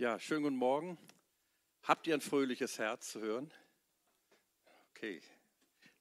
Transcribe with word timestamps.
Ja, 0.00 0.20
schönen 0.20 0.44
guten 0.44 0.54
Morgen. 0.54 0.96
Habt 1.82 2.06
ihr 2.06 2.14
ein 2.14 2.20
fröhliches 2.20 2.78
Herz 2.78 3.10
zu 3.10 3.20
hören? 3.20 3.52
Okay, 4.90 5.20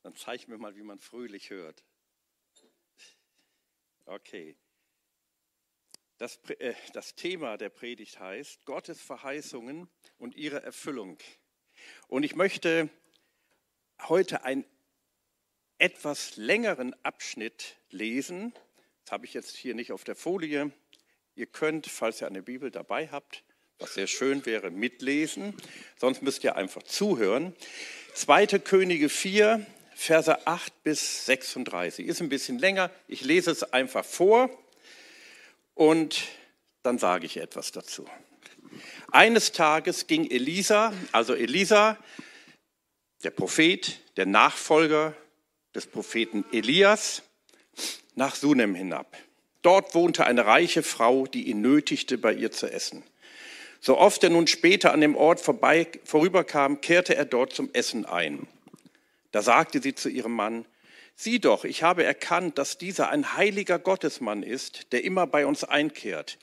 dann 0.04 0.16
zeig 0.16 0.48
mir 0.48 0.60
mal, 0.60 0.76
wie 0.76 0.84
man 0.84 1.00
fröhlich 1.00 1.50
hört. 1.50 1.84
Okay. 4.06 4.56
Das, 6.20 6.38
äh, 6.60 6.76
das 6.94 7.16
Thema 7.16 7.58
der 7.58 7.70
Predigt 7.70 8.20
heißt 8.20 8.66
Gottes 8.66 9.02
Verheißungen 9.02 9.90
und 10.20 10.36
ihre 10.36 10.62
Erfüllung. 10.62 11.18
Und 12.08 12.22
ich 12.22 12.36
möchte 12.36 12.92
heute 14.04 14.44
einen 14.44 14.64
etwas 15.80 16.36
längeren 16.36 16.94
Abschnitt 17.04 17.80
lesen. 17.90 18.54
Das 19.06 19.14
habe 19.14 19.26
ich 19.26 19.34
jetzt 19.34 19.56
hier 19.56 19.74
nicht 19.74 19.92
auf 19.92 20.04
der 20.04 20.16
Folie. 20.16 20.72
Ihr 21.34 21.48
könnt, 21.48 21.88
falls 21.88 22.22
ihr 22.22 22.28
eine 22.28 22.44
Bibel 22.44 22.70
dabei 22.70 23.08
habt, 23.08 23.44
was 23.80 23.94
sehr 23.94 24.08
schön 24.08 24.46
wäre, 24.46 24.72
mitlesen. 24.72 25.54
Sonst 25.98 26.22
müsst 26.22 26.44
ihr 26.44 26.56
einfach 26.56 26.84
zuhören. 26.84 27.56
2. 28.14 28.48
Könige 28.60 29.10
4, 29.10 29.66
Verse 29.96 30.48
8 30.48 30.84
bis 30.84 31.26
36. 31.26 32.08
Ist 32.08 32.22
ein 32.22 32.30
bisschen 32.30 32.60
länger. 32.60 32.92
Ich 33.08 33.22
lese 33.22 33.52
es 33.52 33.64
einfach 33.74 34.06
vor 34.06 34.50
und 35.76 36.24
dann 36.84 36.98
sage 36.98 37.26
ich 37.26 37.38
etwas 37.38 37.72
dazu. 37.72 38.08
Eines 39.12 39.52
Tages 39.52 40.08
ging 40.08 40.30
Elisa, 40.30 40.94
also 41.12 41.34
Elisa, 41.34 41.98
der 43.24 43.32
Prophet, 43.32 44.00
der 44.18 44.26
Nachfolger 44.26 45.16
des 45.74 45.88
Propheten 45.88 46.46
Elias, 46.52 47.24
nach 48.16 48.36
Sunem 48.36 48.76
hinab. 48.76 49.16
Dort 49.62 49.96
wohnte 49.96 50.26
eine 50.26 50.46
reiche 50.46 50.84
Frau, 50.84 51.28
die 51.28 51.50
ihn 51.50 51.62
nötigte, 51.62 52.18
bei 52.18 52.34
ihr 52.34 52.52
zu 52.52 52.72
essen. 52.72 53.04
So 53.80 53.98
oft 53.98 54.24
er 54.24 54.30
nun 54.30 54.48
später 54.48 54.94
an 54.94 55.02
dem 55.02 55.16
Ort 55.16 55.40
vorbei, 55.40 55.88
vorüberkam, 56.04 56.82
kehrte 56.82 57.16
er 57.16 57.26
dort 57.26 57.54
zum 57.54 57.70
Essen 57.74 58.06
ein. 58.06 58.48
Da 59.32 59.42
sagte 59.42 59.82
sie 59.82 59.96
zu 59.96 60.10
ihrem 60.10 60.34
Mann, 60.34 60.66
Sieh 61.20 61.40
doch, 61.40 61.66
ich 61.66 61.82
habe 61.82 62.04
erkannt, 62.04 62.60
dass 62.60 62.78
dieser 62.78 63.10
ein 63.10 63.36
heiliger 63.36 63.80
Gottesmann 63.80 64.44
ist, 64.44 64.92
der 64.94 65.04
immer 65.04 65.26
bei 65.26 65.48
uns 65.48 65.64
einkehrt. 65.64 66.38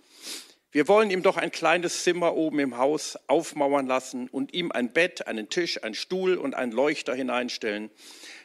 Wir 0.73 0.89
wollen 0.89 1.13
ihm 1.13 1.23
doch 1.23 1.37
ein 1.37 1.53
kleines 1.53 2.03
Zimmer 2.03 2.35
oben 2.35 2.59
im 2.59 2.77
Haus 2.77 3.17
aufmauern 3.29 3.87
lassen 3.87 4.29
und 4.29 4.53
ihm 4.53 4.73
ein 4.73 4.93
Bett, 4.93 5.29
einen 5.29 5.49
Tisch, 5.49 5.85
einen 5.85 5.95
Stuhl 5.95 6.37
und 6.37 6.57
einen 6.57 6.73
Leuchter 6.73 7.15
hineinstellen. 7.15 7.89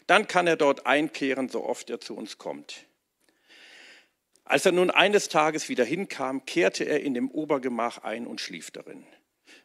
Dann 0.06 0.28
kann 0.28 0.46
er 0.46 0.56
dort 0.56 0.86
einkehren, 0.86 1.50
so 1.50 1.66
oft 1.66 1.90
er 1.90 2.00
zu 2.00 2.16
uns 2.16 2.38
kommt. 2.38 2.86
Als 4.50 4.66
er 4.66 4.72
nun 4.72 4.90
eines 4.90 5.30
Tages 5.30 5.70
wieder 5.70 5.86
hinkam, 5.86 6.44
kehrte 6.44 6.84
er 6.84 7.02
in 7.02 7.14
dem 7.14 7.30
Obergemach 7.30 8.00
ein 8.00 8.26
und 8.26 8.42
schlief 8.42 8.72
darin. 8.72 9.06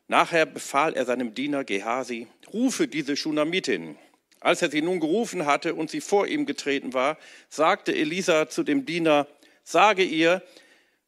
Nachher 0.08 0.44
befahl 0.44 0.92
er 0.92 1.06
seinem 1.06 1.32
Diener 1.32 1.64
Gehasi, 1.64 2.26
rufe 2.52 2.86
diese 2.86 3.16
Schunamitin. 3.16 3.96
Als 4.40 4.60
er 4.60 4.70
sie 4.70 4.82
nun 4.82 5.00
gerufen 5.00 5.46
hatte 5.46 5.74
und 5.74 5.90
sie 5.90 6.02
vor 6.02 6.26
ihm 6.26 6.44
getreten 6.44 6.92
war, 6.92 7.16
sagte 7.48 7.94
Elisa 7.94 8.50
zu 8.50 8.62
dem 8.62 8.84
Diener, 8.84 9.26
sage 9.62 10.04
ihr, 10.04 10.42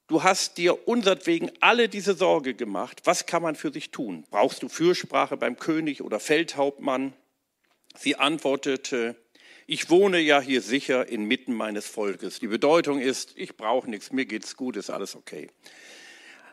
du 0.06 0.22
hast 0.22 0.56
dir 0.56 0.88
unsertwegen 0.88 1.52
alle 1.60 1.91
diese 1.91 2.14
Sorge 2.14 2.54
gemacht. 2.54 3.02
Was 3.04 3.27
kann 3.27 3.42
man 3.42 3.56
für 3.56 3.70
sich 3.70 3.91
tun? 3.91 4.24
Brauchst 4.30 4.62
du 4.62 4.70
Fürsprache 4.70 5.36
beim 5.36 5.58
König 5.58 6.00
oder 6.00 6.19
Feldhauptmann? 6.19 7.12
Sie 7.94 8.16
antwortete, 8.16 9.16
ich 9.67 9.91
wohne 9.91 10.20
ja 10.20 10.41
hier 10.41 10.62
sicher 10.62 11.09
inmitten 11.09 11.53
meines 11.53 11.86
Volkes. 11.86 12.39
Die 12.39 12.47
Bedeutung 12.47 13.00
ist, 13.00 13.33
ich 13.36 13.56
brauche 13.56 13.91
nichts, 13.91 14.12
mir 14.12 14.25
geht's 14.25 14.56
gut, 14.56 14.77
ist 14.77 14.91
alles 14.91 15.17
okay. 15.17 15.48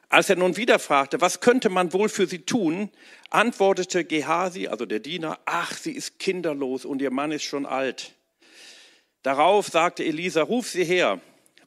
Als 0.10 0.30
er 0.30 0.36
nun 0.36 0.58
wieder 0.58 0.80
fragte, 0.80 1.22
was 1.22 1.40
könnte 1.40 1.70
man 1.70 1.94
wohl 1.94 2.10
für 2.10 2.28
sie 2.28 2.40
tun, 2.40 2.90
antwortete 3.30 4.04
Gehasi, 4.04 4.68
also 4.68 4.86
der 4.86 5.00
Diener, 5.00 5.40
ach, 5.46 5.76
sie 5.76 5.92
ist 5.92 6.20
kinderlos 6.20 6.86
und 6.86 7.02
ihr 7.02 7.12
Mann 7.12 7.32
ist 7.32 7.44
schon 7.44 7.66
alt. 7.66 8.14
Darauf 9.24 9.68
sagte 9.68 10.04
Elisa, 10.04 10.44
ruf 10.44 10.70
sie 10.70 10.84
her. 10.84 11.20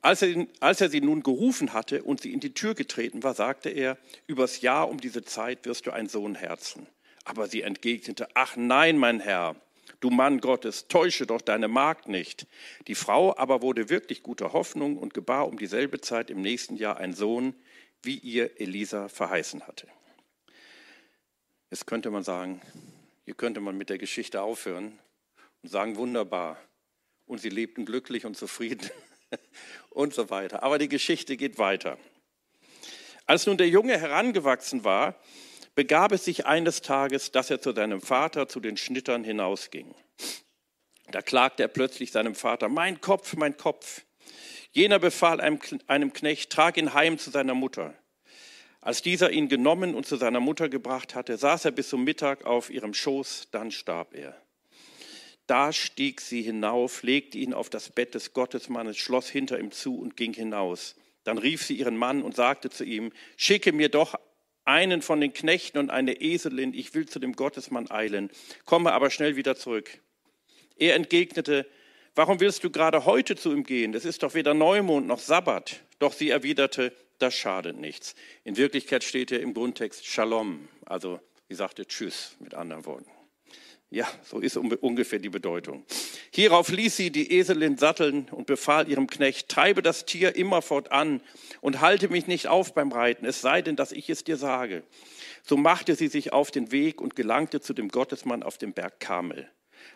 Als 0.02 0.22
er, 0.22 0.46
als 0.60 0.80
er 0.80 0.90
sie 0.90 1.00
nun 1.00 1.22
gerufen 1.22 1.72
hatte 1.72 2.02
und 2.04 2.20
sie 2.20 2.32
in 2.32 2.38
die 2.38 2.54
Tür 2.54 2.74
getreten 2.74 3.22
war, 3.24 3.34
sagte 3.34 3.70
er, 3.70 3.98
übers 4.26 4.60
Jahr 4.60 4.88
um 4.88 5.00
diese 5.00 5.24
Zeit 5.24 5.64
wirst 5.64 5.86
du 5.86 5.90
einen 5.90 6.08
Sohn 6.08 6.34
herzen. 6.36 6.86
Aber 7.24 7.48
sie 7.48 7.62
entgegnete, 7.62 8.28
ach 8.34 8.54
nein, 8.56 8.98
mein 8.98 9.18
Herr, 9.18 9.56
du 10.00 10.10
Mann 10.10 10.40
Gottes, 10.40 10.88
täusche 10.88 11.26
doch 11.26 11.40
deine 11.40 11.68
Magd 11.68 12.08
nicht. 12.08 12.46
Die 12.86 12.94
Frau 12.94 13.36
aber 13.36 13.62
wurde 13.62 13.88
wirklich 13.88 14.22
guter 14.22 14.52
Hoffnung 14.52 14.96
und 14.96 15.14
gebar 15.14 15.48
um 15.48 15.58
dieselbe 15.58 16.00
Zeit 16.00 16.30
im 16.30 16.40
nächsten 16.40 16.76
Jahr 16.76 16.98
einen 16.98 17.14
Sohn, 17.14 17.54
wie 18.02 18.18
ihr 18.18 18.60
Elisa 18.60 19.08
verheißen 19.08 19.66
hatte. 19.66 19.88
Jetzt 21.70 21.86
könnte 21.86 22.10
man 22.10 22.22
sagen, 22.22 22.62
hier 23.24 23.34
könnte 23.34 23.60
man 23.60 23.76
mit 23.76 23.90
der 23.90 23.98
Geschichte 23.98 24.42
aufhören 24.42 24.98
und 25.62 25.68
sagen, 25.68 25.96
wunderbar. 25.96 26.58
Und 27.26 27.40
sie 27.40 27.48
lebten 27.48 27.84
glücklich 27.84 28.24
und 28.24 28.36
zufrieden 28.36 28.88
und 29.90 30.14
so 30.14 30.30
weiter. 30.30 30.62
Aber 30.62 30.78
die 30.78 30.88
Geschichte 30.88 31.36
geht 31.36 31.58
weiter. 31.58 31.98
Als 33.26 33.46
nun 33.46 33.56
der 33.56 33.68
Junge 33.68 33.98
herangewachsen 33.98 34.84
war, 34.84 35.16
begab 35.76 36.10
es 36.10 36.24
sich 36.24 36.46
eines 36.46 36.80
Tages, 36.80 37.30
dass 37.30 37.50
er 37.50 37.60
zu 37.60 37.72
seinem 37.72 38.00
Vater, 38.00 38.48
zu 38.48 38.58
den 38.58 38.76
Schnittern 38.76 39.22
hinausging. 39.22 39.94
Da 41.12 41.22
klagte 41.22 41.62
er 41.62 41.68
plötzlich 41.68 42.10
seinem 42.10 42.34
Vater, 42.34 42.68
mein 42.68 43.00
Kopf, 43.00 43.36
mein 43.36 43.56
Kopf. 43.56 44.02
Jener 44.72 44.98
befahl 44.98 45.40
einem, 45.40 45.60
einem 45.86 46.12
Knecht, 46.12 46.50
trag 46.50 46.76
ihn 46.78 46.94
heim 46.94 47.18
zu 47.18 47.30
seiner 47.30 47.54
Mutter. 47.54 47.94
Als 48.80 49.02
dieser 49.02 49.30
ihn 49.30 49.48
genommen 49.48 49.94
und 49.94 50.06
zu 50.06 50.16
seiner 50.16 50.40
Mutter 50.40 50.68
gebracht 50.68 51.14
hatte, 51.14 51.36
saß 51.36 51.66
er 51.66 51.70
bis 51.70 51.90
zum 51.90 52.04
Mittag 52.04 52.44
auf 52.44 52.70
ihrem 52.70 52.94
Schoß, 52.94 53.48
dann 53.50 53.70
starb 53.70 54.14
er. 54.14 54.40
Da 55.46 55.72
stieg 55.72 56.20
sie 56.20 56.42
hinauf, 56.42 57.02
legte 57.02 57.38
ihn 57.38 57.54
auf 57.54 57.70
das 57.70 57.90
Bett 57.90 58.14
des 58.14 58.32
Gottesmannes, 58.32 58.96
schloss 58.96 59.28
hinter 59.28 59.60
ihm 59.60 59.70
zu 59.70 59.98
und 59.98 60.16
ging 60.16 60.32
hinaus. 60.32 60.96
Dann 61.24 61.38
rief 61.38 61.64
sie 61.64 61.74
ihren 61.74 61.96
Mann 61.96 62.22
und 62.22 62.34
sagte 62.34 62.70
zu 62.70 62.84
ihm, 62.84 63.12
schicke 63.36 63.72
mir 63.72 63.88
doch 63.88 64.18
einen 64.66 65.00
von 65.00 65.20
den 65.20 65.32
Knechten 65.32 65.78
und 65.78 65.90
eine 65.90 66.20
Eselin, 66.20 66.74
ich 66.74 66.94
will 66.94 67.08
zu 67.08 67.18
dem 67.18 67.34
Gottesmann 67.34 67.90
eilen, 67.90 68.30
komme 68.64 68.92
aber 68.92 69.10
schnell 69.10 69.36
wieder 69.36 69.56
zurück. 69.56 69.98
Er 70.76 70.94
entgegnete, 70.94 71.66
warum 72.14 72.40
willst 72.40 72.62
du 72.64 72.70
gerade 72.70 73.06
heute 73.06 73.36
zu 73.36 73.52
ihm 73.52 73.64
gehen? 73.64 73.94
Es 73.94 74.04
ist 74.04 74.22
doch 74.22 74.34
weder 74.34 74.54
Neumond 74.54 75.06
noch 75.06 75.20
Sabbat. 75.20 75.80
Doch 75.98 76.12
sie 76.12 76.30
erwiderte, 76.30 76.92
das 77.18 77.34
schadet 77.34 77.78
nichts. 77.78 78.14
In 78.44 78.56
Wirklichkeit 78.56 79.04
steht 79.04 79.30
ja 79.30 79.38
im 79.38 79.54
Grundtext 79.54 80.04
Shalom, 80.04 80.68
also 80.84 81.20
sie 81.48 81.54
sagte 81.54 81.86
Tschüss 81.86 82.36
mit 82.40 82.54
anderen 82.54 82.84
Worten. 82.84 83.15
Ja, 83.88 84.08
so 84.24 84.40
ist 84.40 84.56
ungefähr 84.56 85.20
die 85.20 85.28
Bedeutung. 85.28 85.84
Hierauf 86.32 86.70
ließ 86.70 86.96
sie 86.96 87.12
die 87.12 87.32
Eselin 87.32 87.78
satteln 87.78 88.28
und 88.32 88.46
befahl 88.46 88.88
ihrem 88.88 89.06
Knecht, 89.06 89.48
treibe 89.48 89.80
das 89.80 90.04
Tier 90.04 90.34
immerfort 90.34 90.90
an 90.90 91.20
und 91.60 91.80
halte 91.80 92.08
mich 92.08 92.26
nicht 92.26 92.48
auf 92.48 92.74
beim 92.74 92.90
Reiten, 92.90 93.24
es 93.24 93.40
sei 93.40 93.62
denn, 93.62 93.76
dass 93.76 93.92
ich 93.92 94.10
es 94.10 94.24
dir 94.24 94.36
sage. 94.36 94.82
So 95.44 95.56
machte 95.56 95.94
sie 95.94 96.08
sich 96.08 96.32
auf 96.32 96.50
den 96.50 96.72
Weg 96.72 97.00
und 97.00 97.14
gelangte 97.14 97.60
zu 97.60 97.74
dem 97.74 97.88
Gottesmann 97.88 98.42
auf 98.42 98.58
dem 98.58 98.72
Berg 98.72 98.98
Kamel. 98.98 99.48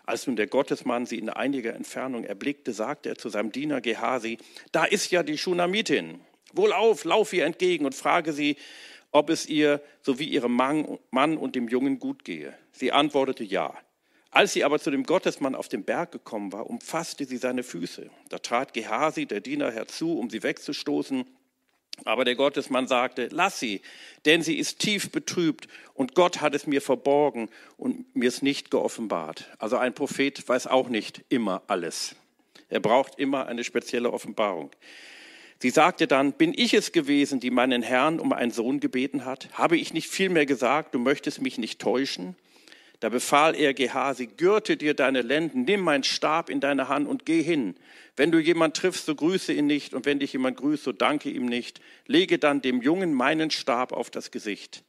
Als 0.06 0.29
nun 0.29 0.37
der 0.37 0.47
Gottesmann 0.47 1.05
sie 1.05 1.19
in 1.19 1.29
einiger 1.29 1.75
Entfernung 1.75 2.23
erblickte, 2.23 2.73
sagte 2.73 3.09
er 3.09 3.17
zu 3.17 3.29
seinem 3.29 3.50
Diener 3.50 3.81
Gehasi, 3.81 4.39
da 4.71 4.84
ist 4.84 5.11
ja 5.11 5.25
die 5.25 5.37
Schunamitin. 5.37 6.21
Wohlauf, 6.53 7.05
lauf 7.05 7.33
ihr 7.33 7.45
entgegen 7.45 7.87
und 7.87 7.95
frage 7.97 8.33
sie, 8.33 8.56
ob 9.11 9.31
es 9.31 9.47
ihr 9.47 9.83
sowie 10.03 10.29
ihrem 10.29 10.55
Mann 10.55 11.37
und 11.37 11.56
dem 11.56 11.67
Jungen 11.69 11.99
gut 11.99 12.25
gehe. 12.25 12.55
Sie 12.72 12.92
antwortete 12.92 13.44
ja. 13.44 13.75
Als 14.31 14.53
sie 14.53 14.62
aber 14.62 14.78
zu 14.78 14.91
dem 14.91 15.03
Gottesmann 15.03 15.54
auf 15.54 15.69
dem 15.69 15.82
Berg 15.82 16.12
gekommen 16.12 16.53
war, 16.53 16.70
umfasste 16.70 17.25
sie 17.25 17.36
seine 17.36 17.64
Füße. 17.64 18.10
Da 18.28 18.38
trat 18.38 18.75
Gehasi, 18.75 19.26
der 19.26 19.41
Diener, 19.41 19.72
herzu, 19.72 20.19
um 20.19 20.31
sie 20.31 20.42
wegzustoßen. 20.42 21.25
Aber 22.04 22.25
der 22.25 22.36
Gottesmann 22.36 22.86
sagte, 22.86 23.28
lass 23.31 23.58
sie, 23.58 23.82
denn 24.25 24.43
sie 24.43 24.56
ist 24.56 24.78
tief 24.78 25.11
betrübt 25.11 25.69
und 25.94 26.14
Gott 26.14 26.40
hat 26.40 26.55
es 26.55 26.67
mir 26.67 26.81
verborgen 26.81 27.50
und 27.76 28.14
mir 28.14 28.28
es 28.28 28.40
nicht 28.40 28.70
geoffenbart. 28.70 29.50
Also 29.58 29.76
ein 29.76 29.94
Prophet 29.94 30.49
weiß 30.49 30.69
auch 30.69 30.88
nicht 30.88 31.25
immer 31.28 31.62
alles. 31.66 32.14
Er 32.69 32.81
braucht 32.81 33.19
immer 33.19 33.46
eine 33.46 33.64
spezielle 33.64 34.12
Offenbarung. 34.12 34.70
Sie 35.58 35.70
sagte 35.70 36.06
dann, 36.06 36.32
bin 36.32 36.55
ich 36.56 36.73
es 36.73 36.93
gewesen, 36.93 37.40
die 37.40 37.50
meinen 37.50 37.82
Herrn 37.82 38.19
um 38.19 38.32
einen 38.32 38.52
Sohn 38.52 38.81
gebeten 38.81 39.26
hat? 39.26 39.50
Habe 39.52 39.76
ich 39.76 39.93
nicht 39.93 40.08
vielmehr 40.08 40.46
gesagt, 40.46 40.94
du 40.94 40.99
möchtest 40.99 41.43
mich 41.43 41.58
nicht 41.58 41.81
täuschen? 41.81 42.34
Da 43.00 43.08
befahl 43.08 43.55
er 43.56 43.73
Gehasi, 43.73 44.26
gürte 44.26 44.76
dir 44.76 44.93
deine 44.93 45.23
Lenden, 45.23 45.64
nimm 45.64 45.81
meinen 45.81 46.05
Stab 46.05 46.50
in 46.50 46.61
deine 46.61 46.88
Hand 46.88 47.08
und 47.08 47.25
geh 47.25 47.43
hin. 47.43 47.75
Wenn 48.14 48.31
du 48.31 48.38
jemand 48.38 48.76
triffst, 48.76 49.06
so 49.06 49.14
grüße 49.14 49.55
ihn 49.55 49.67
nicht, 49.67 49.94
und 49.94 50.05
wenn 50.05 50.19
dich 50.19 50.35
jemand 50.35 50.58
grüßt, 50.58 50.85
so 50.85 50.93
danke 50.93 51.31
ihm 51.31 51.47
nicht. 51.47 51.81
Lege 52.06 52.38
dann 52.38 52.61
dem 52.61 52.82
Jungen 52.82 53.14
meinen 53.14 53.50
Stab 53.50 53.93
auf 53.93 54.11
das 54.11 54.31
Gesicht. 54.31 54.85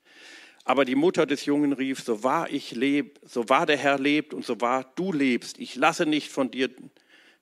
Aber 0.66 0.84
die 0.84 0.96
Mutter 0.96 1.26
des 1.26 1.46
Jungen 1.46 1.72
rief, 1.72 2.02
so 2.02 2.22
wahr 2.24 2.52
ich 2.52 2.72
leb, 2.72 3.20
so 3.24 3.48
wahr 3.48 3.66
der 3.66 3.78
Herr 3.78 3.98
lebt 3.98 4.34
und 4.34 4.46
so 4.46 4.60
wahr 4.60 4.92
du 4.96 5.14
lebst, 5.14 5.58
ich 5.60 5.76
lasse 5.76 6.06
nicht 6.06 6.30
von 6.30 6.52
dir, 6.52 6.70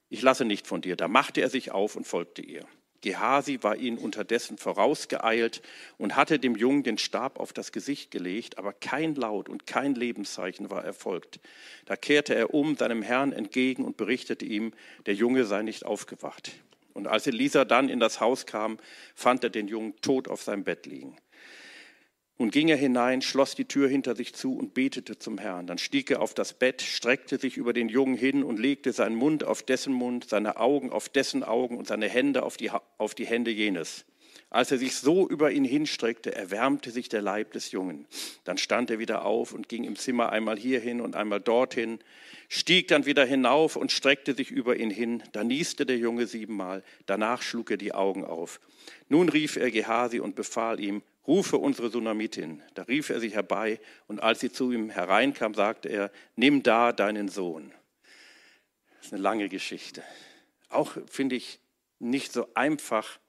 ich 0.10 0.22
lasse 0.22 0.46
nicht 0.46 0.68
von 0.68 0.82
dir. 0.82 0.96
Da 0.96 1.08
machte 1.08 1.42
er 1.42 1.50
sich 1.50 1.72
auf 1.72 1.96
und 1.96 2.06
folgte 2.06 2.44
ihr. 2.44 2.66
Gehasi 3.02 3.60
war 3.62 3.78
ihnen 3.78 3.98
unterdessen 3.98 4.58
vorausgeeilt 4.58 5.62
und 5.98 6.16
hatte 6.16 6.40
dem 6.40 6.56
Jungen 6.56 6.84
den 6.84 6.98
Stab 6.98 7.40
auf 7.40 7.54
das 7.54 7.72
Gesicht 7.72 8.12
gelegt, 8.12 8.58
aber 8.58 8.74
kein 8.74 9.16
Laut 9.16 9.50
und 9.50 9.66
kein 9.66 9.96
Lebenszeichen 9.96 10.70
war 10.70 10.84
erfolgt. 10.84 11.40
Da 11.86 11.96
kehrte 11.96 12.36
er 12.36 12.54
um 12.54 12.76
seinem 12.76 13.02
Herrn 13.02 13.32
entgegen 13.32 13.86
und 13.86 13.98
berichtete 13.98 14.46
ihm, 14.46 14.74
der 15.06 15.14
Junge 15.14 15.46
sei 15.46 15.62
nicht 15.62 15.86
aufgewacht. 15.86 16.52
Und 16.94 17.08
als 17.08 17.28
Elisa 17.28 17.66
dann 17.66 17.88
in 17.88 18.00
das 18.00 18.20
Haus 18.20 18.46
kam, 18.46 18.78
fand 19.16 19.44
er 19.44 19.50
den 19.50 19.68
Jungen 19.68 19.96
tot 20.02 20.28
auf 20.28 20.42
seinem 20.42 20.64
Bett 20.64 20.86
liegen. 20.86 21.16
Nun 22.42 22.52
ging 22.52 22.70
er 22.70 22.78
hinein, 22.78 23.22
schloss 23.22 23.54
die 23.54 23.66
Tür 23.66 23.90
hinter 23.90 24.16
sich 24.16 24.34
zu 24.34 24.58
und 24.58 24.74
betete 24.74 25.20
zum 25.20 25.38
Herrn. 25.38 25.68
Dann 25.68 25.78
stieg 25.78 26.10
er 26.10 26.22
auf 26.22 26.34
das 26.34 26.54
Bett, 26.54 26.82
streckte 26.82 27.38
sich 27.38 27.58
über 27.58 27.74
den 27.74 27.90
Jungen 27.90 28.16
hin 28.16 28.44
und 28.44 28.58
legte 28.58 28.94
seinen 28.94 29.16
Mund 29.16 29.44
auf 29.44 29.62
dessen 29.62 29.92
Mund, 29.92 30.30
seine 30.30 30.56
Augen 30.56 30.90
auf 30.90 31.10
dessen 31.10 31.44
Augen 31.44 31.78
und 31.78 31.88
seine 31.88 32.08
Hände 32.08 32.44
auf 32.44 32.56
die, 32.56 32.72
auf 32.98 33.14
die 33.14 33.26
Hände 33.26 33.52
jenes. 33.52 34.06
Als 34.50 34.72
er 34.72 34.78
sich 34.78 34.96
so 34.96 35.28
über 35.28 35.52
ihn 35.52 35.66
hinstreckte, 35.66 36.34
erwärmte 36.34 36.92
sich 36.92 37.10
der 37.10 37.22
Leib 37.22 37.52
des 37.52 37.72
Jungen. 37.72 38.08
Dann 38.46 38.58
stand 38.58 38.90
er 38.90 39.00
wieder 39.00 39.26
auf 39.26 39.54
und 39.54 39.68
ging 39.68 39.84
im 39.84 39.98
Zimmer 39.98 40.32
einmal 40.32 40.58
hierhin 40.58 41.02
und 41.02 41.18
einmal 41.18 41.42
dorthin, 41.42 42.00
stieg 42.48 42.88
dann 42.88 43.06
wieder 43.06 43.26
hinauf 43.26 43.76
und 43.76 43.92
streckte 43.92 44.34
sich 44.34 44.50
über 44.50 44.78
ihn 44.78 44.92
hin. 44.92 45.22
Da 45.34 45.44
nieste 45.44 45.86
der 45.86 45.98
Junge 45.98 46.26
siebenmal, 46.26 46.84
danach 47.06 47.42
schlug 47.42 47.70
er 47.70 47.78
die 47.78 47.94
Augen 47.94 48.24
auf. 48.24 48.62
Nun 49.10 49.28
rief 49.28 49.58
er 49.58 49.72
Gehasi 49.72 50.22
und 50.22 50.36
befahl 50.36 50.80
ihm, 50.80 51.04
rufe 51.30 51.58
unsere 51.58 51.90
Sunamitin. 51.92 52.62
Da 52.74 52.82
rief 52.84 53.10
er 53.10 53.20
sie 53.20 53.30
herbei, 53.30 53.80
und 54.08 54.22
als 54.22 54.40
sie 54.40 54.52
zu 54.52 54.72
ihm 54.72 54.90
hereinkam, 54.90 55.54
sagte 55.54 55.88
er, 55.88 56.12
nimm 56.36 56.64
da 56.64 56.92
deinen 56.92 57.30
Sohn. 57.30 57.72
Das 58.98 59.06
ist 59.06 59.14
eine 59.14 59.22
lange 59.22 59.48
Geschichte. 59.48 60.04
Auch 60.70 60.98
finde 61.08 61.36
ich 61.36 61.60
nicht 62.00 62.34
so 62.34 62.48
einfach 62.56 63.20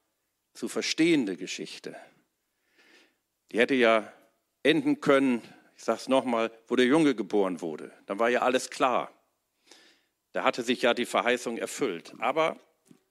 zu 0.55 0.69
verstehende 0.69 1.37
Geschichte. 1.37 1.95
Die 3.53 3.59
hätte 3.59 3.75
ja 3.75 4.11
enden 4.63 5.01
können, 5.01 5.43
ich 5.77 5.85
sage 5.85 6.01
es 6.01 6.09
nochmal, 6.09 6.51
wo 6.69 6.77
der 6.77 6.87
Junge 6.87 7.15
geboren 7.15 7.61
wurde. 7.61 7.93
Dann 8.07 8.19
war 8.19 8.31
ja 8.31 8.41
alles 8.41 8.71
klar. 8.71 9.13
Da 10.33 10.45
hatte 10.45 10.63
sich 10.63 10.83
ja 10.83 10.95
die 10.95 11.07
Verheißung 11.07 11.59
erfüllt. 11.59 12.15
Aber 12.19 12.59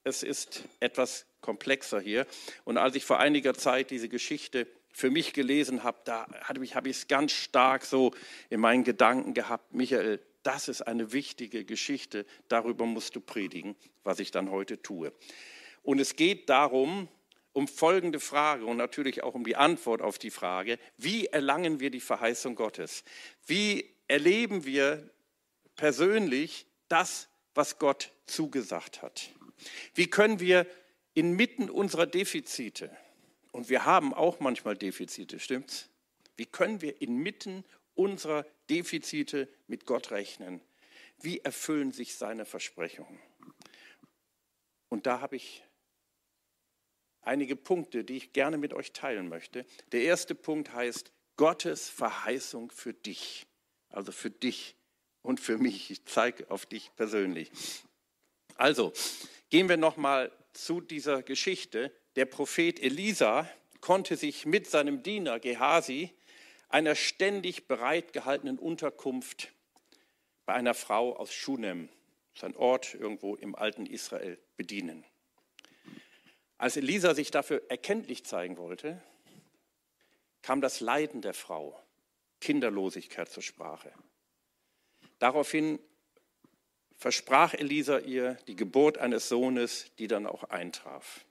es 0.02 0.22
ist 0.22 0.64
etwas 0.80 1.26
komplexer 1.40 2.00
hier. 2.00 2.26
Und 2.64 2.76
als 2.76 2.96
ich 2.96 3.04
vor 3.04 3.18
einiger 3.18 3.54
Zeit 3.54 3.90
diese 3.90 4.08
Geschichte 4.08 4.66
für 4.92 5.10
mich 5.10 5.32
gelesen 5.32 5.82
habe, 5.82 5.98
da 6.04 6.26
habe 6.42 6.64
ich 6.64 6.74
es 6.96 7.08
ganz 7.08 7.32
stark 7.32 7.84
so 7.84 8.12
in 8.48 8.60
meinen 8.60 8.84
Gedanken 8.84 9.34
gehabt, 9.34 9.72
Michael, 9.72 10.20
das 10.42 10.68
ist 10.68 10.82
eine 10.82 11.12
wichtige 11.12 11.64
Geschichte, 11.64 12.26
darüber 12.48 12.86
musst 12.86 13.14
du 13.16 13.20
predigen, 13.20 13.76
was 14.04 14.20
ich 14.20 14.30
dann 14.30 14.50
heute 14.50 14.82
tue. 14.82 15.12
Und 15.82 16.00
es 16.00 16.16
geht 16.16 16.48
darum, 16.48 17.08
um 17.52 17.66
folgende 17.66 18.20
Frage 18.20 18.64
und 18.64 18.76
natürlich 18.76 19.22
auch 19.22 19.34
um 19.34 19.44
die 19.44 19.56
Antwort 19.56 20.02
auf 20.02 20.18
die 20.18 20.30
Frage, 20.30 20.78
wie 20.96 21.26
erlangen 21.26 21.80
wir 21.80 21.90
die 21.90 22.00
Verheißung 22.00 22.54
Gottes? 22.54 23.04
Wie 23.46 23.90
erleben 24.06 24.64
wir 24.64 25.10
persönlich 25.76 26.66
das, 26.88 27.28
was 27.54 27.78
Gott 27.78 28.12
zugesagt 28.26 29.02
hat? 29.02 29.30
Wie 29.94 30.06
können 30.06 30.40
wir 30.40 30.66
inmitten 31.14 31.68
unserer 31.68 32.06
Defizite, 32.06 32.96
und 33.52 33.68
wir 33.68 33.84
haben 33.84 34.14
auch 34.14 34.40
manchmal 34.40 34.76
Defizite, 34.76 35.38
stimmt's? 35.38 35.88
Wie 36.36 36.46
können 36.46 36.80
wir 36.80 37.00
inmitten 37.02 37.64
unserer 37.94 38.46
Defizite 38.68 39.48
mit 39.66 39.86
Gott 39.86 40.10
rechnen? 40.10 40.60
Wie 41.20 41.40
erfüllen 41.40 41.92
sich 41.92 42.16
seine 42.16 42.44
Versprechungen? 42.44 43.20
Und 44.88 45.06
da 45.06 45.20
habe 45.20 45.36
ich 45.36 45.62
einige 47.22 47.56
Punkte, 47.56 48.04
die 48.04 48.16
ich 48.16 48.32
gerne 48.32 48.58
mit 48.58 48.72
euch 48.72 48.92
teilen 48.92 49.28
möchte. 49.28 49.66
Der 49.92 50.02
erste 50.02 50.34
Punkt 50.34 50.72
heißt 50.72 51.12
Gottes 51.36 51.88
Verheißung 51.88 52.70
für 52.70 52.94
dich. 52.94 53.46
Also 53.90 54.12
für 54.12 54.30
dich 54.30 54.76
und 55.22 55.40
für 55.40 55.58
mich. 55.58 55.90
Ich 55.90 56.04
zeige 56.06 56.50
auf 56.50 56.66
dich 56.66 56.90
persönlich. 56.96 57.50
Also, 58.56 58.92
gehen 59.48 59.68
wir 59.68 59.76
nochmal 59.76 60.32
zu 60.52 60.80
dieser 60.80 61.22
Geschichte 61.22 61.92
der 62.16 62.26
Prophet 62.26 62.80
Elisa 62.80 63.48
konnte 63.80 64.16
sich 64.16 64.46
mit 64.46 64.68
seinem 64.68 65.02
Diener 65.02 65.40
Gehasi 65.40 66.12
einer 66.68 66.94
ständig 66.94 67.66
bereitgehaltenen 67.66 68.58
Unterkunft 68.58 69.52
bei 70.46 70.54
einer 70.54 70.74
Frau 70.74 71.16
aus 71.16 71.32
Schunem, 71.32 71.88
sein 72.34 72.56
Ort 72.56 72.94
irgendwo 72.94 73.34
im 73.36 73.54
alten 73.54 73.86
Israel, 73.86 74.38
bedienen. 74.56 75.04
Als 76.58 76.76
Elisa 76.76 77.14
sich 77.14 77.30
dafür 77.30 77.62
erkenntlich 77.68 78.24
zeigen 78.24 78.56
wollte, 78.56 79.02
kam 80.42 80.60
das 80.60 80.80
Leiden 80.80 81.22
der 81.22 81.34
Frau, 81.34 81.80
Kinderlosigkeit 82.40 83.28
zur 83.28 83.42
Sprache. 83.42 83.92
Daraufhin 85.18 85.78
versprach 86.96 87.54
Elisa 87.54 87.98
ihr 87.98 88.34
die 88.46 88.56
Geburt 88.56 88.98
eines 88.98 89.28
Sohnes, 89.28 89.90
die 89.98 90.06
dann 90.06 90.26
auch 90.26 90.44
eintraf. 90.44 91.24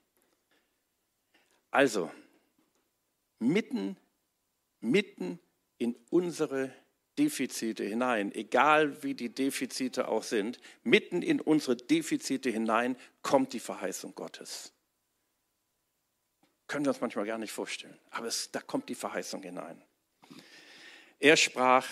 Also, 1.71 2.12
mitten, 3.39 3.98
mitten 4.80 5.39
in 5.77 5.95
unsere 6.10 6.74
Defizite 7.18 7.83
hinein, 7.83 8.33
egal 8.33 9.04
wie 9.04 9.13
die 9.13 9.30
Defizite 9.30 10.07
auch 10.07 10.24
sind, 10.24 10.60
mitten 10.83 11.21
in 11.21 11.42
unsere 11.42 11.75
Defizite 11.75 12.50
hinein 12.50 12.95
kommt 13.21 13.54
die 13.54 13.60
Verheißung 13.60 14.16
Gottes. 14.16 14.74
Können 16.68 16.86
wir 16.86 16.89
uns 16.89 17.01
manchmal 17.01 17.25
gar 17.25 17.38
nicht 17.38 17.51
vorstellen, 17.51 17.98
aber 18.12 18.27
es, 18.27 18.51
da 18.51 18.62
kommt 18.62 18.89
die 18.89 18.95
Verheißung 18.95 19.42
hinein. 19.42 19.81
Er 21.19 21.36
sprach, 21.36 21.88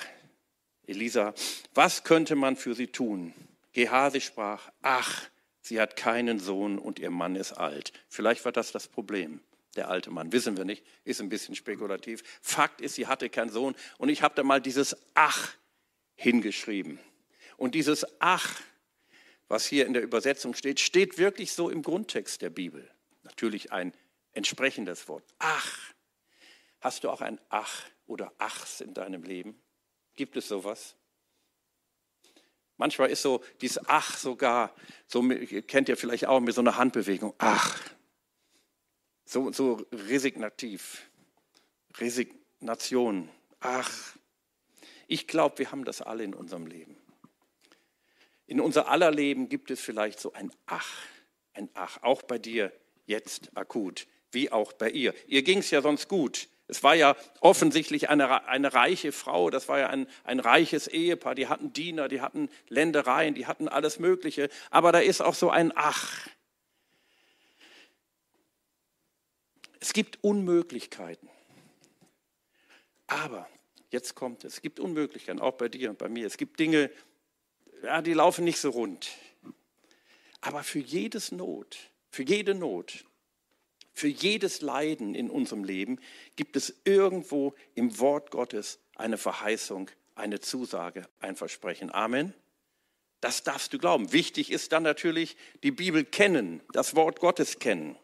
Elisa, 0.85 1.33
was 1.73 2.03
könnte 2.03 2.35
man 2.35 2.55
für 2.55 2.73
sie 2.73 2.87
tun? 2.87 3.33
Gehasi 3.73 4.21
sprach, 4.21 4.71
ach, 4.81 5.27
sie 5.61 5.81
hat 5.81 5.97
keinen 5.97 6.39
Sohn 6.39 6.79
und 6.79 6.99
ihr 6.99 7.09
Mann 7.09 7.35
ist 7.35 7.53
alt. 7.53 7.91
Vielleicht 8.07 8.45
war 8.45 8.53
das 8.53 8.71
das 8.71 8.87
Problem 8.87 9.41
der 9.75 9.89
alte 9.89 10.09
Mann, 10.09 10.31
wissen 10.31 10.57
wir 10.57 10.65
nicht, 10.65 10.83
ist 11.03 11.21
ein 11.21 11.29
bisschen 11.29 11.55
spekulativ. 11.55 12.23
Fakt 12.41 12.81
ist, 12.81 12.95
sie 12.95 13.07
hatte 13.07 13.29
keinen 13.29 13.49
Sohn 13.49 13.75
und 13.97 14.09
ich 14.09 14.21
habe 14.21 14.35
da 14.35 14.43
mal 14.43 14.61
dieses 14.61 14.95
Ach 15.13 15.55
hingeschrieben. 16.15 16.99
Und 17.57 17.75
dieses 17.75 18.05
Ach, 18.19 18.59
was 19.47 19.65
hier 19.65 19.85
in 19.85 19.93
der 19.93 20.03
Übersetzung 20.03 20.53
steht, 20.53 20.79
steht 20.79 21.17
wirklich 21.17 21.53
so 21.53 21.69
im 21.69 21.81
Grundtext 21.81 22.41
der 22.41 22.49
Bibel. 22.49 22.89
Natürlich 23.23 23.71
ein 23.71 23.93
entsprechendes 24.33 25.07
Wort. 25.07 25.23
Ach. 25.39 25.93
Hast 26.79 27.03
du 27.03 27.09
auch 27.09 27.21
ein 27.21 27.39
Ach 27.49 27.83
oder 28.05 28.33
Achs 28.37 28.81
in 28.81 28.93
deinem 28.93 29.23
Leben? 29.23 29.59
Gibt 30.15 30.37
es 30.37 30.47
sowas? 30.47 30.95
Manchmal 32.77 33.09
ist 33.09 33.23
so 33.23 33.43
dieses 33.61 33.79
Ach 33.87 34.15
sogar, 34.15 34.73
so 35.07 35.27
kennt 35.67 35.89
ihr 35.89 35.97
vielleicht 35.97 36.27
auch 36.27 36.39
mit 36.39 36.53
so 36.53 36.61
einer 36.61 36.77
Handbewegung. 36.77 37.33
Ach, 37.39 37.79
so, 39.27 39.51
so 39.51 39.85
resignativ. 39.91 41.09
Resignation. 41.99 43.29
Ach, 43.59 43.91
ich 45.07 45.27
glaube, 45.27 45.59
wir 45.59 45.71
haben 45.71 45.85
das 45.85 46.01
alle 46.01 46.23
in 46.23 46.33
unserem 46.33 46.67
Leben. 46.67 46.97
In 48.45 48.61
unser 48.61 48.87
aller 48.87 49.11
Leben 49.11 49.49
gibt 49.49 49.71
es 49.71 49.81
vielleicht 49.81 50.19
so 50.19 50.33
ein 50.33 50.51
Ach, 50.65 50.89
ein 51.53 51.69
Ach, 51.73 52.01
auch 52.03 52.21
bei 52.23 52.37
dir 52.37 52.71
jetzt 53.05 53.55
akut, 53.55 54.07
wie 54.31 54.51
auch 54.51 54.73
bei 54.73 54.89
ihr. 54.89 55.13
Ihr 55.27 55.43
ging 55.43 55.59
es 55.59 55.71
ja 55.71 55.81
sonst 55.81 56.07
gut. 56.07 56.47
Es 56.69 56.83
war 56.83 56.95
ja 56.95 57.15
offensichtlich 57.39 58.09
eine, 58.09 58.47
eine 58.47 58.73
reiche 58.73 59.13
Frau, 59.13 59.49
das 59.49 59.69
war 59.69 59.79
ja 59.79 59.87
ein, 59.87 60.05
ein 60.25 60.41
reiches 60.41 60.87
Ehepaar, 60.87 61.33
die 61.33 61.47
hatten 61.47 61.71
Diener, 61.71 62.09
die 62.09 62.19
hatten 62.19 62.49
Ländereien, 62.67 63.35
die 63.35 63.47
hatten 63.47 63.69
alles 63.69 63.99
Mögliche. 63.99 64.49
Aber 64.69 64.91
da 64.91 64.99
ist 64.99 65.21
auch 65.21 65.33
so 65.33 65.49
ein 65.49 65.71
Ach. 65.75 66.27
Es 69.79 69.93
gibt 69.93 70.23
Unmöglichkeiten. 70.23 71.29
Aber 73.07 73.47
jetzt 73.89 74.15
kommt 74.15 74.43
es. 74.43 74.55
Es 74.55 74.61
gibt 74.61 74.79
Unmöglichkeiten, 74.79 75.41
auch 75.41 75.53
bei 75.53 75.69
dir 75.69 75.89
und 75.89 75.97
bei 75.97 76.09
mir. 76.09 76.27
Es 76.27 76.37
gibt 76.37 76.59
Dinge, 76.59 76.91
ja, 77.83 78.01
die 78.01 78.13
laufen 78.13 78.43
nicht 78.43 78.59
so 78.59 78.69
rund. 78.69 79.09
Aber 80.41 80.63
für 80.63 80.79
jedes 80.79 81.31
Not, 81.31 81.77
für 82.09 82.23
jede 82.23 82.53
Not, 82.53 83.05
für 83.93 84.07
jedes 84.07 84.61
Leiden 84.61 85.15
in 85.15 85.29
unserem 85.29 85.63
Leben 85.63 85.99
gibt 86.35 86.55
es 86.55 86.81
irgendwo 86.83 87.55
im 87.73 87.97
Wort 87.99 88.29
Gottes 88.29 88.79
eine 88.95 89.17
Verheißung, 89.17 89.89
eine 90.15 90.39
Zusage, 90.39 91.07
ein 91.19 91.35
Versprechen. 91.35 91.91
Amen. 91.91 92.33
Das 93.21 93.43
darfst 93.43 93.73
du 93.73 93.79
glauben. 93.79 94.13
Wichtig 94.13 94.51
ist 94.51 94.71
dann 94.71 94.83
natürlich 94.83 95.35
die 95.63 95.71
Bibel 95.71 96.05
kennen, 96.05 96.61
das 96.73 96.95
Wort 96.95 97.19
Gottes 97.19 97.57
kennen. 97.57 97.97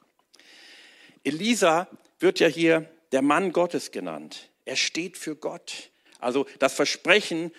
Elisa 1.23 1.87
wird 2.19 2.39
ja 2.39 2.47
hier 2.47 2.89
der 3.11 3.21
Mann 3.21 3.51
Gottes 3.51 3.91
genannt. 3.91 4.49
Er 4.65 4.75
steht 4.75 5.17
für 5.17 5.35
Gott. 5.35 5.91
Also 6.19 6.45
das 6.59 6.73
Versprechen, 6.73 7.51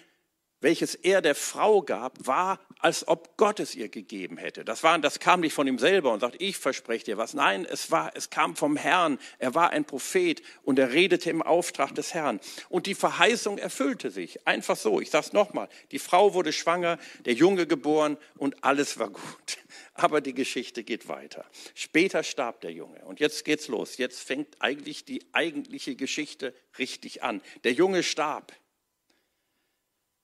welches 0.61 0.95
er 0.95 1.23
der 1.23 1.35
Frau 1.35 1.83
gab, 1.83 2.27
war 2.27 2.61
als 2.85 3.09
ob 3.09 3.39
Gott 3.39 3.61
es 3.61 3.75
ihr 3.75 3.89
gegeben 3.89 4.37
hätte. 4.37 4.63
Das, 4.63 4.83
war, 4.83 4.99
das 4.99 5.19
kam 5.19 5.41
nicht 5.41 5.55
von 5.55 5.67
ihm 5.67 5.79
selber 5.79 6.13
und 6.13 6.21
sagt, 6.21 6.37
ich 6.39 6.59
verspreche 6.59 7.07
dir 7.07 7.17
was. 7.17 7.33
Nein, 7.33 7.65
es, 7.65 7.91
war, 7.91 8.15
es 8.15 8.29
kam 8.29 8.57
vom 8.57 8.77
Herrn. 8.77 9.19
Er 9.39 9.55
war 9.55 9.71
ein 9.71 9.87
Prophet 9.87 10.43
und 10.65 10.79
er 10.79 10.93
redete 10.93 11.31
im 11.31 11.41
Auftrag 11.41 11.95
des 11.95 12.13
Herrn. 12.13 12.41
Und 12.69 12.85
die 12.85 12.95
Verheißung 12.95 13.57
erfüllte 13.57 14.11
sich. 14.11 14.47
Einfach 14.47 14.77
so. 14.77 15.01
Ich 15.01 15.09
sage 15.09 15.25
es 15.29 15.33
nochmal. 15.33 15.71
Die 15.93 15.99
Frau 15.99 16.35
wurde 16.35 16.53
schwanger, 16.53 16.99
der 17.25 17.33
Junge 17.33 17.67
geboren 17.67 18.19
und 18.37 18.63
alles 18.63 18.99
war 18.99 19.09
gut. 19.09 19.59
Aber 19.95 20.21
die 20.21 20.35
Geschichte 20.35 20.85
geht 20.85 21.09
weiter. 21.09 21.47
Später 21.75 22.23
starb 22.23 22.61
der 22.61 22.73
Junge 22.73 23.03
und 23.07 23.19
jetzt 23.19 23.47
geht's 23.47 23.69
los. 23.69 23.97
Jetzt 23.97 24.21
fängt 24.21 24.61
eigentlich 24.61 25.07
die 25.07 25.25
eigentliche 25.33 25.97
Geschichte 25.97 26.55
richtig 26.79 27.23
an. 27.23 27.41
Der 27.65 27.73
Junge 27.73 28.03
starb. 28.03 28.53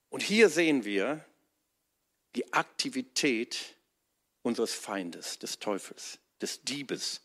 Und 0.09 0.21
hier 0.21 0.49
sehen 0.49 0.85
wir 0.85 1.25
die 2.35 2.53
Aktivität 2.53 3.75
unseres 4.41 4.73
Feindes, 4.73 5.39
des 5.39 5.59
Teufels, 5.59 6.19
des 6.41 6.63
Diebes, 6.63 7.21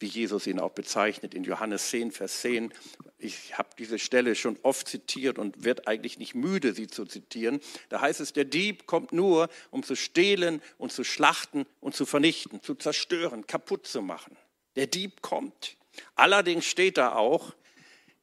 wie 0.00 0.06
Jesus 0.06 0.46
ihn 0.46 0.58
auch 0.58 0.72
bezeichnet 0.72 1.34
in 1.34 1.44
Johannes 1.44 1.90
10, 1.90 2.10
Vers 2.10 2.40
10. 2.40 2.72
Ich 3.18 3.56
habe 3.56 3.70
diese 3.78 3.98
Stelle 3.98 4.34
schon 4.34 4.58
oft 4.62 4.88
zitiert 4.88 5.38
und 5.38 5.64
werde 5.64 5.86
eigentlich 5.86 6.18
nicht 6.18 6.34
müde, 6.34 6.74
sie 6.74 6.88
zu 6.88 7.06
zitieren. 7.06 7.60
Da 7.88 8.00
heißt 8.00 8.20
es, 8.20 8.32
der 8.32 8.44
Dieb 8.44 8.86
kommt 8.86 9.12
nur, 9.12 9.48
um 9.70 9.82
zu 9.82 9.94
stehlen 9.94 10.60
und 10.78 10.92
zu 10.92 11.04
schlachten 11.04 11.64
und 11.80 11.94
zu 11.94 12.06
vernichten, 12.06 12.60
zu 12.60 12.74
zerstören, 12.74 13.46
kaputt 13.46 13.86
zu 13.86 14.02
machen. 14.02 14.36
Der 14.76 14.88
Dieb 14.88 15.22
kommt. 15.22 15.76
Allerdings 16.16 16.66
steht 16.66 16.98
da 16.98 17.14
auch, 17.14 17.54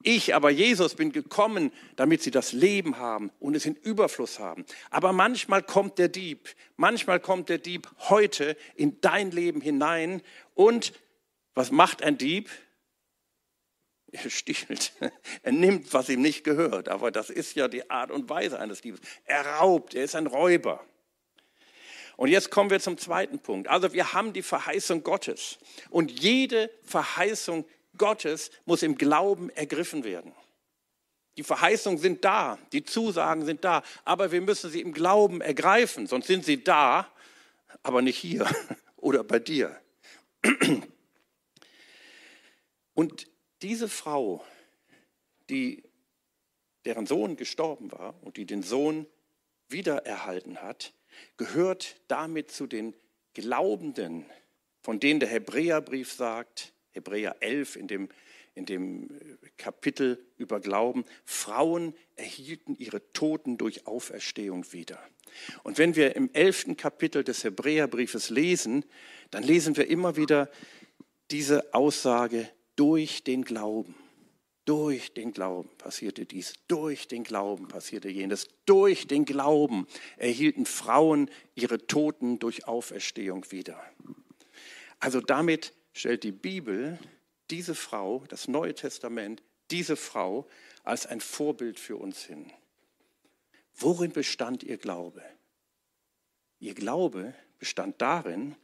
ich 0.03 0.36
aber, 0.36 0.50
Jesus, 0.50 0.96
bin 0.96 1.12
gekommen, 1.12 1.72
damit 1.96 2.22
sie 2.22 2.31
das 2.31 2.53
Leben 2.53 2.98
haben 2.98 3.31
und 3.39 3.55
es 3.55 3.65
in 3.65 3.75
Überfluss 3.75 4.39
haben. 4.39 4.65
Aber 4.89 5.13
manchmal 5.13 5.63
kommt 5.63 5.98
der 5.98 6.08
Dieb, 6.08 6.50
manchmal 6.77 7.20
kommt 7.20 7.50
der 7.50 7.58
Dieb 7.58 7.89
heute 8.10 8.55
in 8.75 9.01
dein 9.01 9.31
Leben 9.31 9.62
hinein 9.62 10.22
und 10.55 10.93
was 11.53 11.72
macht 11.72 12.03
ein 12.03 12.17
Dieb? 12.17 12.50
Er 14.12 14.29
stiehlt. 14.29 14.93
Er 15.43 15.51
nimmt, 15.51 15.93
was 15.93 16.10
ihm 16.10 16.22
nicht 16.22 16.43
gehört. 16.43 16.89
Aber 16.89 17.12
das 17.12 17.29
ist 17.29 17.55
ja 17.55 17.67
die 17.67 17.89
Art 17.89 18.12
und 18.12 18.29
Weise 18.29 18.60
eines 18.60 18.81
Diebes. 18.81 19.00
Er 19.25 19.46
raubt, 19.46 19.96
er 19.96 20.03
ist 20.03 20.15
ein 20.15 20.27
Räuber. 20.27 20.86
Und 22.17 22.27
jetzt 22.27 22.51
kommen 22.51 22.70
wir 22.70 22.79
zum 22.79 22.98
zweiten 22.98 23.39
Punkt. 23.39 23.67
Also 23.67 23.93
wir 23.93 24.13
haben 24.13 24.34
die 24.34 24.41
Verheißung 24.41 25.03
Gottes. 25.03 25.58
Und 25.89 26.12
jede 26.12 26.70
Verheißung 26.84 27.63
Gottes 27.63 27.81
muss 28.66 28.84
im 28.84 28.98
Glauben 28.98 29.50
ergriffen 29.52 30.04
werden. 30.04 30.34
Die 31.38 31.44
Verheißungen 31.44 32.00
sind 32.00 32.26
da, 32.26 32.58
die 32.74 32.84
Zusagen 32.84 33.46
sind 33.46 33.64
da, 33.64 33.84
aber 34.04 34.32
wir 34.32 34.42
müssen 34.42 34.70
sie 34.70 34.82
im 34.82 34.94
Glauben 34.94 35.42
ergreifen, 35.42 36.08
sonst 36.08 36.28
sind 36.28 36.44
sie 36.44 36.64
da, 36.64 37.12
aber 37.84 38.02
nicht 38.02 38.18
hier 38.18 38.48
oder 38.98 39.24
bei 39.24 39.40
dir. 39.40 39.80
Und 42.94 43.28
diese 43.62 43.88
Frau, 43.88 44.44
die, 45.50 45.84
deren 46.86 47.06
Sohn 47.06 47.36
gestorben 47.38 47.92
war 47.92 48.16
und 48.22 48.38
die 48.38 48.46
den 48.46 48.64
Sohn 48.64 49.08
wiedererhalten 49.70 50.62
hat, 50.62 50.94
gehört 51.38 51.96
damit 52.08 52.52
zu 52.52 52.68
den 52.68 52.94
Glaubenden, 53.34 54.26
von 54.82 55.00
denen 55.00 55.20
der 55.20 55.30
Hebräerbrief 55.30 56.12
sagt, 56.12 56.74
Hebräer 56.92 57.38
11 57.40 57.76
in 57.76 57.88
dem, 57.88 58.10
in 58.54 58.66
dem 58.66 59.10
Kapitel 59.58 60.24
über 60.38 60.60
Glauben, 60.60 61.06
Frauen 61.26 61.96
erhielten 62.16 62.76
ihre 62.76 63.12
Toten 63.14 63.58
durch 63.58 63.88
Auferstehung 63.88 64.72
wieder. 64.74 65.00
Und 65.64 65.78
wenn 65.78 65.96
wir 65.96 66.16
im 66.16 66.30
elften 66.34 66.78
Kapitel 66.78 67.24
des 67.24 67.44
Hebräerbriefes 67.44 68.30
lesen, 68.30 68.86
dann 69.30 69.44
lesen 69.44 69.78
wir 69.78 69.88
immer 69.88 70.18
wieder 70.18 70.50
diese 71.32 71.74
Aussage 71.74 72.50
durch 72.76 73.24
den 73.24 73.44
Glauben. 73.44 73.96
Durch 74.66 75.14
den 75.14 75.34
Glauben 75.34 75.70
passierte 75.78 76.26
dies, 76.26 76.54
durch 76.68 77.08
den 77.08 77.24
Glauben 77.24 77.68
passierte 77.68 78.10
jenes, 78.10 78.48
durch 78.66 79.08
den 79.08 79.26
Glauben 79.26 79.88
erhielten 80.18 80.68
Frauen 80.68 81.32
ihre 81.56 81.88
Toten 81.88 82.38
durch 82.38 82.68
Auferstehung 82.68 83.46
wieder. 83.50 83.82
Also 85.00 85.20
damit 85.20 85.74
stellt 85.94 86.24
die 86.24 86.32
Bibel 86.32 87.00
diese 87.50 87.76
Frau, 87.76 88.24
das 88.30 88.48
Neue 88.48 88.74
Testament, 88.74 89.44
diese 89.72 89.96
Frau 89.96 90.48
als 90.84 91.06
ein 91.06 91.22
Vorbild 91.22 91.80
für 91.80 91.98
uns 91.98 92.24
hin. 92.24 92.52
Worin 93.76 94.12
bestand 94.12 94.64
ihr 94.64 94.78
Glaube? 94.78 95.24
Ihr 96.60 96.74
Glaube 96.74 97.34
bestand 97.60 98.02
darin, 98.02 98.56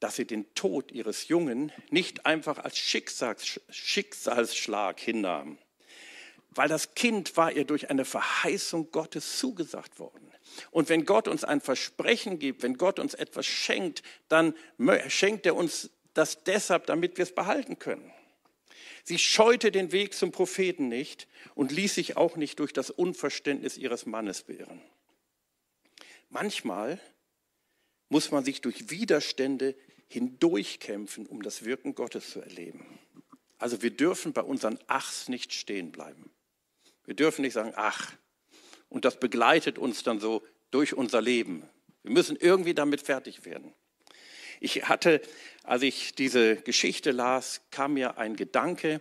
dass 0.00 0.16
sie 0.16 0.26
den 0.26 0.52
Tod 0.54 0.92
ihres 0.92 1.28
Jungen 1.28 1.72
nicht 1.90 2.24
einfach 2.24 2.58
als 2.58 2.78
Schicksals 2.78 3.60
Schicksalsschlag 3.68 5.00
hinnahm, 5.00 5.58
weil 6.50 6.68
das 6.68 6.94
Kind 6.94 7.36
war 7.36 7.52
ihr 7.52 7.64
durch 7.64 7.90
eine 7.90 8.04
Verheißung 8.04 8.90
Gottes 8.90 9.38
zugesagt 9.38 9.98
worden. 9.98 10.32
Und 10.70 10.88
wenn 10.88 11.04
Gott 11.04 11.28
uns 11.28 11.44
ein 11.44 11.60
Versprechen 11.60 12.38
gibt, 12.38 12.62
wenn 12.62 12.78
Gott 12.78 12.98
uns 12.98 13.14
etwas 13.14 13.46
schenkt, 13.46 14.02
dann 14.28 14.54
schenkt 15.08 15.44
er 15.46 15.56
uns 15.56 15.90
das 16.18 16.42
deshalb, 16.44 16.86
damit 16.86 17.16
wir 17.16 17.22
es 17.22 17.34
behalten 17.34 17.78
können. 17.78 18.12
Sie 19.04 19.18
scheute 19.18 19.70
den 19.70 19.92
Weg 19.92 20.12
zum 20.14 20.32
Propheten 20.32 20.88
nicht 20.88 21.28
und 21.54 21.72
ließ 21.72 21.94
sich 21.94 22.16
auch 22.16 22.36
nicht 22.36 22.58
durch 22.58 22.72
das 22.72 22.90
Unverständnis 22.90 23.78
ihres 23.78 24.04
Mannes 24.04 24.42
beirren. 24.42 24.82
Manchmal 26.28 27.00
muss 28.08 28.30
man 28.30 28.44
sich 28.44 28.60
durch 28.60 28.90
Widerstände 28.90 29.74
hindurchkämpfen, 30.08 31.26
um 31.26 31.42
das 31.42 31.64
Wirken 31.64 31.94
Gottes 31.94 32.30
zu 32.30 32.40
erleben. 32.40 32.98
Also 33.58 33.82
wir 33.82 33.90
dürfen 33.90 34.32
bei 34.32 34.42
unseren 34.42 34.78
Achs 34.86 35.28
nicht 35.28 35.52
stehen 35.52 35.90
bleiben. 35.92 36.30
Wir 37.04 37.14
dürfen 37.14 37.42
nicht 37.42 37.54
sagen, 37.54 37.72
ach, 37.76 38.12
und 38.88 39.04
das 39.04 39.20
begleitet 39.20 39.78
uns 39.78 40.02
dann 40.02 40.20
so 40.20 40.42
durch 40.70 40.94
unser 40.94 41.20
Leben. 41.22 41.68
Wir 42.02 42.12
müssen 42.12 42.36
irgendwie 42.36 42.74
damit 42.74 43.02
fertig 43.02 43.44
werden. 43.44 43.72
Ich 44.60 44.88
hatte, 44.88 45.20
als 45.62 45.82
ich 45.82 46.14
diese 46.14 46.56
Geschichte 46.56 47.10
las, 47.12 47.60
kam 47.70 47.94
mir 47.94 48.18
ein 48.18 48.36
Gedanke, 48.36 49.00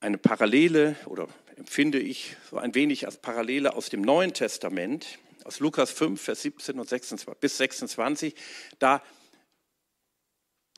eine 0.00 0.18
Parallele 0.18 0.96
oder 1.06 1.28
empfinde 1.56 1.98
ich 1.98 2.36
so 2.50 2.58
ein 2.58 2.74
wenig 2.74 3.06
als 3.06 3.18
Parallele 3.18 3.74
aus 3.74 3.90
dem 3.90 4.00
Neuen 4.00 4.32
Testament, 4.32 5.18
aus 5.44 5.60
Lukas 5.60 5.90
5, 5.90 6.20
Vers 6.20 6.42
17 6.42 6.78
und 6.78 6.88
26, 6.88 7.40
bis 7.40 7.56
26. 7.58 8.34
Da 8.78 9.02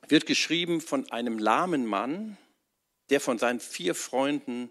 wird 0.09 0.27
geschrieben 0.27 0.81
von 0.81 1.11
einem 1.11 1.39
lahmen 1.39 1.87
Mann, 1.87 2.37
der 3.11 3.21
von 3.21 3.39
seinen 3.39 3.61
vier 3.61 3.95
Freunden 3.95 4.71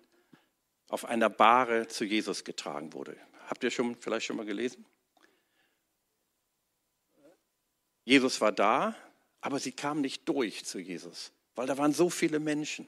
auf 0.88 1.06
einer 1.06 1.30
Bahre 1.30 1.88
zu 1.88 2.04
Jesus 2.04 2.44
getragen 2.44 2.94
wurde. 2.94 3.16
Habt 3.48 3.64
ihr 3.64 3.72
schon 3.72 3.96
vielleicht 3.96 4.26
schon 4.26 4.38
mal 4.38 4.46
gelesen? 4.46 4.86
Jesus 8.12 8.41
war 8.41 8.51
da, 8.51 8.94
aber 9.39 9.58
sie 9.58 9.72
kamen 9.72 10.01
nicht 10.01 10.27
durch 10.27 10.65
zu 10.65 10.80
Jesus, 10.80 11.32
weil 11.56 11.65
da 11.65 11.77
waren 11.77 11.94
so 11.94 12.10
viele 12.10 12.41
Menschen. 12.41 12.86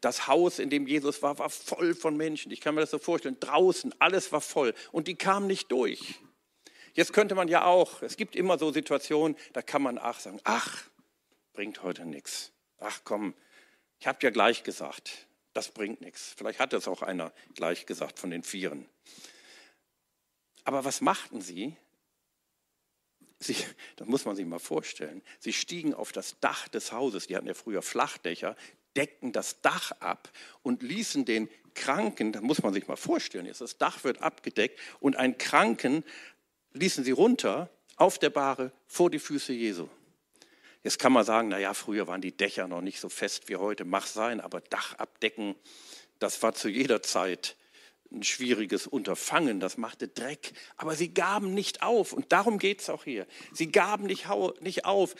Das 0.00 0.28
Haus, 0.28 0.60
in 0.60 0.70
dem 0.70 0.86
Jesus 0.86 1.22
war, 1.22 1.40
war 1.40 1.50
voll 1.50 1.92
von 1.92 2.16
Menschen. 2.16 2.52
Ich 2.52 2.60
kann 2.60 2.76
mir 2.76 2.82
das 2.82 2.92
so 2.92 3.00
vorstellen. 3.00 3.36
Draußen, 3.40 3.92
alles 3.98 4.30
war 4.30 4.40
voll. 4.40 4.74
Und 4.92 5.08
die 5.08 5.16
kamen 5.16 5.48
nicht 5.48 5.72
durch. 5.72 6.20
Jetzt 6.94 7.12
könnte 7.12 7.34
man 7.34 7.48
ja 7.48 7.64
auch, 7.64 8.00
es 8.00 8.16
gibt 8.16 8.36
immer 8.36 8.58
so 8.58 8.70
Situationen, 8.70 9.36
da 9.54 9.60
kann 9.60 9.82
man 9.82 9.98
ach 9.98 10.20
sagen, 10.20 10.38
ach, 10.44 10.84
bringt 11.52 11.82
heute 11.82 12.06
nichts. 12.06 12.52
Ach 12.78 13.00
komm, 13.02 13.34
ich 13.98 14.06
habe 14.06 14.18
ja 14.22 14.30
gleich 14.30 14.62
gesagt, 14.62 15.26
das 15.52 15.72
bringt 15.72 16.00
nichts. 16.00 16.32
Vielleicht 16.36 16.60
hat 16.60 16.72
das 16.72 16.86
auch 16.86 17.02
einer 17.02 17.32
gleich 17.56 17.86
gesagt 17.86 18.20
von 18.20 18.30
den 18.30 18.44
Vieren. 18.44 18.88
Aber 20.62 20.84
was 20.84 21.00
machten 21.00 21.40
sie? 21.40 21.76
Sie, 23.42 23.56
das 23.96 24.06
muss 24.06 24.24
man 24.24 24.36
sich 24.36 24.46
mal 24.46 24.58
vorstellen. 24.58 25.22
Sie 25.38 25.52
stiegen 25.52 25.94
auf 25.94 26.12
das 26.12 26.38
Dach 26.40 26.68
des 26.68 26.92
Hauses, 26.92 27.26
die 27.26 27.36
hatten 27.36 27.46
ja 27.46 27.54
früher 27.54 27.82
Flachdächer, 27.82 28.56
deckten 28.96 29.32
das 29.32 29.60
Dach 29.60 29.92
ab 30.00 30.30
und 30.62 30.82
ließen 30.82 31.24
den 31.24 31.48
Kranken, 31.74 32.32
das 32.32 32.42
muss 32.42 32.62
man 32.62 32.72
sich 32.72 32.86
mal 32.86 32.96
vorstellen, 32.96 33.46
jetzt 33.46 33.60
das 33.60 33.78
Dach 33.78 34.04
wird 34.04 34.20
abgedeckt 34.20 34.78
und 35.00 35.16
einen 35.16 35.38
Kranken 35.38 36.04
ließen 36.72 37.04
sie 37.04 37.10
runter 37.10 37.70
auf 37.96 38.18
der 38.18 38.30
Bahre 38.30 38.72
vor 38.86 39.10
die 39.10 39.18
Füße 39.18 39.52
Jesu. 39.52 39.88
Jetzt 40.82 40.98
kann 40.98 41.12
man 41.12 41.24
sagen, 41.24 41.48
naja, 41.48 41.74
früher 41.74 42.08
waren 42.08 42.20
die 42.20 42.36
Dächer 42.36 42.66
noch 42.66 42.80
nicht 42.80 43.00
so 43.00 43.08
fest 43.08 43.48
wie 43.48 43.56
heute, 43.56 43.84
mach 43.84 44.06
sein, 44.06 44.40
aber 44.40 44.60
Dach 44.60 44.94
abdecken, 44.94 45.54
das 46.18 46.42
war 46.42 46.54
zu 46.54 46.68
jeder 46.68 47.02
Zeit 47.02 47.56
ein 48.12 48.22
schwieriges 48.22 48.86
Unterfangen, 48.86 49.60
das 49.60 49.78
machte 49.78 50.08
Dreck. 50.08 50.52
Aber 50.76 50.94
sie 50.94 51.12
gaben 51.12 51.54
nicht 51.54 51.82
auf 51.82 52.12
und 52.12 52.32
darum 52.32 52.58
geht 52.58 52.80
es 52.80 52.90
auch 52.90 53.04
hier. 53.04 53.26
Sie 53.52 53.70
gaben 53.72 54.06
nicht, 54.06 54.26
auf. 54.84 55.14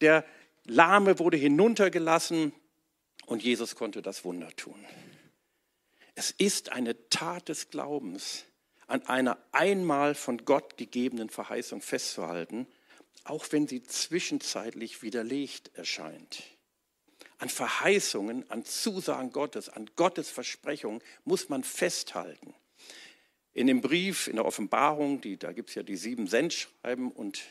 Der 0.00 0.24
Lahme 0.66 1.18
wurde 1.18 1.36
hinuntergelassen 1.36 2.52
und 3.26 3.42
Jesus 3.42 3.76
konnte 3.76 4.02
das 4.02 4.24
Wunder 4.24 4.50
tun. 4.56 4.84
Es 6.14 6.30
ist 6.30 6.70
eine 6.70 7.08
Tat 7.08 7.48
des 7.48 7.70
Glaubens, 7.70 8.44
an 8.86 9.02
einer 9.06 9.38
einmal 9.52 10.14
von 10.14 10.44
Gott 10.44 10.76
gegebenen 10.76 11.28
Verheißung 11.28 11.80
festzuhalten, 11.80 12.66
auch 13.24 13.46
wenn 13.50 13.66
sie 13.66 13.82
zwischenzeitlich 13.82 15.02
widerlegt 15.02 15.70
erscheint. 15.74 16.42
An 17.44 17.50
Verheißungen, 17.50 18.50
an 18.50 18.64
Zusagen 18.64 19.30
Gottes, 19.30 19.68
an 19.68 19.90
Gottes 19.96 20.30
Versprechungen 20.30 21.02
muss 21.26 21.50
man 21.50 21.62
festhalten. 21.62 22.54
In 23.52 23.66
dem 23.66 23.82
Brief, 23.82 24.28
in 24.28 24.36
der 24.36 24.46
Offenbarung, 24.46 25.20
die, 25.20 25.36
da 25.36 25.52
gibt 25.52 25.68
es 25.68 25.74
ja 25.74 25.82
die 25.82 25.96
sieben 25.96 26.26
Sendschreiben 26.26 27.12
und 27.12 27.42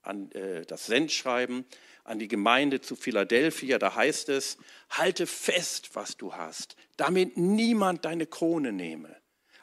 an, 0.00 0.32
äh, 0.32 0.64
das 0.64 0.86
Sendschreiben 0.86 1.66
an 2.04 2.18
die 2.18 2.28
Gemeinde 2.28 2.80
zu 2.80 2.96
Philadelphia, 2.96 3.78
da 3.78 3.94
heißt 3.94 4.30
es, 4.30 4.56
halte 4.88 5.26
fest, 5.26 5.90
was 5.92 6.16
du 6.16 6.32
hast, 6.32 6.76
damit 6.96 7.36
niemand 7.36 8.06
deine 8.06 8.24
Krone 8.24 8.72
nehme. 8.72 9.14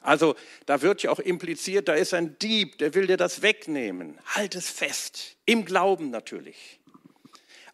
Also 0.02 0.36
da 0.68 0.84
wird 0.84 1.02
ja 1.02 1.10
auch 1.10 1.18
impliziert, 1.20 1.88
da 1.88 1.96
ist 1.96 2.14
ein 2.14 2.38
Dieb, 2.38 2.78
der 2.78 2.94
will 2.94 3.08
dir 3.08 3.18
das 3.18 3.42
wegnehmen. 3.42 4.20
Halt 4.26 4.54
es 4.54 4.70
fest, 4.70 5.38
im 5.46 5.66
Glauben 5.66 6.12
natürlich. 6.12 6.80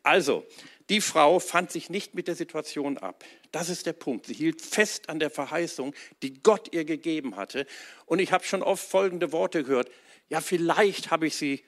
Also, 0.04 0.46
die 0.90 1.02
Frau 1.02 1.40
fand 1.40 1.72
sich 1.72 1.90
nicht 1.90 2.16
mit 2.16 2.28
der 2.28 2.36
Situation 2.36 2.98
ab. 2.98 3.26
Das 3.52 3.70
ist 3.70 3.86
der 3.86 3.94
Punkt. 3.94 4.26
Sie 4.28 4.34
hielt 4.34 4.62
fest 4.62 5.10
an 5.10 5.20
der 5.20 5.30
Verheißung, 5.30 5.94
die 6.22 6.42
Gott 6.42 6.74
ihr 6.74 6.86
gegeben 6.86 7.36
hatte. 7.36 7.66
Und 8.06 8.20
ich 8.20 8.32
habe 8.32 8.46
schon 8.46 8.64
oft 8.64 8.88
folgende 8.88 9.32
Worte 9.32 9.64
gehört. 9.64 9.90
Ja, 10.30 10.42
vielleicht 10.42 11.12
habe 11.12 11.28
ich 11.28 11.36
sie 11.36 11.64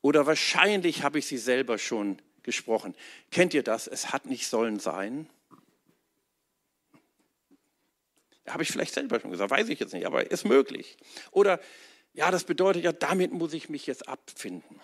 oder 0.00 0.26
wahrscheinlich 0.26 1.02
habe 1.02 1.18
ich 1.18 1.26
sie 1.26 1.38
selber 1.38 1.78
schon 1.78 2.20
gesprochen. 2.42 2.94
Kennt 3.30 3.54
ihr 3.54 3.62
das? 3.62 3.86
Es 3.86 4.12
hat 4.12 4.26
nicht 4.26 4.46
sollen 4.46 4.78
sein. 4.78 5.28
Habe 8.46 8.62
ich 8.62 8.70
vielleicht 8.70 8.94
selber 8.94 9.20
schon 9.20 9.30
gesagt, 9.30 9.50
weiß 9.50 9.68
ich 9.68 9.78
jetzt 9.80 9.92
nicht, 9.92 10.06
aber 10.06 10.30
ist 10.30 10.44
möglich. 10.44 10.96
Oder 11.30 11.60
ja, 12.14 12.30
das 12.30 12.44
bedeutet 12.44 12.84
ja, 12.84 12.92
damit 12.92 13.32
muss 13.32 13.52
ich 13.52 13.68
mich 13.68 13.86
jetzt 13.86 14.08
abfinden. 14.08 14.80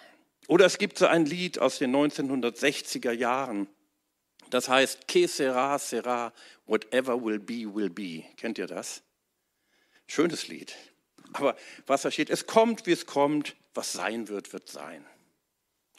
Oder 0.47 0.67
es 0.67 0.79
gibt 0.79 0.99
so 0.99 1.07
ein 1.07 1.25
Lied 1.25 1.59
aus 1.59 1.79
den 1.79 1.95
1960er 1.95 3.13
Jahren, 3.13 3.67
das 4.55 4.69
heißt, 4.69 5.09
Que 5.09 5.27
sera, 5.27 5.77
sera, 5.81 6.33
whatever 6.67 7.21
will 7.21 7.41
be, 7.41 7.67
will 7.75 7.91
be. 7.91 8.23
Kennt 8.37 8.57
ihr 8.57 8.69
das? 8.69 9.03
Schönes 10.07 10.47
Lied. 10.47 10.77
Aber 11.33 11.57
was 11.87 12.03
da 12.03 12.13
steht, 12.13 12.31
es 12.31 12.47
kommt, 12.47 12.87
wie 12.87 12.93
es 12.93 13.05
kommt, 13.05 13.57
was 13.75 13.93
sein 13.93 14.29
wird, 14.29 14.53
wird 14.53 14.69
sein. 14.69 15.05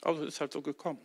Also 0.01 0.23
ist 0.23 0.39
halt 0.39 0.53
so 0.53 0.61
gekommen. 0.61 1.01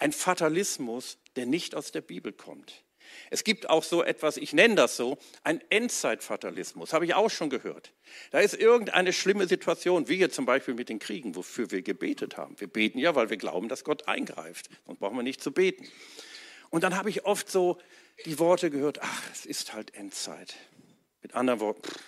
Ein 0.00 0.10
Fatalismus, 0.10 1.18
der 1.36 1.46
nicht 1.46 1.76
aus 1.76 1.92
der 1.92 2.00
Bibel 2.00 2.32
kommt. 2.32 2.82
Es 3.30 3.44
gibt 3.44 3.70
auch 3.70 3.84
so 3.84 4.02
etwas, 4.02 4.36
ich 4.36 4.52
nenne 4.52 4.74
das 4.74 4.96
so, 4.96 5.18
ein 5.44 5.62
Endzeitfatalismus, 5.70 6.92
habe 6.92 7.04
ich 7.04 7.14
auch 7.14 7.30
schon 7.30 7.48
gehört. 7.48 7.92
Da 8.32 8.40
ist 8.40 8.54
irgendeine 8.54 9.12
schlimme 9.12 9.46
Situation, 9.46 10.08
wie 10.08 10.16
hier 10.16 10.30
zum 10.30 10.46
Beispiel 10.46 10.74
mit 10.74 10.88
den 10.88 10.98
Kriegen, 10.98 11.36
wofür 11.36 11.70
wir 11.70 11.82
gebetet 11.82 12.36
haben. 12.36 12.58
Wir 12.58 12.66
beten 12.66 12.98
ja, 12.98 13.14
weil 13.14 13.30
wir 13.30 13.36
glauben, 13.36 13.68
dass 13.68 13.84
Gott 13.84 14.08
eingreift. 14.08 14.68
Sonst 14.84 14.98
brauchen 14.98 15.16
wir 15.16 15.22
nicht 15.22 15.40
zu 15.40 15.52
beten. 15.52 15.88
Und 16.70 16.84
dann 16.84 16.96
habe 16.96 17.10
ich 17.10 17.24
oft 17.24 17.50
so 17.50 17.78
die 18.24 18.38
Worte 18.38 18.70
gehört, 18.70 19.00
ach, 19.02 19.22
es 19.32 19.46
ist 19.46 19.72
halt 19.72 19.94
Endzeit. 19.94 20.54
Mit 21.22 21.34
anderen 21.34 21.60
Worten, 21.60 21.82
pff, 21.82 21.98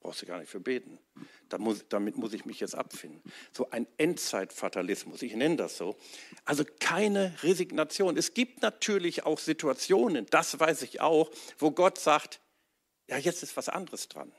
brauchst 0.00 0.22
du 0.22 0.26
gar 0.26 0.38
nicht 0.38 0.50
für 0.50 0.60
beten. 0.60 0.98
Da 1.48 1.58
muss, 1.58 1.84
damit 1.88 2.16
muss 2.16 2.32
ich 2.32 2.44
mich 2.44 2.60
jetzt 2.60 2.74
abfinden. 2.76 3.20
So 3.52 3.70
ein 3.70 3.86
Endzeitfatalismus, 3.96 5.22
ich 5.22 5.34
nenne 5.34 5.56
das 5.56 5.76
so. 5.76 5.96
Also 6.44 6.64
keine 6.80 7.34
Resignation. 7.42 8.16
Es 8.16 8.32
gibt 8.32 8.62
natürlich 8.62 9.24
auch 9.24 9.38
Situationen, 9.38 10.26
das 10.30 10.58
weiß 10.60 10.82
ich 10.82 11.00
auch, 11.00 11.30
wo 11.58 11.72
Gott 11.72 11.98
sagt, 11.98 12.40
ja, 13.08 13.16
jetzt 13.18 13.42
ist 13.42 13.56
was 13.56 13.68
anderes 13.68 14.08
dran. 14.08 14.32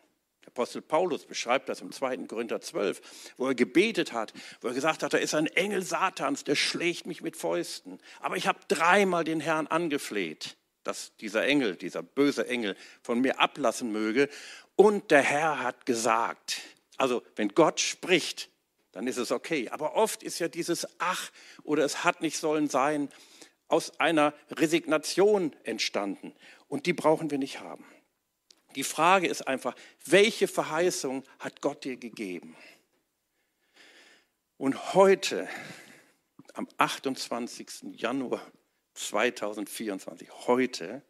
Apostel 0.47 0.81
Paulus 0.81 1.25
beschreibt 1.25 1.69
das 1.69 1.81
im 1.81 1.91
2. 1.91 2.17
Korinther 2.27 2.61
12, 2.61 3.33
wo 3.37 3.47
er 3.47 3.55
gebetet 3.55 4.13
hat, 4.13 4.33
wo 4.61 4.69
er 4.69 4.73
gesagt 4.73 5.03
hat, 5.03 5.13
da 5.13 5.17
ist 5.17 5.35
ein 5.35 5.47
Engel 5.47 5.83
Satans, 5.83 6.43
der 6.45 6.55
schlägt 6.55 7.05
mich 7.05 7.21
mit 7.21 7.35
Fäusten. 7.35 7.99
Aber 8.21 8.37
ich 8.37 8.47
habe 8.47 8.59
dreimal 8.67 9.23
den 9.23 9.41
Herrn 9.41 9.67
angefleht, 9.67 10.55
dass 10.83 11.15
dieser 11.17 11.45
Engel, 11.45 11.75
dieser 11.75 12.01
böse 12.01 12.47
Engel 12.47 12.75
von 13.03 13.19
mir 13.19 13.39
ablassen 13.39 13.91
möge. 13.91 14.29
Und 14.75 15.11
der 15.11 15.21
Herr 15.21 15.61
hat 15.61 15.85
gesagt, 15.85 16.61
also 16.95 17.21
wenn 17.35 17.49
Gott 17.49 17.81
spricht, 17.81 18.49
dann 18.93 19.05
ist 19.05 19.17
es 19.17 19.31
okay. 19.31 19.69
Aber 19.69 19.95
oft 19.95 20.23
ist 20.23 20.39
ja 20.39 20.47
dieses 20.47 20.87
Ach 20.97 21.29
oder 21.63 21.83
es 21.83 22.03
hat 22.05 22.21
nicht 22.21 22.37
sollen 22.37 22.69
sein 22.69 23.09
aus 23.67 23.99
einer 23.99 24.33
Resignation 24.49 25.53
entstanden. 25.63 26.33
Und 26.69 26.85
die 26.85 26.93
brauchen 26.93 27.29
wir 27.31 27.37
nicht 27.37 27.59
haben. 27.59 27.85
Die 28.77 28.83
Frage 28.83 29.25
ist 29.25 29.47
einfach, 29.47 29.75
welche 30.05 30.47
Verheißung 30.47 31.23
hat 31.39 31.61
Gott 31.61 31.83
dir 31.83 31.97
gegeben? 31.97 32.55
Und 34.59 34.93
heute, 34.93 35.49
am 36.53 36.67
28. 36.77 37.95
Januar 37.95 38.39
2024, 38.93 40.29
heute 40.45 41.01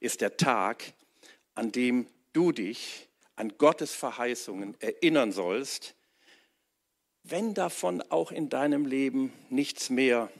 ist 0.00 0.22
der 0.22 0.38
Tag, 0.38 0.94
an 1.54 1.70
dem 1.70 2.08
du 2.32 2.50
dich 2.50 3.10
an 3.34 3.58
Gottes 3.58 3.94
Verheißungen 3.94 4.74
erinnern 4.80 5.32
sollst, 5.32 5.94
wenn 7.24 7.52
davon 7.52 8.00
auch 8.10 8.32
in 8.32 8.48
deinem 8.48 8.86
Leben 8.86 9.34
nichts 9.50 9.90
mehr 9.90 10.32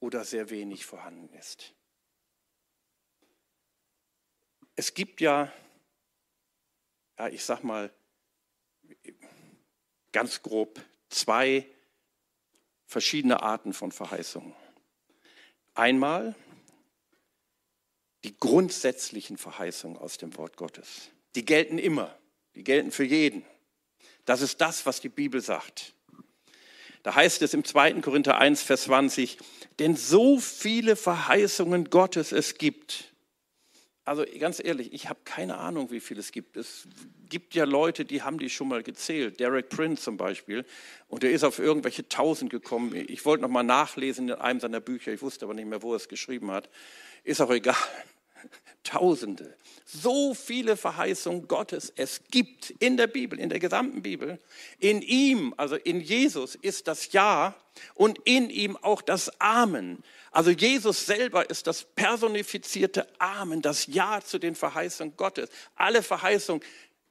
oder 0.00 0.24
sehr 0.24 0.48
wenig 0.48 0.86
vorhanden 0.86 1.28
ist. 1.36 1.74
Es 4.74 4.94
gibt 4.94 5.20
ja, 5.20 5.52
ja 7.18 7.28
ich 7.28 7.44
sag 7.44 7.62
mal 7.62 7.92
ganz 10.12 10.42
grob, 10.42 10.80
zwei 11.08 11.66
verschiedene 12.86 13.42
Arten 13.42 13.72
von 13.72 13.92
Verheißungen. 13.92 14.54
Einmal 15.74 16.34
die 18.24 18.36
grundsätzlichen 18.36 19.36
Verheißungen 19.36 19.98
aus 19.98 20.18
dem 20.18 20.36
Wort 20.36 20.56
Gottes. 20.56 21.10
Die 21.34 21.44
gelten 21.44 21.78
immer, 21.78 22.16
die 22.54 22.64
gelten 22.64 22.90
für 22.90 23.04
jeden. 23.04 23.44
Das 24.24 24.40
ist 24.40 24.60
das, 24.60 24.86
was 24.86 25.00
die 25.00 25.08
Bibel 25.08 25.40
sagt. 25.40 25.94
Da 27.02 27.14
heißt 27.14 27.42
es 27.42 27.54
im 27.54 27.64
2. 27.64 28.00
Korinther 28.00 28.38
1, 28.38 28.62
Vers 28.62 28.84
20, 28.84 29.38
denn 29.78 29.94
so 29.94 30.40
viele 30.40 30.96
Verheißungen 30.96 31.90
Gottes 31.90 32.32
es 32.32 32.58
gibt, 32.58 33.14
also 34.06 34.24
ganz 34.38 34.62
ehrlich, 34.64 34.92
ich 34.92 35.08
habe 35.08 35.18
keine 35.24 35.58
Ahnung, 35.58 35.90
wie 35.90 35.98
viel 35.98 36.16
es 36.18 36.30
gibt. 36.30 36.56
Es 36.56 36.86
gibt 37.28 37.56
ja 37.56 37.64
Leute, 37.64 38.04
die 38.04 38.22
haben 38.22 38.38
die 38.38 38.48
schon 38.48 38.68
mal 38.68 38.84
gezählt. 38.84 39.40
Derek 39.40 39.68
Prince 39.68 40.04
zum 40.04 40.16
Beispiel. 40.16 40.64
Und 41.08 41.24
der 41.24 41.32
ist 41.32 41.42
auf 41.42 41.58
irgendwelche 41.58 42.08
Tausend 42.08 42.50
gekommen. 42.50 42.94
Ich 42.94 43.24
wollte 43.24 43.42
noch 43.42 43.50
mal 43.50 43.64
nachlesen 43.64 44.28
in 44.28 44.34
einem 44.36 44.60
seiner 44.60 44.78
Bücher. 44.78 45.12
Ich 45.12 45.22
wusste 45.22 45.44
aber 45.44 45.54
nicht 45.54 45.66
mehr, 45.66 45.82
wo 45.82 45.92
er 45.92 45.96
es 45.96 46.08
geschrieben 46.08 46.52
hat. 46.52 46.70
Ist 47.24 47.40
auch 47.40 47.50
egal. 47.50 47.74
Tausende. 48.84 49.56
So 49.84 50.34
viele 50.34 50.76
Verheißungen 50.76 51.48
Gottes 51.48 51.92
es 51.96 52.22
gibt 52.30 52.70
in 52.78 52.96
der 52.96 53.08
Bibel, 53.08 53.40
in 53.40 53.48
der 53.48 53.58
gesamten 53.58 54.02
Bibel. 54.02 54.38
In 54.78 55.02
ihm, 55.02 55.52
also 55.56 55.74
in 55.74 56.00
Jesus, 56.00 56.54
ist 56.54 56.86
das 56.86 57.12
Ja 57.12 57.56
und 57.94 58.20
in 58.24 58.50
ihm 58.50 58.76
auch 58.76 59.02
das 59.02 59.40
Amen. 59.40 60.04
Also 60.36 60.50
Jesus 60.50 61.06
selber 61.06 61.48
ist 61.48 61.66
das 61.66 61.82
personifizierte 61.82 63.08
Amen, 63.18 63.62
das 63.62 63.86
Ja 63.86 64.20
zu 64.20 64.38
den 64.38 64.54
Verheißungen 64.54 65.16
Gottes. 65.16 65.48
Alle 65.76 66.02
Verheißungen 66.02 66.62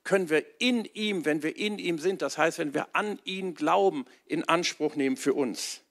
können 0.04 0.30
wir 0.30 0.46
in 0.60 0.86
ihm, 0.86 1.26
wenn 1.26 1.42
wir 1.42 1.58
in 1.58 1.80
ihm 1.80 1.98
sind, 1.98 2.22
das 2.22 2.38
heißt, 2.38 2.60
wenn 2.60 2.76
wir 2.76 2.88
an 2.94 3.18
ihn 3.24 3.56
glauben, 3.56 4.06
in 4.28 4.44
Anspruch 4.48 4.96
nehmen 4.96 5.18
für 5.18 5.34
uns. 5.34 5.82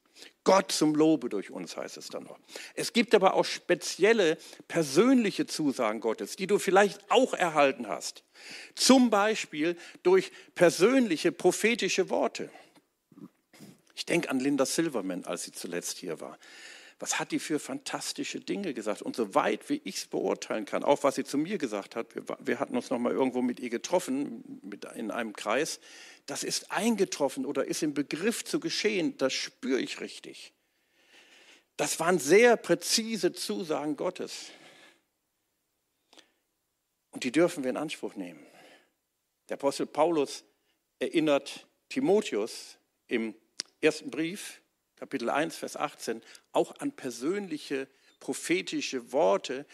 Gott 0.44 0.70
zum 0.70 0.94
Lobe 0.94 1.29
durch 1.29 1.51
uns 1.51 1.77
heißt 1.77 1.97
es 1.97 2.07
dann 2.07 2.23
noch. 2.23 2.38
Es 2.77 2.92
gibt 2.92 3.16
aber 3.16 3.35
auch 3.35 3.44
spezielle 3.44 4.38
persönliche 4.68 5.44
Zusagen 5.44 5.99
Gottes, 5.99 6.37
die 6.37 6.47
du 6.47 6.61
vielleicht 6.61 7.01
auch 7.11 7.35
erhalten 7.35 7.88
hast. 7.88 8.23
Zum 8.77 9.11
Beispiel 9.11 9.77
durch 10.05 10.31
persönliche 10.55 11.33
prophetische 11.33 12.11
Worte. 12.11 12.49
Ich 13.97 14.07
denke 14.07 14.31
an 14.31 14.38
Linda 14.38 14.66
Silverman, 14.66 15.25
als 15.25 15.42
sie 15.42 15.53
zuletzt 15.53 15.99
hier 15.99 16.20
war 16.20 16.38
was 17.05 17.19
hat 17.19 17.33
die 17.33 17.38
für 17.38 17.59
fantastische 17.59 18.40
Dinge 18.40 18.73
gesagt? 18.73 19.03
Und 19.03 19.14
soweit 19.14 19.69
wie 19.69 19.79
ich 19.85 19.97
es 19.97 20.07
beurteilen 20.07 20.64
kann, 20.64 20.83
auch 20.83 21.03
was 21.03 21.17
sie 21.17 21.25
zu 21.25 21.37
mir 21.37 21.59
gesagt 21.59 21.97
hat, 21.97 22.14
wir, 22.14 22.25
wir 22.40 22.59
hatten 22.59 22.75
uns 22.75 22.88
noch 22.88 22.99
mal 22.99 23.12
irgendwo 23.12 23.43
mit 23.43 23.61
ihr 23.61 23.69
getroffen, 23.69 24.61
mit, 24.62 24.87
in 24.87 25.11
einem 25.11 25.35
Kreis, 25.35 25.81
das 26.25 26.43
ist 26.43 26.73
eingetroffen 26.73 27.45
oder 27.45 27.67
ist 27.67 27.83
im 27.83 27.93
Begriff 27.93 28.43
zu 28.43 28.59
geschehen, 28.59 29.19
das 29.19 29.35
spüre 29.35 29.83
ich 29.83 30.01
richtig. 30.01 30.55
Das 31.77 32.01
waren 32.01 32.19
sehr 32.19 32.57
präzise 32.57 33.35
Zusagen 33.35 33.97
Gottes. 33.97 34.47
Und 37.11 37.25
die 37.25 37.33
dürfen 37.33 37.64
wir 37.64 37.71
in 37.71 37.77
Anspruch 37.77 38.14
nehmen. 38.14 38.40
Der 39.51 39.59
Apostel 39.59 39.85
Paulus 39.85 40.43
erinnert 41.01 41.67
Timotheus 41.90 42.79
im 43.09 43.35
ersten 43.83 44.11
Brief, 44.11 44.62
Kapitel 45.05 45.29
1, 45.29 45.57
Vers 45.57 45.77
18, 45.77 46.23
auch 46.53 46.75
an 46.79 46.90
persönliche 46.90 47.88
prophetische 48.21 49.12
Worte, 49.12 49.67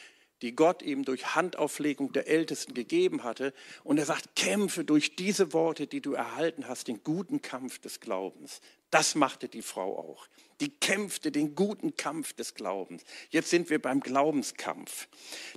die 0.42 0.56
Gott 0.56 0.82
ihm 0.82 1.04
durch 1.04 1.36
Handauflegung 1.36 2.12
der 2.12 2.26
Ältesten 2.26 2.74
gegeben 2.74 3.22
hatte. 3.22 3.54
Und 3.84 3.98
er 3.98 4.06
sagt, 4.06 4.34
kämpfe 4.34 4.84
durch 4.84 5.14
diese 5.14 5.52
Worte, 5.52 5.86
die 5.86 6.00
du 6.00 6.14
erhalten 6.14 6.66
hast, 6.66 6.88
den 6.88 7.04
guten 7.04 7.42
Kampf 7.42 7.78
des 7.78 8.00
Glaubens. 8.00 8.60
Das 8.90 9.14
machte 9.14 9.48
die 9.48 9.62
Frau 9.62 9.96
auch. 9.96 10.26
Die 10.58 10.70
kämpfte 10.70 11.30
den 11.30 11.54
guten 11.54 11.94
Kampf 11.94 12.32
des 12.32 12.54
Glaubens. 12.54 13.04
Jetzt 13.28 13.50
sind 13.50 13.70
wir 13.70 13.80
beim 13.80 14.00
Glaubenskampf. 14.00 15.06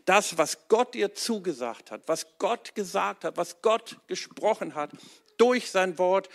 Das, 0.05 0.37
was 0.37 0.67
Gott 0.67 0.93
dir 0.93 1.15
zugesagt 1.15 1.89
hat, 1.89 2.07
was 2.07 2.27
Gott 2.37 2.75
gesagt 2.75 3.23
hat, 3.23 3.37
was 3.37 3.63
Gott 3.63 3.97
gesprochen 4.05 4.75
hat 4.75 4.91
durch 5.37 5.71
sein 5.71 5.97
Wort 5.97 6.29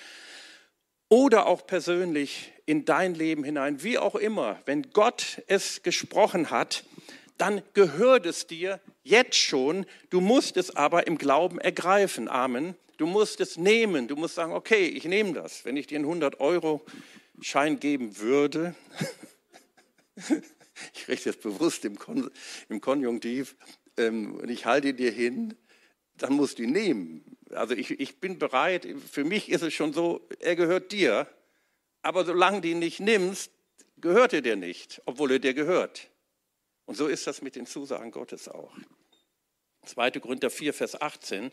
oder 1.08 1.46
auch 1.46 1.66
persönlich 1.66 2.52
in 2.66 2.84
dein 2.84 3.14
Leben 3.14 3.44
hinein, 3.44 3.82
wie 3.82 3.98
auch 3.98 4.14
immer, 4.14 4.60
wenn 4.66 4.90
Gott 4.92 5.42
es 5.46 5.82
gesprochen 5.82 6.50
hat, 6.50 6.84
dann 7.38 7.62
gehört 7.72 8.26
es 8.26 8.46
dir 8.46 8.80
jetzt 9.04 9.36
schon. 9.36 9.86
Du 10.10 10.20
musst 10.20 10.56
es 10.56 10.74
aber 10.74 11.06
im 11.06 11.18
Glauben 11.18 11.58
ergreifen. 11.58 12.28
Amen. 12.28 12.74
Du 12.98 13.06
musst 13.06 13.40
es 13.40 13.56
nehmen. 13.56 14.08
Du 14.08 14.16
musst 14.16 14.34
sagen, 14.34 14.52
okay, 14.52 14.86
ich 14.86 15.04
nehme 15.04 15.32
das. 15.32 15.64
Wenn 15.64 15.76
ich 15.76 15.86
dir 15.86 15.98
einen 15.98 16.22
100-Euro-Schein 16.22 17.78
geben 17.78 18.18
würde, 18.18 18.74
ich 20.94 21.08
rede 21.08 21.22
jetzt 21.24 21.42
bewusst 21.42 21.84
im, 21.84 21.96
im 22.68 22.80
Konjunktiv, 22.80 23.56
ähm, 23.96 24.34
und 24.34 24.48
ich 24.50 24.66
halte 24.66 24.94
dir 24.94 25.10
hin, 25.10 25.54
dann 26.18 26.34
musst 26.34 26.58
du 26.58 26.64
ihn 26.64 26.72
nehmen. 26.72 27.36
Also 27.50 27.74
ich, 27.74 27.90
ich 27.98 28.20
bin 28.20 28.38
bereit, 28.38 28.86
für 29.10 29.24
mich 29.24 29.48
ist 29.48 29.62
es 29.62 29.72
schon 29.72 29.92
so, 29.92 30.26
er 30.40 30.56
gehört 30.56 30.92
dir, 30.92 31.26
aber 32.02 32.24
solange 32.24 32.60
du 32.60 32.68
ihn 32.68 32.78
nicht 32.78 33.00
nimmst, 33.00 33.50
gehört 33.96 34.32
er 34.32 34.42
dir 34.42 34.56
nicht, 34.56 35.02
obwohl 35.06 35.32
er 35.32 35.38
dir 35.38 35.54
gehört. 35.54 36.10
Und 36.84 36.96
so 36.96 37.06
ist 37.06 37.26
das 37.26 37.42
mit 37.42 37.56
den 37.56 37.66
Zusagen 37.66 38.10
Gottes 38.10 38.48
auch. 38.48 38.72
2. 39.84 40.12
Korinther 40.12 40.50
4, 40.50 40.74
Vers 40.74 41.00
18. 41.00 41.50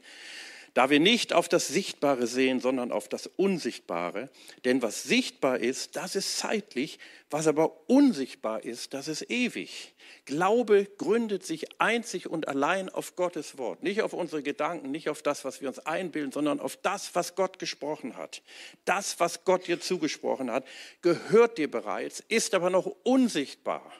Da 0.75 0.89
wir 0.89 0.99
nicht 0.99 1.31
auf 1.31 1.47
das 1.47 1.69
Sichtbare 1.69 2.27
sehen, 2.27 2.59
sondern 2.59 2.91
auf 2.91 3.07
das 3.07 3.27
Unsichtbare. 3.27 4.29
Denn 4.65 4.81
was 4.81 5.03
sichtbar 5.03 5.57
ist, 5.57 5.95
das 5.95 6.17
ist 6.17 6.37
zeitlich, 6.37 6.99
was 7.29 7.47
aber 7.47 7.89
unsichtbar 7.89 8.65
ist, 8.65 8.93
das 8.93 9.07
ist 9.07 9.31
ewig. 9.31 9.95
Glaube 10.25 10.85
gründet 10.97 11.45
sich 11.45 11.79
einzig 11.79 12.27
und 12.27 12.49
allein 12.49 12.89
auf 12.89 13.15
Gottes 13.15 13.57
Wort. 13.57 13.83
Nicht 13.83 14.01
auf 14.01 14.11
unsere 14.11 14.43
Gedanken, 14.43 14.91
nicht 14.91 15.07
auf 15.07 15.21
das, 15.21 15.45
was 15.45 15.61
wir 15.61 15.69
uns 15.69 15.79
einbilden, 15.79 16.33
sondern 16.33 16.59
auf 16.59 16.75
das, 16.75 17.15
was 17.15 17.35
Gott 17.35 17.57
gesprochen 17.57 18.17
hat. 18.17 18.43
Das, 18.83 19.17
was 19.21 19.45
Gott 19.45 19.67
dir 19.67 19.79
zugesprochen 19.79 20.51
hat, 20.51 20.67
gehört 21.01 21.57
dir 21.57 21.71
bereits, 21.71 22.21
ist 22.27 22.53
aber 22.53 22.69
noch 22.69 22.85
unsichtbar 23.03 23.93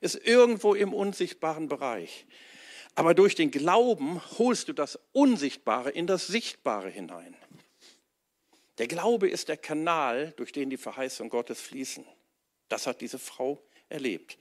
ist 0.00 0.14
irgendwo 0.14 0.74
im 0.74 0.94
unsichtbaren 0.94 1.68
Bereich. 1.68 2.26
Aber 2.98 3.14
durch 3.14 3.36
den 3.36 3.52
Glauben 3.52 4.20
holst 4.38 4.66
du 4.66 4.72
das 4.72 4.98
Unsichtbare 5.12 5.88
in 5.88 6.08
das 6.08 6.26
Sichtbare 6.26 6.90
hinein. 6.90 7.36
Der 8.78 8.88
Glaube 8.88 9.30
ist 9.30 9.46
der 9.48 9.56
Kanal, 9.56 10.32
durch 10.36 10.50
den 10.50 10.68
die 10.68 10.76
Verheißungen 10.76 11.30
Gottes 11.30 11.60
fließen. 11.60 12.04
Das 12.68 12.88
hat 12.88 13.00
diese 13.00 13.20
Frau 13.20 13.62
erlebt. 13.88 14.36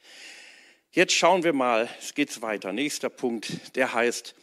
Jetzt 0.91 1.13
schauen 1.13 1.43
wir 1.43 1.53
mal, 1.53 1.87
es 1.99 2.15
geht 2.15 2.41
weiter. 2.41 2.73
Nächster 2.73 3.09
Punkt, 3.09 3.75
der 3.75 3.93
heißt, 3.93 4.33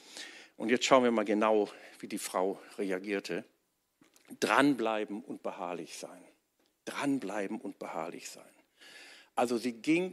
und 0.59 0.68
jetzt 0.68 0.85
schauen 0.85 1.03
wir 1.03 1.11
mal 1.11 1.24
genau, 1.24 1.68
wie 1.98 2.07
die 2.07 2.18
Frau 2.18 2.61
reagierte. 2.79 3.44
Dranbleiben 4.38 5.24
und 5.24 5.42
beharrlich 5.42 5.98
sein. 5.98 6.22
Dranbleiben 6.85 7.61
und 7.61 7.81
beharrlich 7.81 8.31
sein. 8.31 8.44
Also 9.35 9.59
sie 9.59 9.72
ging 9.72 10.12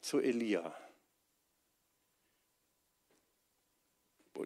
zu 0.00 0.20
Elia. 0.20 0.74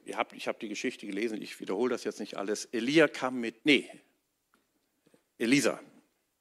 Ihr 0.05 0.17
habt, 0.17 0.33
ich 0.33 0.49
habe 0.49 0.59
die 0.61 0.69
Geschichte 0.69 1.07
gelesen, 1.07 1.41
ich 1.41 1.61
wiederhole 1.61 1.91
das 1.91 2.05
jetzt 2.05 2.21
nicht 2.21 2.37
alles. 2.37 2.67
Elia 2.67 3.09
kam 3.09 3.41
mit, 3.41 3.65
nee, 3.65 3.91
Elisa, 5.39 5.81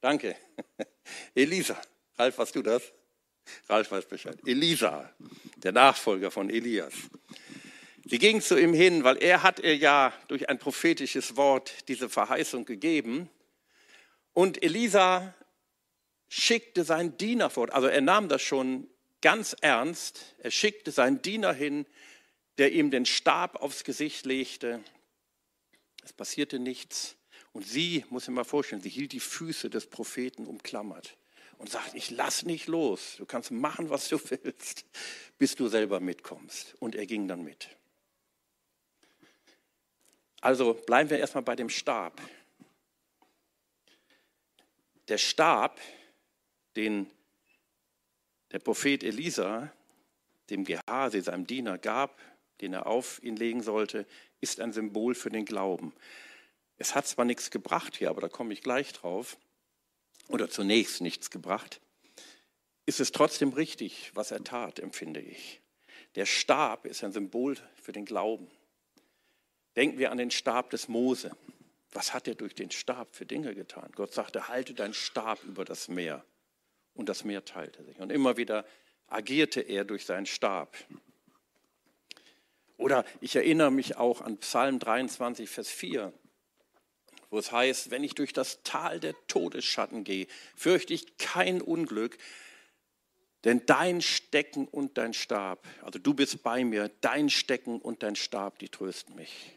danke. 0.00 0.36
Elisa, 1.34 1.80
Ralf, 2.18 2.38
warst 2.38 2.54
du 2.54 2.62
das? 2.62 2.82
Ralf 3.68 3.90
weiß 3.90 4.06
Bescheid. 4.06 4.38
Elisa, 4.44 5.12
der 5.56 5.72
Nachfolger 5.72 6.30
von 6.30 6.50
Elias. 6.50 6.92
Sie 8.04 8.18
ging 8.18 8.40
zu 8.40 8.58
ihm 8.58 8.72
hin, 8.72 9.04
weil 9.04 9.16
er 9.18 9.42
hat 9.42 9.60
ihr 9.60 9.76
ja 9.76 10.12
durch 10.28 10.48
ein 10.48 10.58
prophetisches 10.58 11.36
Wort 11.36 11.88
diese 11.88 12.08
Verheißung 12.08 12.64
gegeben. 12.64 13.28
Und 14.32 14.62
Elisa 14.62 15.34
schickte 16.28 16.84
seinen 16.84 17.16
Diener 17.18 17.50
fort. 17.50 17.72
Also 17.72 17.88
er 17.88 18.00
nahm 18.00 18.28
das 18.28 18.42
schon 18.42 18.88
ganz 19.22 19.56
ernst. 19.60 20.36
Er 20.38 20.50
schickte 20.50 20.90
seinen 20.90 21.22
Diener 21.22 21.52
hin, 21.52 21.86
der 22.58 22.72
ihm 22.72 22.90
den 22.90 23.06
Stab 23.06 23.56
aufs 23.56 23.84
Gesicht 23.84 24.26
legte. 24.26 24.82
Es 26.02 26.12
passierte 26.12 26.58
nichts. 26.58 27.16
Und 27.52 27.66
sie, 27.66 28.04
muss 28.10 28.24
ich 28.24 28.30
mal 28.30 28.44
vorstellen, 28.44 28.82
sie 28.82 28.90
hielt 28.90 29.12
die 29.12 29.20
Füße 29.20 29.70
des 29.70 29.86
Propheten 29.86 30.46
umklammert 30.46 31.16
und 31.58 31.70
sagt, 31.70 31.94
ich 31.94 32.10
lass 32.10 32.44
nicht 32.44 32.66
los. 32.66 33.14
Du 33.16 33.26
kannst 33.26 33.50
machen, 33.50 33.90
was 33.90 34.08
du 34.08 34.18
willst, 34.30 34.84
bis 35.38 35.54
du 35.54 35.68
selber 35.68 36.00
mitkommst. 36.00 36.74
Und 36.80 36.94
er 36.94 37.06
ging 37.06 37.28
dann 37.28 37.42
mit. 37.42 37.68
Also 40.40 40.74
bleiben 40.74 41.10
wir 41.10 41.18
erstmal 41.18 41.42
bei 41.42 41.56
dem 41.56 41.70
Stab. 41.70 42.20
Der 45.08 45.18
Stab, 45.18 45.80
den 46.76 47.10
der 48.52 48.58
Prophet 48.58 49.02
Elisa 49.02 49.72
dem 50.50 50.64
Gehase, 50.64 51.22
seinem 51.22 51.46
Diener, 51.46 51.78
gab, 51.78 52.20
den 52.60 52.72
er 52.72 52.86
auf 52.86 53.22
ihn 53.22 53.36
legen 53.36 53.62
sollte, 53.62 54.06
ist 54.40 54.60
ein 54.60 54.72
Symbol 54.72 55.14
für 55.14 55.30
den 55.30 55.44
Glauben. 55.44 55.92
Es 56.78 56.94
hat 56.94 57.06
zwar 57.06 57.24
nichts 57.24 57.50
gebracht 57.50 57.96
hier, 57.96 58.10
aber 58.10 58.20
da 58.20 58.28
komme 58.28 58.52
ich 58.52 58.62
gleich 58.62 58.92
drauf, 58.92 59.38
oder 60.28 60.50
zunächst 60.50 61.00
nichts 61.00 61.30
gebracht, 61.30 61.80
ist 62.84 63.00
es 63.00 63.12
trotzdem 63.12 63.50
richtig, 63.50 64.10
was 64.14 64.30
er 64.30 64.42
tat, 64.44 64.78
empfinde 64.78 65.20
ich. 65.20 65.60
Der 66.14 66.26
Stab 66.26 66.86
ist 66.86 67.04
ein 67.04 67.12
Symbol 67.12 67.56
für 67.80 67.92
den 67.92 68.04
Glauben. 68.04 68.48
Denken 69.76 69.98
wir 69.98 70.10
an 70.10 70.18
den 70.18 70.30
Stab 70.30 70.70
des 70.70 70.88
Mose. 70.88 71.36
Was 71.92 72.14
hat 72.14 72.26
er 72.28 72.34
durch 72.34 72.54
den 72.54 72.70
Stab 72.70 73.14
für 73.14 73.26
Dinge 73.26 73.54
getan? 73.54 73.90
Gott 73.94 74.12
sagte, 74.12 74.48
halte 74.48 74.74
deinen 74.74 74.94
Stab 74.94 75.42
über 75.44 75.64
das 75.64 75.88
Meer 75.88 76.24
und 76.94 77.08
das 77.08 77.24
Meer 77.24 77.44
teilte 77.44 77.84
sich. 77.84 77.98
Und 77.98 78.10
immer 78.10 78.36
wieder 78.36 78.64
agierte 79.08 79.60
er 79.60 79.84
durch 79.84 80.06
seinen 80.06 80.26
Stab. 80.26 80.76
Oder 82.76 83.04
ich 83.20 83.36
erinnere 83.36 83.70
mich 83.70 83.96
auch 83.96 84.20
an 84.20 84.38
Psalm 84.38 84.78
23, 84.78 85.48
Vers 85.48 85.68
4, 85.68 86.12
wo 87.30 87.38
es 87.38 87.52
heißt, 87.52 87.90
wenn 87.90 88.04
ich 88.04 88.14
durch 88.14 88.32
das 88.32 88.62
Tal 88.62 89.00
der 89.00 89.14
Todesschatten 89.28 90.04
gehe, 90.04 90.26
fürchte 90.54 90.94
ich 90.94 91.16
kein 91.16 91.60
Unglück, 91.62 92.18
denn 93.44 93.64
dein 93.66 94.02
Stecken 94.02 94.66
und 94.66 94.98
dein 94.98 95.14
Stab, 95.14 95.66
also 95.82 95.98
du 95.98 96.14
bist 96.14 96.42
bei 96.42 96.64
mir, 96.64 96.90
dein 97.00 97.30
Stecken 97.30 97.80
und 97.80 98.02
dein 98.02 98.16
Stab, 98.16 98.58
die 98.58 98.68
trösten 98.68 99.14
mich. 99.14 99.56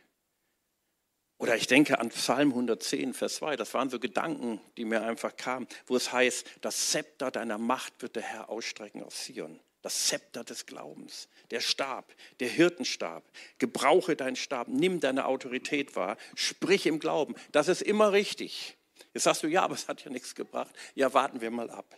Oder 1.40 1.56
ich 1.56 1.68
denke 1.68 2.00
an 2.00 2.10
Psalm 2.10 2.50
110, 2.50 3.14
Vers 3.14 3.36
2. 3.36 3.56
Das 3.56 3.74
waren 3.74 3.90
so 3.90 3.98
Gedanken, 3.98 4.60
die 4.76 4.84
mir 4.84 5.02
einfach 5.02 5.38
kamen, 5.38 5.68
wo 5.88 5.96
es 5.96 6.12
heißt, 6.12 6.46
das 6.62 6.92
Zepter 6.92 7.32
deiner 7.32 7.58
Macht 7.58 8.02
wird 8.02 8.18
der 8.18 8.24
Herr 8.24 8.50
ausstrecken 8.50 9.02
aus 9.02 9.24
Zion. 9.24 9.60
Das 9.82 10.08
Zepter 10.08 10.44
des 10.44 10.66
Glaubens, 10.66 11.30
der 11.52 11.62
Stab, 11.62 12.14
der 12.40 12.50
Hirtenstab. 12.50 13.24
Gebrauche 13.60 14.16
deinen 14.16 14.36
Stab, 14.36 14.68
nimm 14.68 15.00
deine 15.00 15.26
Autorität 15.26 15.96
wahr, 15.96 16.18
sprich 16.36 16.86
im 16.86 17.00
Glauben. 17.00 17.36
Das 17.52 17.68
ist 17.68 17.82
immer 17.82 18.12
richtig. 18.12 18.78
Jetzt 19.14 19.24
sagst 19.24 19.44
du, 19.44 19.48
ja, 19.48 19.64
aber 19.64 19.76
es 19.76 19.88
hat 19.88 20.04
ja 20.04 20.12
nichts 20.12 20.36
gebracht. 20.36 20.76
Ja, 20.96 21.14
warten 21.14 21.42
wir 21.42 21.52
mal 21.52 21.70
ab. 21.70 21.96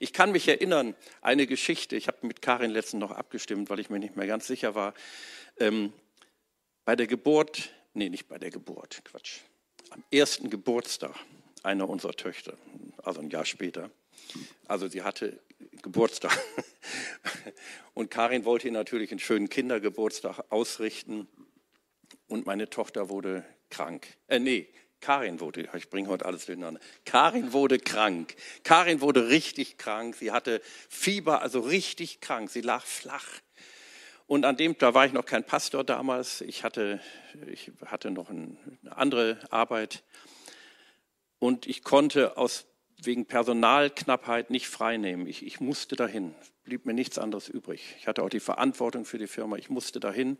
Ich 0.00 0.12
kann 0.12 0.32
mich 0.32 0.48
erinnern, 0.48 0.96
eine 1.20 1.46
Geschichte, 1.46 1.96
ich 1.96 2.08
habe 2.08 2.26
mit 2.26 2.42
Karin 2.42 2.70
letztens 2.70 3.00
noch 3.00 3.12
abgestimmt, 3.12 3.70
weil 3.70 3.78
ich 3.78 3.90
mir 3.90 3.98
nicht 3.98 4.16
mehr 4.16 4.26
ganz 4.26 4.46
sicher 4.46 4.74
war. 4.74 4.94
Ähm, 5.58 5.92
bei 6.84 6.96
der 6.96 7.06
Geburt 7.06 7.70
nee, 7.96 8.10
nicht 8.10 8.28
bei 8.28 8.38
der 8.38 8.50
Geburt, 8.50 9.00
Quatsch, 9.04 9.40
am 9.90 10.04
ersten 10.12 10.50
Geburtstag 10.50 11.14
einer 11.62 11.88
unserer 11.88 12.12
Töchter, 12.12 12.56
also 13.02 13.20
ein 13.20 13.30
Jahr 13.30 13.44
später. 13.44 13.90
Also 14.68 14.86
sie 14.86 15.02
hatte 15.02 15.40
Geburtstag. 15.82 16.36
Und 17.94 18.10
Karin 18.10 18.44
wollte 18.44 18.70
natürlich 18.70 19.10
einen 19.10 19.20
schönen 19.20 19.48
Kindergeburtstag 19.48 20.40
ausrichten. 20.50 21.28
Und 22.28 22.46
meine 22.46 22.68
Tochter 22.68 23.08
wurde 23.08 23.44
krank. 23.70 24.06
Äh, 24.26 24.38
nee, 24.38 24.68
Karin 25.00 25.40
wurde, 25.40 25.68
ich 25.76 25.90
bringe 25.90 26.08
heute 26.08 26.26
alles 26.26 26.46
durcheinander. 26.46 26.80
Karin 27.04 27.52
wurde 27.52 27.78
krank. 27.78 28.34
Karin 28.64 29.00
wurde 29.00 29.28
richtig 29.28 29.78
krank. 29.78 30.16
Sie 30.16 30.32
hatte 30.32 30.60
Fieber, 30.88 31.42
also 31.42 31.60
richtig 31.60 32.20
krank. 32.20 32.50
Sie 32.50 32.60
lag 32.62 32.84
flach. 32.84 33.26
Und 34.26 34.44
an 34.44 34.56
dem, 34.56 34.76
da 34.76 34.94
war 34.94 35.06
ich 35.06 35.12
noch 35.12 35.24
kein 35.24 35.44
Pastor 35.44 35.84
damals, 35.84 36.40
ich 36.40 36.64
hatte, 36.64 37.00
ich 37.46 37.70
hatte 37.84 38.10
noch 38.10 38.28
eine 38.28 38.56
andere 38.90 39.38
Arbeit 39.50 40.02
und 41.38 41.66
ich 41.68 41.84
konnte 41.84 42.36
aus, 42.36 42.66
wegen 43.02 43.26
Personalknappheit 43.26 44.50
nicht 44.50 44.68
freinehmen. 44.68 45.26
Ich, 45.26 45.44
ich 45.44 45.60
musste 45.60 45.96
dahin. 45.96 46.34
blieb 46.64 46.86
mir 46.86 46.94
nichts 46.94 47.18
anderes 47.18 47.48
übrig. 47.48 47.96
Ich 47.98 48.06
hatte 48.06 48.22
auch 48.22 48.28
die 48.28 48.40
Verantwortung 48.40 49.04
für 49.04 49.18
die 49.18 49.26
Firma. 49.26 49.56
Ich 49.56 49.70
musste 49.70 50.00
dahin. 50.00 50.38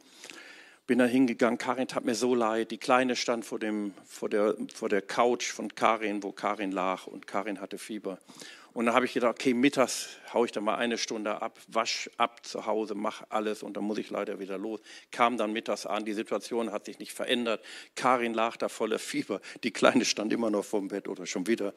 Bin 0.87 0.99
dann 0.99 1.09
hingegangen. 1.09 1.59
Karin 1.59 1.89
tat 1.89 2.05
mir 2.05 2.15
so 2.15 2.35
leid. 2.35 2.71
Die 2.71 2.79
Kleine 2.79 3.17
stand 3.17 3.45
vor, 3.45 3.59
dem, 3.59 3.93
vor, 4.05 4.29
der, 4.29 4.57
vor 4.73 4.89
der 4.89 5.03
Couch 5.03 5.51
von 5.51 5.75
Karin, 5.75 6.23
wo 6.23 6.33
Karin 6.33 6.73
lag 6.73 7.07
und 7.07 7.27
Karin 7.27 7.61
hatte 7.61 7.79
Fieber. 7.79 8.19
Und 8.77 8.85
dann 8.85 8.95
habe 8.95 9.07
ich 9.07 9.15
gedacht, 9.15 9.37
okay, 9.37 9.55
mittags 9.55 10.19
haue 10.35 10.45
ich 10.45 10.53
da 10.53 10.61
mal 10.61 10.75
eine 10.75 10.99
Stunde 10.99 11.41
ab, 11.41 11.59
wasch 11.67 12.11
ab 12.19 12.45
zu 12.45 12.67
Hause, 12.67 12.95
mach 12.95 13.23
alles 13.31 13.63
und 13.63 13.75
dann 13.75 13.85
muss 13.85 13.97
ich 13.97 14.11
leider 14.11 14.39
wieder 14.39 14.59
los. 14.59 14.81
Kam 15.11 15.39
dann 15.39 15.55
mittags 15.55 15.87
an, 15.87 16.05
die 16.05 16.13
Situation 16.13 16.71
hat 16.71 16.85
sich 16.85 16.99
nicht 16.99 17.15
verändert. 17.15 17.65
Karin 17.95 18.35
lag 18.35 18.59
da 18.59 18.69
voller 18.69 18.99
Fieber, 18.99 19.41
die 19.63 19.71
Kleine 19.71 20.05
stand 20.05 20.31
immer 20.31 20.51
noch 20.51 20.63
vorm 20.63 20.89
Bett 20.89 21.09
oder 21.09 21.25
schon 21.25 21.47
wieder. 21.47 21.73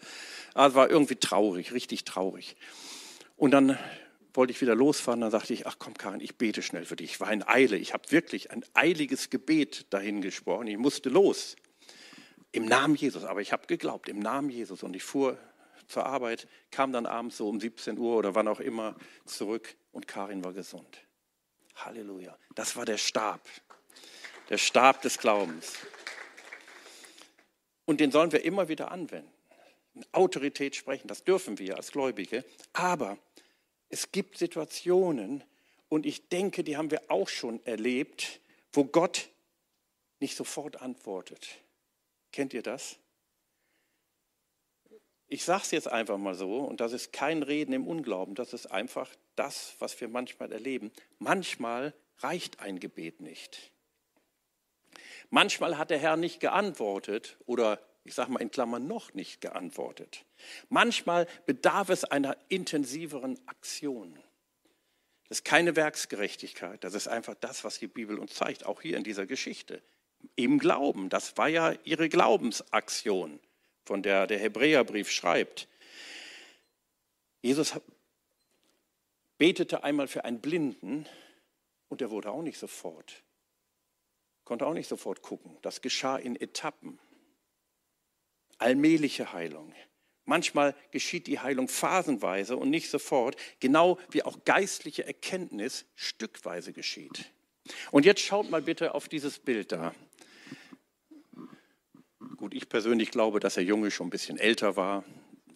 Also 0.53 0.75
war 0.75 0.89
irgendwie 0.89 1.15
traurig, 1.15 1.71
richtig 1.71 2.03
traurig. 2.03 2.57
Und 3.37 3.51
dann 3.51 3.79
wollte 4.33 4.51
ich 4.51 4.59
wieder 4.59 4.75
losfahren, 4.75 5.21
dann 5.21 5.31
sagte 5.31 5.53
ich, 5.53 5.67
ach 5.67 5.77
komm 5.79 5.93
Karin, 5.93 6.19
ich 6.19 6.35
bete 6.35 6.61
schnell 6.61 6.83
für 6.83 6.97
dich. 6.97 7.11
Ich 7.11 7.21
war 7.21 7.31
in 7.31 7.47
Eile, 7.47 7.77
ich 7.77 7.93
habe 7.93 8.11
wirklich 8.11 8.51
ein 8.51 8.65
eiliges 8.73 9.29
Gebet 9.29 9.85
dahin 9.91 10.19
gesprochen, 10.21 10.67
ich 10.67 10.77
musste 10.77 11.07
los. 11.07 11.55
Im 12.51 12.65
Namen 12.65 12.95
Jesus, 12.95 13.23
aber 13.23 13.39
ich 13.39 13.53
habe 13.53 13.67
geglaubt, 13.67 14.09
im 14.09 14.19
Namen 14.19 14.49
Jesus. 14.49 14.83
Und 14.83 14.97
ich 14.97 15.03
fuhr 15.03 15.37
zur 15.89 16.05
Arbeit, 16.05 16.47
kam 16.71 16.93
dann 16.93 17.05
abends 17.05 17.37
so 17.37 17.49
um 17.49 17.59
17 17.59 17.97
Uhr 17.97 18.15
oder 18.15 18.35
wann 18.35 18.47
auch 18.47 18.59
immer 18.59 18.95
zurück 19.25 19.75
und 19.91 20.07
Karin 20.07 20.43
war 20.43 20.53
gesund. 20.53 20.99
Halleluja. 21.75 22.37
Das 22.55 22.75
war 22.75 22.85
der 22.85 22.97
Stab, 22.97 23.41
der 24.49 24.57
Stab 24.57 25.01
des 25.01 25.17
Glaubens. 25.17 25.73
Und 27.85 27.99
den 27.99 28.11
sollen 28.11 28.31
wir 28.31 28.45
immer 28.45 28.69
wieder 28.69 28.91
anwenden. 28.91 29.31
In 29.95 30.05
Autorität 30.11 30.75
sprechen, 30.75 31.07
das 31.07 31.23
dürfen 31.23 31.57
wir 31.57 31.75
als 31.75 31.91
Gläubige. 31.91 32.45
Aber 32.73 33.17
es 33.89 34.11
gibt 34.11 34.37
Situationen, 34.37 35.43
und 35.89 36.05
ich 36.05 36.29
denke, 36.29 36.63
die 36.63 36.77
haben 36.77 36.91
wir 36.91 37.01
auch 37.09 37.27
schon 37.27 37.65
erlebt, 37.65 38.39
wo 38.71 38.85
Gott 38.85 39.29
nicht 40.19 40.35
sofort 40.37 40.81
antwortet. 40.81 41.47
Kennt 42.31 42.53
ihr 42.53 42.61
das? 42.61 42.97
Ich 45.31 45.43
sage 45.43 45.61
es 45.61 45.71
jetzt 45.71 45.87
einfach 45.87 46.17
mal 46.17 46.33
so, 46.33 46.57
und 46.57 46.81
das 46.81 46.91
ist 46.91 47.13
kein 47.13 47.43
Reden 47.43 47.71
im 47.71 47.87
Unglauben, 47.87 48.33
das 48.33 48.51
ist 48.51 48.65
einfach 48.65 49.09
das, 49.35 49.75
was 49.77 50.01
wir 50.01 50.07
manchmal 50.07 50.51
erleben. 50.51 50.91
Manchmal 51.19 51.93
reicht 52.17 52.59
ein 52.59 52.79
Gebet 52.79 53.21
nicht. 53.21 53.71
Manchmal 55.29 55.77
hat 55.77 55.91
der 55.91 55.99
Herr 55.99 56.17
nicht 56.17 56.39
geantwortet 56.39 57.37
oder 57.45 57.79
ich 58.03 58.15
sage 58.15 58.31
mal 58.31 58.41
in 58.41 58.49
Klammern 58.49 58.87
noch 58.87 59.13
nicht 59.13 59.39
geantwortet. 59.39 60.25
Manchmal 60.67 61.27
bedarf 61.45 61.89
es 61.89 62.05
einer 62.05 62.35
intensiveren 62.47 63.39
Aktion. 63.45 64.15
Das 65.27 65.39
ist 65.39 65.45
keine 65.45 65.75
Werksgerechtigkeit, 65.75 66.83
das 66.83 66.95
ist 66.95 67.07
einfach 67.07 67.35
das, 67.35 67.63
was 67.63 67.77
die 67.77 67.85
Bibel 67.85 68.17
uns 68.17 68.33
zeigt, 68.33 68.65
auch 68.65 68.81
hier 68.81 68.97
in 68.97 69.03
dieser 69.03 69.27
Geschichte. 69.27 69.83
Im 70.35 70.57
Glauben, 70.57 71.09
das 71.09 71.37
war 71.37 71.49
ja 71.49 71.75
ihre 71.83 72.09
Glaubensaktion 72.09 73.39
von 73.89 74.03
der 74.03 74.27
der 74.27 74.37
Hebräerbrief 74.37 75.09
schreibt. 75.09 75.67
Jesus 77.41 77.73
betete 79.39 79.83
einmal 79.83 80.07
für 80.07 80.25
einen 80.25 80.41
Blinden 80.41 81.07
und 81.87 81.99
er 81.99 82.11
wurde 82.11 82.29
auch 82.29 82.43
nicht 82.43 82.59
sofort, 82.59 83.23
konnte 84.43 84.67
auch 84.67 84.75
nicht 84.75 84.87
sofort 84.87 85.23
gucken. 85.23 85.57
Das 85.63 85.81
geschah 85.81 86.17
in 86.17 86.35
Etappen. 86.35 86.99
Allmähliche 88.59 89.33
Heilung. 89.33 89.73
Manchmal 90.23 90.75
geschieht 90.91 91.25
die 91.25 91.39
Heilung 91.39 91.67
phasenweise 91.67 92.57
und 92.57 92.69
nicht 92.69 92.91
sofort, 92.91 93.37
genau 93.59 93.97
wie 94.11 94.21
auch 94.21 94.45
geistliche 94.45 95.03
Erkenntnis 95.03 95.85
stückweise 95.95 96.73
geschieht. 96.73 97.31
Und 97.89 98.05
jetzt 98.05 98.21
schaut 98.21 98.51
mal 98.51 98.61
bitte 98.61 98.93
auf 98.93 99.09
dieses 99.09 99.39
Bild 99.39 99.71
da. 99.71 99.95
Gut, 102.39 102.53
ich 102.53 102.69
persönlich 102.69 103.11
glaube, 103.11 103.41
dass 103.41 103.55
der 103.55 103.65
Junge 103.65 103.91
schon 103.91 104.07
ein 104.07 104.11
bisschen 104.11 104.37
älter 104.37 104.77
war, 104.77 105.03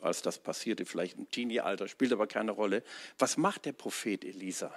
als 0.02 0.22
das 0.22 0.38
passierte, 0.38 0.86
vielleicht 0.86 1.18
im 1.18 1.32
Teenie-Alter, 1.32 1.88
spielt 1.88 2.12
aber 2.12 2.28
keine 2.28 2.52
Rolle. 2.52 2.84
Was 3.18 3.38
macht 3.38 3.64
der 3.64 3.72
Prophet 3.72 4.26
Elisa? 4.26 4.70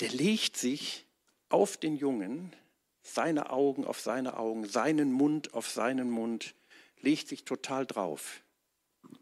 Der 0.00 0.08
legt 0.08 0.56
sich 0.56 1.06
auf 1.48 1.76
den 1.76 1.96
Jungen, 1.96 2.56
seine 3.04 3.50
Augen 3.50 3.84
auf 3.84 4.00
seine 4.00 4.36
Augen, 4.36 4.66
seinen 4.66 5.12
Mund 5.12 5.54
auf 5.54 5.68
seinen 5.68 6.10
Mund, 6.10 6.56
legt 7.02 7.28
sich 7.28 7.44
total 7.44 7.86
drauf, 7.86 8.42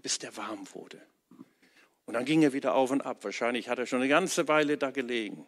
bis 0.00 0.18
der 0.18 0.38
warm 0.38 0.66
wurde. 0.72 1.02
Und 2.06 2.14
dann 2.14 2.24
ging 2.24 2.42
er 2.42 2.54
wieder 2.54 2.74
auf 2.74 2.90
und 2.90 3.02
ab. 3.02 3.22
Wahrscheinlich 3.24 3.68
hat 3.68 3.78
er 3.78 3.84
schon 3.84 4.00
eine 4.00 4.08
ganze 4.08 4.48
Weile 4.48 4.78
da 4.78 4.90
gelegen. 4.90 5.44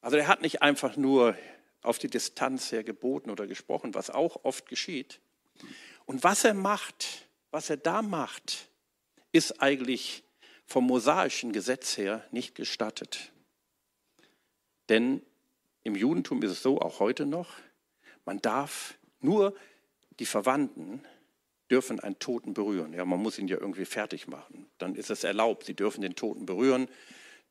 Also 0.00 0.16
er 0.16 0.28
hat 0.28 0.42
nicht 0.42 0.62
einfach 0.62 0.96
nur 0.96 1.36
auf 1.84 1.98
die 1.98 2.08
Distanz 2.08 2.72
her 2.72 2.84
geboten 2.84 3.30
oder 3.30 3.46
gesprochen, 3.46 3.94
was 3.94 4.10
auch 4.10 4.44
oft 4.44 4.68
geschieht. 4.68 5.20
Und 6.06 6.24
was 6.24 6.44
er 6.44 6.54
macht, 6.54 7.28
was 7.50 7.70
er 7.70 7.76
da 7.76 8.02
macht, 8.02 8.68
ist 9.32 9.60
eigentlich 9.60 10.24
vom 10.66 10.86
mosaischen 10.86 11.52
Gesetz 11.52 11.96
her 11.96 12.26
nicht 12.30 12.54
gestattet. 12.54 13.32
Denn 14.88 15.22
im 15.82 15.94
Judentum 15.94 16.42
ist 16.42 16.50
es 16.50 16.62
so, 16.62 16.80
auch 16.80 17.00
heute 17.00 17.26
noch, 17.26 17.50
man 18.24 18.40
darf 18.40 18.94
nur 19.20 19.54
die 20.18 20.26
Verwandten 20.26 21.04
dürfen 21.70 22.00
einen 22.00 22.18
Toten 22.18 22.54
berühren. 22.54 22.92
Ja, 22.92 23.04
man 23.04 23.20
muss 23.20 23.38
ihn 23.38 23.48
ja 23.48 23.58
irgendwie 23.58 23.84
fertig 23.84 24.28
machen. 24.28 24.66
Dann 24.78 24.94
ist 24.94 25.10
es 25.10 25.24
erlaubt. 25.24 25.64
Sie 25.64 25.74
dürfen 25.74 26.02
den 26.02 26.14
Toten 26.14 26.46
berühren, 26.46 26.88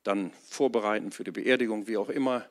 dann 0.02 0.32
vorbereiten 0.48 1.12
für 1.12 1.24
die 1.24 1.30
Beerdigung, 1.30 1.86
wie 1.86 1.96
auch 1.96 2.08
immer. 2.08 2.48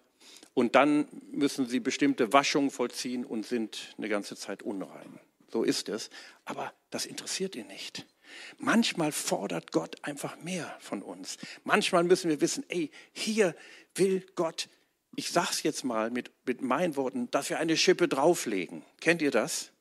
Und 0.53 0.75
dann 0.75 1.07
müssen 1.31 1.65
sie 1.65 1.79
bestimmte 1.79 2.31
Waschungen 2.31 2.69
vollziehen 2.69 3.25
und 3.25 3.45
sind 3.45 3.95
eine 3.97 4.09
ganze 4.09 4.35
Zeit 4.35 4.61
unrein. 4.63 5.19
So 5.51 5.63
ist 5.63 5.89
es. 5.89 6.09
Aber 6.45 6.73
das 6.89 7.05
interessiert 7.05 7.55
ihn 7.55 7.67
nicht. 7.67 8.05
Manchmal 8.57 9.11
fordert 9.11 9.71
Gott 9.71 10.03
einfach 10.03 10.37
mehr 10.37 10.75
von 10.79 11.01
uns. 11.01 11.37
Manchmal 11.63 12.03
müssen 12.03 12.29
wir 12.29 12.41
wissen, 12.41 12.63
ey, 12.69 12.91
hier 13.11 13.55
will 13.95 14.25
Gott, 14.35 14.69
ich 15.15 15.29
sag's 15.29 15.63
jetzt 15.63 15.83
mal 15.83 16.09
mit, 16.09 16.31
mit 16.45 16.61
meinen 16.61 16.95
Worten, 16.95 17.29
dass 17.31 17.49
wir 17.49 17.59
eine 17.59 17.77
Schippe 17.77 18.07
drauflegen. 18.07 18.83
Kennt 18.99 19.21
ihr 19.21 19.31
das? 19.31 19.71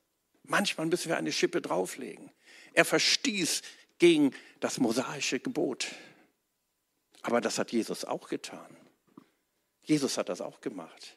Manchmal 0.45 0.87
müssen 0.87 1.09
wir 1.09 1.17
eine 1.17 1.33
Schippe 1.33 1.63
drauflegen. 1.63 2.31
Er 2.75 2.85
verstieß 2.85 3.63
gegen 3.99 4.33
das 4.61 4.79
mosaische 4.79 5.41
Gebot. 5.41 5.87
Aber 7.23 7.41
das 7.41 7.59
hat 7.59 7.73
Jesus 7.73 8.05
auch 8.05 8.29
getan. 8.29 8.77
Jesus 9.85 10.19
hat 10.19 10.29
das 10.29 10.41
auch 10.41 10.61
gemacht. 10.61 11.17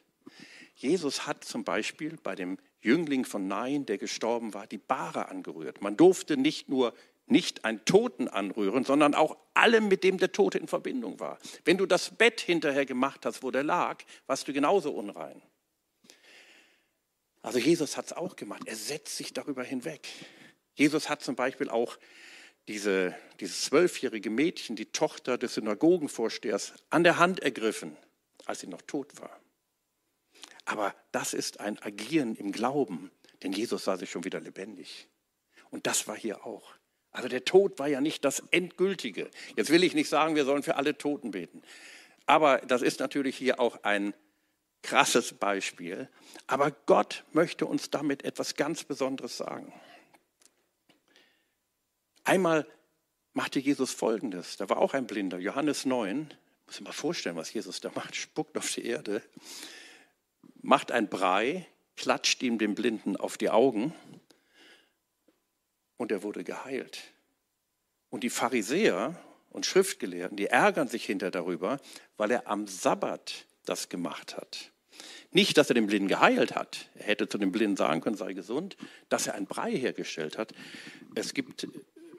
Jesus 0.74 1.26
hat 1.26 1.44
zum 1.44 1.64
Beispiel 1.64 2.18
bei 2.22 2.34
dem 2.34 2.58
Jüngling 2.80 3.24
von 3.24 3.48
Nain, 3.48 3.86
der 3.86 3.98
gestorben 3.98 4.54
war, 4.54 4.66
die 4.66 4.78
Bahre 4.78 5.28
angerührt. 5.28 5.80
Man 5.80 5.96
durfte 5.96 6.36
nicht 6.36 6.68
nur 6.68 6.94
nicht 7.28 7.64
einen 7.64 7.84
Toten 7.84 8.28
anrühren, 8.28 8.84
sondern 8.84 9.14
auch 9.14 9.36
allem, 9.52 9.88
mit 9.88 10.04
dem 10.04 10.18
der 10.18 10.30
Tote 10.30 10.58
in 10.58 10.68
Verbindung 10.68 11.18
war. 11.18 11.38
Wenn 11.64 11.76
du 11.76 11.84
das 11.84 12.10
Bett 12.10 12.40
hinterher 12.40 12.86
gemacht 12.86 13.26
hast, 13.26 13.42
wo 13.42 13.50
der 13.50 13.64
lag, 13.64 14.04
warst 14.28 14.46
du 14.46 14.52
genauso 14.52 14.92
unrein. 14.92 15.42
Also 17.42 17.58
Jesus 17.58 17.96
hat 17.96 18.06
es 18.06 18.12
auch 18.12 18.36
gemacht. 18.36 18.62
Er 18.66 18.76
setzt 18.76 19.16
sich 19.16 19.32
darüber 19.32 19.64
hinweg. 19.64 20.06
Jesus 20.74 21.08
hat 21.08 21.22
zum 21.22 21.34
Beispiel 21.34 21.68
auch 21.68 21.96
diese, 22.68 23.14
dieses 23.40 23.62
zwölfjährige 23.62 24.30
Mädchen, 24.30 24.76
die 24.76 24.86
Tochter 24.86 25.36
des 25.36 25.54
Synagogenvorstehers, 25.54 26.74
an 26.90 27.02
der 27.02 27.18
Hand 27.18 27.40
ergriffen 27.40 27.96
als 28.46 28.60
sie 28.60 28.66
noch 28.66 28.82
tot 28.82 29.20
war. 29.20 29.40
Aber 30.64 30.94
das 31.12 31.34
ist 31.34 31.60
ein 31.60 31.80
Agieren 31.82 32.34
im 32.34 32.52
Glauben, 32.52 33.10
denn 33.42 33.52
Jesus 33.52 33.84
sah 33.84 33.96
sich 33.96 34.10
schon 34.10 34.24
wieder 34.24 34.40
lebendig. 34.40 35.08
Und 35.70 35.86
das 35.86 36.08
war 36.08 36.16
hier 36.16 36.44
auch. 36.46 36.74
Also 37.10 37.28
der 37.28 37.44
Tod 37.44 37.78
war 37.78 37.88
ja 37.88 38.00
nicht 38.00 38.24
das 38.24 38.42
Endgültige. 38.50 39.30
Jetzt 39.56 39.70
will 39.70 39.84
ich 39.84 39.94
nicht 39.94 40.08
sagen, 40.08 40.34
wir 40.34 40.44
sollen 40.44 40.62
für 40.62 40.76
alle 40.76 40.98
Toten 40.98 41.30
beten. 41.30 41.62
Aber 42.26 42.58
das 42.58 42.82
ist 42.82 43.00
natürlich 43.00 43.36
hier 43.36 43.60
auch 43.60 43.82
ein 43.84 44.12
krasses 44.82 45.32
Beispiel. 45.32 46.08
Aber 46.46 46.70
Gott 46.70 47.24
möchte 47.32 47.66
uns 47.66 47.90
damit 47.90 48.24
etwas 48.24 48.54
ganz 48.54 48.84
Besonderes 48.84 49.36
sagen. 49.36 49.72
Einmal 52.24 52.66
machte 53.32 53.60
Jesus 53.60 53.92
Folgendes. 53.92 54.56
Da 54.56 54.68
war 54.68 54.78
auch 54.78 54.94
ein 54.94 55.06
Blinder, 55.06 55.38
Johannes 55.38 55.86
9, 55.86 56.34
muss 56.66 56.76
ich 56.76 56.80
mal 56.82 56.92
vorstellen, 56.92 57.36
was 57.36 57.52
Jesus 57.52 57.80
da 57.80 57.90
macht. 57.94 58.16
Spuckt 58.16 58.56
auf 58.58 58.70
die 58.72 58.84
Erde, 58.84 59.22
macht 60.62 60.90
ein 60.92 61.08
Brei, 61.08 61.66
klatscht 61.96 62.42
ihm 62.42 62.58
den 62.58 62.74
Blinden 62.74 63.16
auf 63.16 63.38
die 63.38 63.50
Augen 63.50 63.94
und 65.96 66.12
er 66.12 66.22
wurde 66.22 66.44
geheilt. 66.44 67.14
Und 68.10 68.22
die 68.22 68.30
Pharisäer 68.30 69.20
und 69.50 69.66
Schriftgelehrten, 69.66 70.36
die 70.36 70.46
ärgern 70.46 70.88
sich 70.88 71.04
hinter 71.04 71.30
darüber, 71.30 71.80
weil 72.16 72.30
er 72.30 72.46
am 72.46 72.66
Sabbat 72.66 73.46
das 73.64 73.88
gemacht 73.88 74.36
hat. 74.36 74.72
Nicht, 75.30 75.58
dass 75.58 75.68
er 75.68 75.74
den 75.74 75.86
Blinden 75.86 76.08
geheilt 76.08 76.54
hat. 76.54 76.88
Er 76.94 77.06
hätte 77.06 77.28
zu 77.28 77.38
dem 77.38 77.52
Blinden 77.52 77.76
sagen 77.76 78.00
können, 78.00 78.16
sei 78.16 78.32
gesund. 78.32 78.76
Dass 79.08 79.26
er 79.26 79.34
ein 79.34 79.46
Brei 79.46 79.72
hergestellt 79.72 80.38
hat. 80.38 80.54
Es 81.14 81.34
gibt 81.34 81.68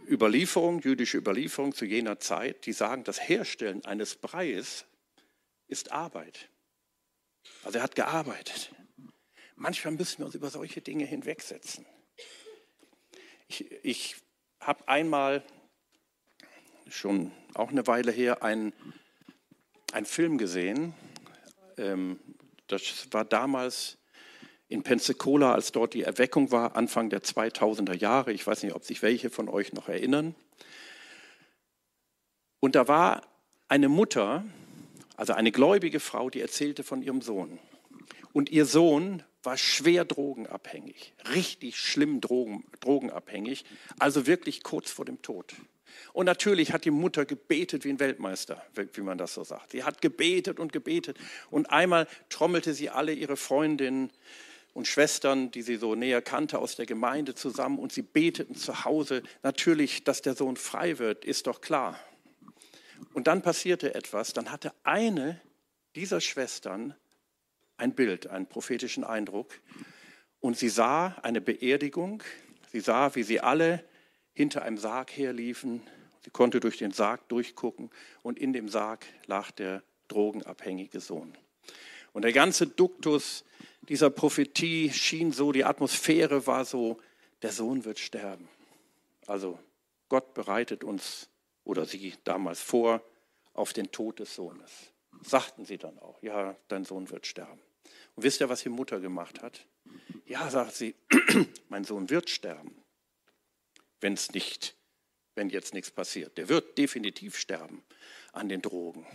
Überlieferung, 0.07 0.79
jüdische 0.79 1.17
Überlieferung 1.17 1.73
zu 1.73 1.85
jener 1.85 2.19
Zeit, 2.19 2.65
die 2.65 2.73
sagen, 2.73 3.03
das 3.03 3.27
Herstellen 3.27 3.85
eines 3.85 4.15
Breies 4.15 4.85
ist 5.67 5.91
Arbeit. 5.91 6.49
Also 7.63 7.79
er 7.79 7.83
hat 7.83 7.95
gearbeitet. 7.95 8.73
Manchmal 9.55 9.93
müssen 9.93 10.19
wir 10.19 10.25
uns 10.27 10.35
über 10.35 10.49
solche 10.49 10.81
Dinge 10.81 11.05
hinwegsetzen. 11.05 11.85
Ich, 13.47 13.71
ich 13.83 14.15
habe 14.59 14.87
einmal, 14.87 15.43
schon 16.89 17.31
auch 17.53 17.69
eine 17.69 17.87
Weile 17.87 18.11
her, 18.11 18.43
einen, 18.43 18.73
einen 19.91 20.05
Film 20.05 20.37
gesehen. 20.37 20.93
Ähm, 21.77 22.19
das 22.67 23.07
war 23.11 23.25
damals 23.25 23.97
in 24.69 24.83
Pensacola, 24.83 25.53
als 25.53 25.71
dort 25.71 25.93
die 25.93 26.03
Erweckung 26.03 26.51
war, 26.51 26.75
Anfang 26.75 27.09
der 27.09 27.23
2000er 27.23 27.95
Jahre. 27.95 28.33
Ich 28.33 28.45
weiß 28.45 28.63
nicht, 28.63 28.75
ob 28.75 28.83
sich 28.83 29.01
welche 29.01 29.29
von 29.29 29.47
euch 29.47 29.73
noch 29.73 29.87
erinnern. 29.87 30.35
Und 32.59 32.75
da 32.75 32.87
war 32.87 33.21
eine 33.67 33.87
Mutter, 33.87 34.43
also 35.15 35.33
eine 35.33 35.51
gläubige 35.51 35.99
Frau, 35.99 36.29
die 36.29 36.41
erzählte 36.41 36.83
von 36.83 37.01
ihrem 37.01 37.21
Sohn. 37.21 37.59
Und 38.33 38.49
ihr 38.49 38.65
Sohn 38.65 39.23
war 39.43 39.57
schwer 39.57 40.03
drogenabhängig, 40.03 41.13
richtig 41.33 41.77
schlimm 41.77 42.19
Drogen, 42.19 42.65
drogenabhängig, 42.81 43.63
also 43.99 44.27
wirklich 44.27 44.63
kurz 44.63 44.91
vor 44.91 45.05
dem 45.05 45.21
Tod. 45.21 45.55
Und 46.13 46.25
natürlich 46.25 46.73
hat 46.73 46.85
die 46.85 46.91
Mutter 46.91 47.25
gebetet 47.25 47.85
wie 47.85 47.89
ein 47.89 47.99
Weltmeister, 47.99 48.61
wie 48.93 49.01
man 49.01 49.17
das 49.17 49.33
so 49.33 49.43
sagt. 49.43 49.71
Sie 49.71 49.83
hat 49.83 50.01
gebetet 50.01 50.59
und 50.59 50.73
gebetet. 50.73 51.17
Und 51.49 51.71
einmal 51.71 52.07
trommelte 52.29 52.73
sie 52.73 52.89
alle 52.89 53.13
ihre 53.13 53.37
Freundinnen 53.37 54.11
und 54.77 54.85
Schwestern, 54.85 55.49
die 55.49 55.63
sie 55.63 55.77
so 55.77 55.95
näher 55.95 56.21
kannte, 56.21 56.59
aus 56.59 56.75
der 56.75 56.85
Gemeinde 56.85 57.33
zusammen 57.33 57.79
und 57.79 57.91
sie 57.91 58.03
beteten 58.03 58.53
zu 58.53 58.85
Hause. 58.85 59.23
Natürlich, 59.41 60.03
dass 60.03 60.21
der 60.21 60.35
Sohn 60.35 60.55
frei 60.55 60.99
wird, 60.99 61.25
ist 61.25 61.47
doch 61.47 61.61
klar. 61.61 61.99
Und 63.15 63.25
dann 63.25 63.41
passierte 63.41 63.95
etwas. 63.95 64.33
Dann 64.33 64.51
hatte 64.51 64.71
eine 64.83 65.41
dieser 65.95 66.21
Schwestern 66.21 66.93
ein 67.77 67.95
Bild, 67.95 68.27
einen 68.27 68.45
prophetischen 68.45 69.03
Eindruck. 69.03 69.59
Und 70.41 70.59
sie 70.59 70.69
sah 70.69 71.07
eine 71.23 71.41
Beerdigung. 71.41 72.21
Sie 72.71 72.79
sah, 72.79 73.15
wie 73.15 73.23
sie 73.23 73.39
alle 73.39 73.83
hinter 74.33 74.61
einem 74.61 74.77
Sarg 74.77 75.09
herliefen. 75.17 75.81
Sie 76.19 76.29
konnte 76.29 76.59
durch 76.59 76.77
den 76.77 76.91
Sarg 76.91 77.27
durchgucken 77.29 77.89
und 78.21 78.37
in 78.37 78.53
dem 78.53 78.69
Sarg 78.69 79.07
lag 79.25 79.49
der 79.49 79.81
drogenabhängige 80.07 80.99
Sohn. 80.99 81.35
Und 82.13 82.21
der 82.21 82.33
ganze 82.33 82.67
Duktus 82.67 83.43
dieser 83.89 84.09
Prophetie 84.09 84.91
schien 84.91 85.31
so, 85.31 85.51
die 85.51 85.63
Atmosphäre 85.63 86.45
war 86.47 86.65
so, 86.65 86.99
der 87.41 87.51
Sohn 87.51 87.85
wird 87.85 87.99
sterben. 87.99 88.49
Also 89.25 89.59
Gott 90.09 90.33
bereitet 90.33 90.83
uns 90.83 91.29
oder 91.63 91.85
sie 91.85 92.13
damals 92.23 92.61
vor 92.61 93.03
auf 93.53 93.73
den 93.73 93.91
Tod 93.91 94.19
des 94.19 94.35
Sohnes. 94.35 94.71
Sagten 95.21 95.65
sie 95.65 95.77
dann 95.77 95.97
auch, 95.99 96.21
ja, 96.21 96.55
dein 96.67 96.85
Sohn 96.85 97.09
wird 97.09 97.25
sterben. 97.27 97.61
Und 98.15 98.23
wisst 98.23 98.41
ihr, 98.41 98.49
was 98.49 98.63
die 98.63 98.69
Mutter 98.69 98.99
gemacht 98.99 99.41
hat? 99.41 99.65
Ja, 100.25 100.49
sagt 100.49 100.75
sie, 100.75 100.95
mein 101.69 101.83
Sohn 101.83 102.09
wird 102.09 102.29
sterben, 102.29 102.83
wenn 104.01 104.13
es 104.13 104.31
nicht, 104.31 104.75
wenn 105.35 105.49
jetzt 105.49 105.73
nichts 105.73 105.91
passiert. 105.91 106.37
Der 106.37 106.49
wird 106.49 106.77
definitiv 106.77 107.37
sterben 107.37 107.83
an 108.33 108.49
den 108.49 108.61
Drogen. 108.61 109.05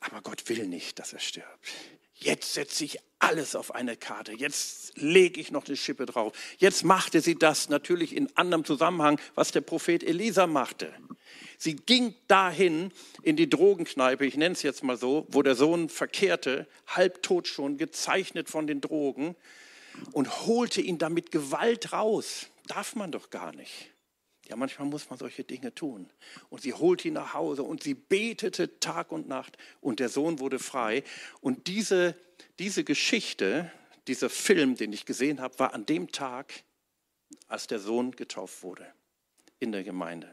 Aber 0.00 0.20
Gott 0.20 0.48
will 0.48 0.66
nicht, 0.66 0.98
dass 0.98 1.12
er 1.12 1.20
stirbt. 1.20 1.66
Jetzt 2.14 2.54
setze 2.54 2.84
ich 2.84 2.98
alles 3.18 3.56
auf 3.56 3.74
eine 3.74 3.96
Karte. 3.96 4.32
Jetzt 4.32 4.96
lege 4.96 5.40
ich 5.40 5.50
noch 5.50 5.66
eine 5.66 5.76
Schippe 5.76 6.06
drauf. 6.06 6.32
Jetzt 6.58 6.84
machte 6.84 7.20
sie 7.20 7.34
das 7.34 7.68
natürlich 7.68 8.14
in 8.14 8.34
anderem 8.36 8.64
Zusammenhang, 8.64 9.20
was 9.34 9.52
der 9.52 9.62
Prophet 9.62 10.04
Elisa 10.04 10.46
machte. 10.46 10.92
Sie 11.58 11.76
ging 11.76 12.14
dahin 12.28 12.92
in 13.22 13.36
die 13.36 13.48
Drogenkneipe, 13.48 14.26
ich 14.26 14.36
nenne 14.36 14.52
es 14.52 14.62
jetzt 14.62 14.82
mal 14.82 14.96
so, 14.96 15.26
wo 15.30 15.42
der 15.42 15.54
Sohn 15.54 15.88
verkehrte, 15.88 16.66
halbtot 16.86 17.48
schon, 17.48 17.78
gezeichnet 17.78 18.50
von 18.50 18.66
den 18.66 18.80
Drogen, 18.80 19.34
und 20.12 20.46
holte 20.46 20.80
ihn 20.80 20.98
damit 20.98 21.30
Gewalt 21.30 21.92
raus. 21.92 22.48
Darf 22.66 22.96
man 22.96 23.12
doch 23.12 23.30
gar 23.30 23.54
nicht. 23.54 23.90
Ja, 24.48 24.56
manchmal 24.56 24.86
muss 24.86 25.10
man 25.10 25.18
solche 25.18 25.42
Dinge 25.42 25.74
tun. 25.74 26.08
Und 26.50 26.62
sie 26.62 26.72
holt 26.72 27.04
ihn 27.04 27.14
nach 27.14 27.34
Hause 27.34 27.62
und 27.64 27.82
sie 27.82 27.94
betete 27.94 28.78
Tag 28.78 29.10
und 29.10 29.26
Nacht 29.26 29.56
und 29.80 29.98
der 29.98 30.08
Sohn 30.08 30.38
wurde 30.38 30.58
frei. 30.58 31.02
Und 31.40 31.66
diese, 31.66 32.14
diese 32.58 32.84
Geschichte, 32.84 33.70
dieser 34.06 34.30
Film, 34.30 34.76
den 34.76 34.92
ich 34.92 35.04
gesehen 35.04 35.40
habe, 35.40 35.58
war 35.58 35.74
an 35.74 35.86
dem 35.86 36.12
Tag, 36.12 36.52
als 37.48 37.66
der 37.66 37.78
Sohn 37.78 38.12
getauft 38.12 38.62
wurde 38.62 38.86
in 39.58 39.72
der 39.72 39.84
Gemeinde. 39.84 40.32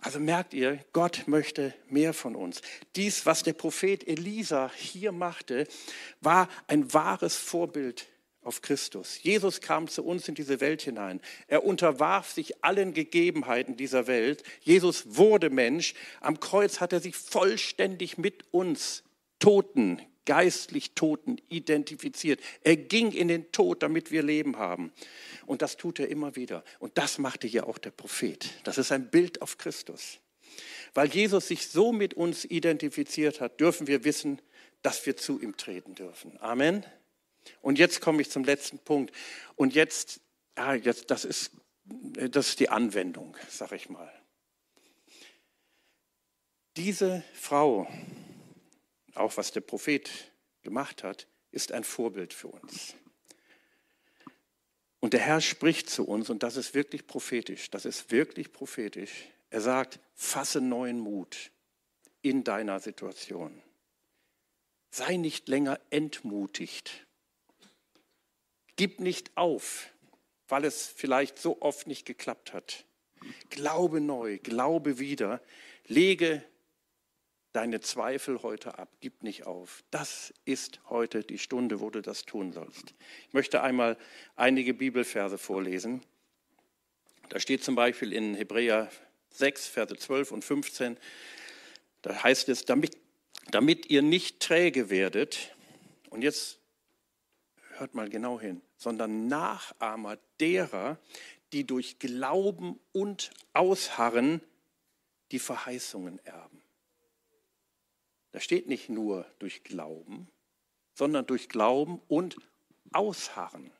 Also 0.00 0.20
merkt 0.20 0.52
ihr, 0.52 0.84
Gott 0.92 1.26
möchte 1.26 1.72
mehr 1.88 2.12
von 2.12 2.36
uns. 2.36 2.60
Dies, 2.94 3.24
was 3.24 3.42
der 3.42 3.54
Prophet 3.54 4.06
Elisa 4.06 4.70
hier 4.76 5.12
machte, 5.12 5.66
war 6.20 6.48
ein 6.66 6.92
wahres 6.92 7.36
Vorbild 7.36 8.06
auf 8.42 8.60
Christus. 8.60 9.22
Jesus 9.22 9.62
kam 9.62 9.88
zu 9.88 10.04
uns 10.04 10.28
in 10.28 10.34
diese 10.34 10.60
Welt 10.60 10.82
hinein. 10.82 11.22
Er 11.46 11.64
unterwarf 11.64 12.30
sich 12.30 12.62
allen 12.62 12.92
Gegebenheiten 12.92 13.78
dieser 13.78 14.06
Welt. 14.06 14.42
Jesus 14.60 15.16
wurde 15.16 15.48
Mensch. 15.48 15.94
Am 16.20 16.38
Kreuz 16.38 16.80
hat 16.80 16.92
er 16.92 17.00
sich 17.00 17.16
vollständig 17.16 18.18
mit 18.18 18.44
uns 18.52 19.04
Toten, 19.38 20.02
geistlich 20.24 20.92
Toten 20.94 21.38
identifiziert. 21.48 22.40
Er 22.62 22.76
ging 22.76 23.12
in 23.12 23.28
den 23.28 23.52
Tod, 23.52 23.82
damit 23.82 24.10
wir 24.10 24.22
Leben 24.22 24.56
haben. 24.56 24.92
Und 25.46 25.62
das 25.62 25.76
tut 25.76 25.98
er 25.98 26.08
immer 26.08 26.36
wieder. 26.36 26.64
Und 26.78 26.96
das 26.98 27.18
machte 27.18 27.46
hier 27.46 27.66
auch 27.66 27.78
der 27.78 27.90
Prophet. 27.90 28.48
Das 28.64 28.78
ist 28.78 28.92
ein 28.92 29.10
Bild 29.10 29.42
auf 29.42 29.58
Christus. 29.58 30.20
Weil 30.94 31.08
Jesus 31.08 31.48
sich 31.48 31.68
so 31.68 31.92
mit 31.92 32.14
uns 32.14 32.44
identifiziert 32.44 33.40
hat, 33.40 33.60
dürfen 33.60 33.86
wir 33.86 34.04
wissen, 34.04 34.40
dass 34.82 35.04
wir 35.06 35.16
zu 35.16 35.40
ihm 35.40 35.56
treten 35.56 35.94
dürfen. 35.94 36.38
Amen. 36.40 36.84
Und 37.60 37.78
jetzt 37.78 38.00
komme 38.00 38.22
ich 38.22 38.30
zum 38.30 38.44
letzten 38.44 38.78
Punkt. 38.78 39.14
Und 39.56 39.74
jetzt, 39.74 40.20
ja, 40.56 40.74
jetzt 40.74 41.10
das, 41.10 41.24
ist, 41.24 41.52
das 41.84 42.50
ist 42.50 42.60
die 42.60 42.68
Anwendung, 42.68 43.36
sag 43.48 43.72
ich 43.72 43.88
mal. 43.88 44.12
Diese 46.76 47.22
Frau, 47.34 47.86
auch 49.14 49.36
was 49.36 49.52
der 49.52 49.60
Prophet 49.60 50.10
gemacht 50.62 51.02
hat, 51.02 51.26
ist 51.50 51.72
ein 51.72 51.84
Vorbild 51.84 52.32
für 52.32 52.48
uns. 52.48 52.94
Und 55.00 55.12
der 55.12 55.20
Herr 55.20 55.40
spricht 55.40 55.90
zu 55.90 56.04
uns, 56.06 56.30
und 56.30 56.42
das 56.42 56.56
ist 56.56 56.74
wirklich 56.74 57.06
prophetisch, 57.06 57.70
das 57.70 57.84
ist 57.84 58.10
wirklich 58.10 58.52
prophetisch. 58.52 59.28
Er 59.50 59.60
sagt, 59.60 60.00
fasse 60.14 60.60
neuen 60.60 60.98
Mut 60.98 61.50
in 62.22 62.42
deiner 62.42 62.80
Situation. 62.80 63.62
Sei 64.90 65.16
nicht 65.16 65.48
länger 65.48 65.78
entmutigt. 65.90 67.06
Gib 68.76 68.98
nicht 68.98 69.36
auf, 69.36 69.90
weil 70.48 70.64
es 70.64 70.86
vielleicht 70.86 71.38
so 71.38 71.60
oft 71.60 71.86
nicht 71.86 72.06
geklappt 72.06 72.52
hat. 72.52 72.84
Glaube 73.50 74.00
neu, 74.00 74.38
glaube 74.38 74.98
wieder, 74.98 75.42
lege 75.86 76.42
deine 77.54 77.80
Zweifel 77.80 78.42
heute 78.42 78.78
ab, 78.78 78.90
gib 79.00 79.22
nicht 79.22 79.46
auf. 79.46 79.84
Das 79.90 80.34
ist 80.44 80.80
heute 80.90 81.22
die 81.22 81.38
Stunde, 81.38 81.80
wo 81.80 81.88
du 81.88 82.02
das 82.02 82.24
tun 82.24 82.52
sollst. 82.52 82.94
Ich 83.28 83.32
möchte 83.32 83.62
einmal 83.62 83.96
einige 84.36 84.74
Bibelverse 84.74 85.38
vorlesen. 85.38 86.02
Da 87.28 87.38
steht 87.38 87.62
zum 87.64 87.76
Beispiel 87.76 88.12
in 88.12 88.34
Hebräer 88.34 88.90
6, 89.30 89.68
Verse 89.68 89.96
12 89.96 90.32
und 90.32 90.44
15, 90.44 90.98
da 92.02 92.22
heißt 92.22 92.48
es, 92.48 92.64
damit, 92.64 92.96
damit 93.50 93.88
ihr 93.88 94.02
nicht 94.02 94.40
träge 94.40 94.90
werdet, 94.90 95.54
und 96.10 96.22
jetzt 96.22 96.58
hört 97.76 97.94
mal 97.94 98.08
genau 98.08 98.40
hin, 98.40 98.62
sondern 98.76 99.26
Nachahmer 99.26 100.18
derer, 100.38 100.98
die 101.52 101.66
durch 101.66 101.98
Glauben 101.98 102.78
und 102.92 103.30
Ausharren 103.52 104.40
die 105.30 105.38
Verheißungen 105.38 106.18
erben. 106.24 106.63
Da 108.34 108.40
steht 108.40 108.66
nicht 108.66 108.88
nur 108.88 109.24
durch 109.38 109.62
Glauben, 109.62 110.26
sondern 110.92 111.24
durch 111.24 111.48
Glauben 111.48 112.00
und 112.08 112.36
Ausharren. 112.92 113.70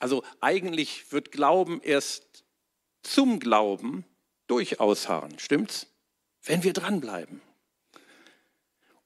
Also 0.00 0.24
eigentlich 0.40 1.12
wird 1.12 1.30
Glauben 1.30 1.80
erst 1.80 2.42
zum 3.04 3.38
Glauben 3.38 4.04
durch 4.48 4.80
Ausharren, 4.80 5.38
stimmt's? 5.38 5.86
Wenn 6.42 6.64
wir 6.64 6.72
dranbleiben. 6.72 7.40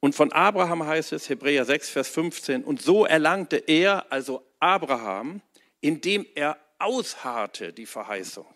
Und 0.01 0.15
von 0.15 0.33
Abraham 0.33 0.87
heißt 0.87 1.13
es, 1.13 1.29
Hebräer 1.29 1.67
6, 1.67 1.91
Vers 1.91 2.09
15, 2.09 2.65
und 2.65 2.81
so 2.81 3.05
erlangte 3.05 3.59
er, 3.59 4.11
also 4.11 4.43
Abraham, 4.59 5.43
indem 5.83 6.25
er 6.35 6.57
ausharrte 6.79 7.75
die 7.75 7.85
Verheißung. 7.85 8.55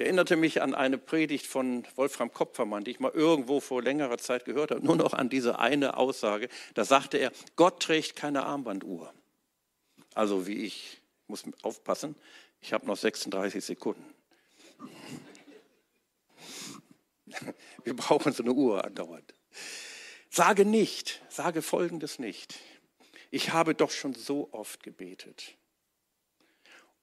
Ich 0.00 0.06
erinnerte 0.06 0.36
mich 0.36 0.62
an 0.62 0.74
eine 0.74 0.96
Predigt 0.96 1.46
von 1.46 1.86
Wolfram 1.94 2.32
Kopfermann, 2.32 2.84
die 2.84 2.92
ich 2.92 3.00
mal 3.00 3.10
irgendwo 3.12 3.60
vor 3.60 3.82
längerer 3.82 4.16
Zeit 4.16 4.46
gehört 4.46 4.70
habe, 4.70 4.82
nur 4.82 4.96
noch 4.96 5.12
an 5.12 5.28
diese 5.28 5.58
eine 5.58 5.98
Aussage. 5.98 6.48
Da 6.72 6.86
sagte 6.86 7.18
er, 7.18 7.32
Gott 7.54 7.82
trägt 7.82 8.16
keine 8.16 8.46
Armbanduhr. 8.46 9.12
Also 10.14 10.46
wie 10.46 10.64
ich, 10.64 11.02
muss 11.26 11.44
aufpassen, 11.60 12.16
Ich 12.62 12.72
habe 12.72 12.86
noch 12.86 12.96
36 12.96 13.62
Sekunden. 13.62 14.02
Wir 17.84 17.94
brauchen 17.94 18.32
so 18.32 18.42
eine 18.42 18.54
Uhr 18.54 18.82
andauernd. 18.82 19.34
Sage 20.30 20.64
nicht, 20.64 21.20
sage 21.28 21.60
Folgendes 21.60 22.18
nicht. 22.18 22.58
Ich 23.30 23.52
habe 23.52 23.74
doch 23.74 23.90
schon 23.90 24.14
so 24.14 24.48
oft 24.52 24.82
gebetet. 24.82 25.58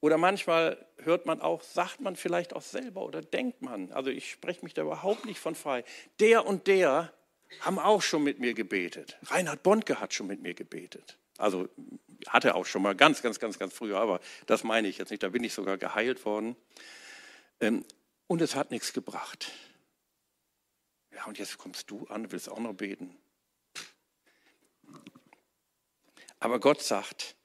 Oder 0.00 0.16
manchmal 0.16 0.86
hört 0.98 1.26
man 1.26 1.40
auch, 1.40 1.62
sagt 1.62 2.00
man 2.00 2.14
vielleicht 2.14 2.54
auch 2.54 2.62
selber 2.62 3.02
oder 3.02 3.20
denkt 3.20 3.62
man, 3.62 3.90
also 3.92 4.10
ich 4.10 4.30
spreche 4.30 4.62
mich 4.62 4.74
da 4.74 4.82
überhaupt 4.82 5.24
nicht 5.24 5.40
von 5.40 5.54
frei, 5.54 5.84
der 6.20 6.46
und 6.46 6.66
der 6.68 7.12
haben 7.60 7.78
auch 7.78 8.02
schon 8.02 8.22
mit 8.22 8.38
mir 8.38 8.54
gebetet. 8.54 9.18
Reinhard 9.24 9.62
Bondke 9.62 10.00
hat 10.00 10.14
schon 10.14 10.26
mit 10.26 10.40
mir 10.42 10.54
gebetet. 10.54 11.18
Also 11.38 11.68
hatte 12.26 12.54
auch 12.54 12.66
schon 12.66 12.82
mal 12.82 12.94
ganz, 12.94 13.22
ganz, 13.22 13.38
ganz, 13.38 13.58
ganz 13.58 13.72
früher, 13.72 13.98
aber 13.98 14.20
das 14.46 14.64
meine 14.64 14.88
ich 14.88 14.98
jetzt 14.98 15.10
nicht. 15.10 15.22
Da 15.22 15.28
bin 15.30 15.44
ich 15.44 15.54
sogar 15.54 15.78
geheilt 15.78 16.24
worden. 16.24 16.56
Ähm, 17.60 17.84
und 18.26 18.42
es 18.42 18.54
hat 18.54 18.70
nichts 18.70 18.92
gebracht. 18.92 19.50
Ja, 21.14 21.24
und 21.24 21.38
jetzt 21.38 21.58
kommst 21.58 21.90
du 21.90 22.06
an, 22.06 22.30
willst 22.30 22.48
auch 22.48 22.58
noch 22.58 22.74
beten. 22.74 23.16
Aber 26.38 26.60
Gott 26.60 26.82
sagt, 26.82 27.36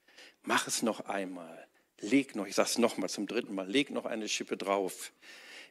mach 0.43 0.67
es 0.67 0.81
noch 0.81 1.01
einmal. 1.01 1.62
Leg 2.03 2.35
noch, 2.35 2.45
ich 2.45 2.55
sage 2.55 2.69
es 2.69 2.77
nochmal 2.77 3.09
zum 3.09 3.27
dritten 3.27 3.55
Mal, 3.55 3.69
leg 3.69 3.89
noch 3.89 4.05
eine 4.05 4.27
Schippe 4.27 4.57
drauf 4.57 5.11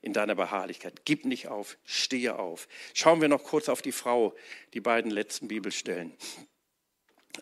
in 0.01 0.13
deiner 0.13 0.35
Beharrlichkeit. 0.35 1.03
Gib 1.05 1.25
nicht 1.25 1.49
auf, 1.49 1.79
stehe 1.85 2.39
auf. 2.39 2.69
Schauen 2.95 3.21
wir 3.21 3.29
noch 3.29 3.45
kurz 3.45 3.69
auf 3.69 3.83
die 3.83 3.93
Frau, 3.93 4.35
die 4.75 4.81
beiden 4.81 5.11
letzten 5.11 5.49
Bibelstellen 5.49 6.17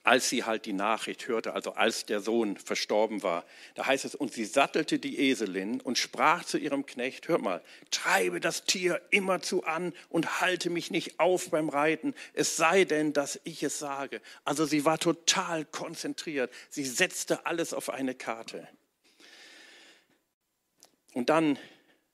als 0.04 0.28
sie 0.28 0.44
halt 0.44 0.66
die 0.66 0.72
Nachricht 0.72 1.26
hörte, 1.28 1.52
also 1.52 1.72
als 1.72 2.06
der 2.06 2.20
Sohn 2.20 2.56
verstorben 2.56 3.22
war. 3.22 3.44
Da 3.74 3.86
heißt 3.86 4.04
es, 4.04 4.14
und 4.14 4.32
sie 4.32 4.44
sattelte 4.44 4.98
die 4.98 5.18
Eselin 5.18 5.80
und 5.80 5.98
sprach 5.98 6.44
zu 6.44 6.58
ihrem 6.58 6.86
Knecht, 6.86 7.28
hört 7.28 7.42
mal, 7.42 7.62
treibe 7.90 8.40
das 8.40 8.64
Tier 8.64 9.00
immerzu 9.10 9.64
an 9.64 9.92
und 10.08 10.40
halte 10.40 10.70
mich 10.70 10.90
nicht 10.90 11.18
auf 11.18 11.50
beim 11.50 11.68
Reiten, 11.68 12.14
es 12.34 12.56
sei 12.56 12.84
denn, 12.84 13.12
dass 13.12 13.40
ich 13.44 13.62
es 13.62 13.78
sage. 13.78 14.20
Also 14.44 14.64
sie 14.64 14.84
war 14.84 14.98
total 14.98 15.64
konzentriert, 15.64 16.52
sie 16.68 16.84
setzte 16.84 17.46
alles 17.46 17.74
auf 17.74 17.90
eine 17.90 18.14
Karte. 18.14 18.68
Und 21.14 21.30
dann 21.30 21.58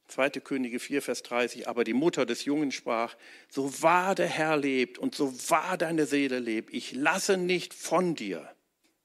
2. 0.08 0.30
Könige 0.30 0.78
4, 0.78 1.02
Vers 1.02 1.22
30, 1.24 1.68
aber 1.68 1.84
die 1.84 1.92
Mutter 1.92 2.26
des 2.26 2.44
Jungen 2.44 2.70
sprach, 2.70 3.16
so 3.48 3.82
wahr 3.82 4.14
der 4.14 4.28
Herr 4.28 4.56
lebt 4.56 4.98
und 4.98 5.14
so 5.14 5.32
wahr 5.50 5.76
deine 5.76 6.06
Seele 6.06 6.38
lebt, 6.38 6.72
ich 6.72 6.92
lasse 6.92 7.36
nicht 7.36 7.74
von 7.74 8.14
dir. 8.14 8.54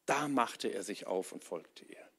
Da 0.05 0.27
machte 0.27 0.67
er 0.67 0.83
sich 0.83 1.07
auf 1.07 1.31
und 1.31 1.43
folgte 1.43 1.85
ihr. 1.85 2.11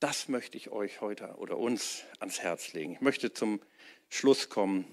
Das 0.00 0.28
möchte 0.28 0.56
ich 0.56 0.70
euch 0.70 1.00
heute 1.00 1.34
oder 1.38 1.58
uns 1.58 2.04
ans 2.20 2.40
Herz 2.40 2.72
legen. 2.72 2.92
Ich 2.92 3.00
möchte 3.00 3.32
zum 3.32 3.60
Schluss 4.08 4.48
kommen 4.48 4.86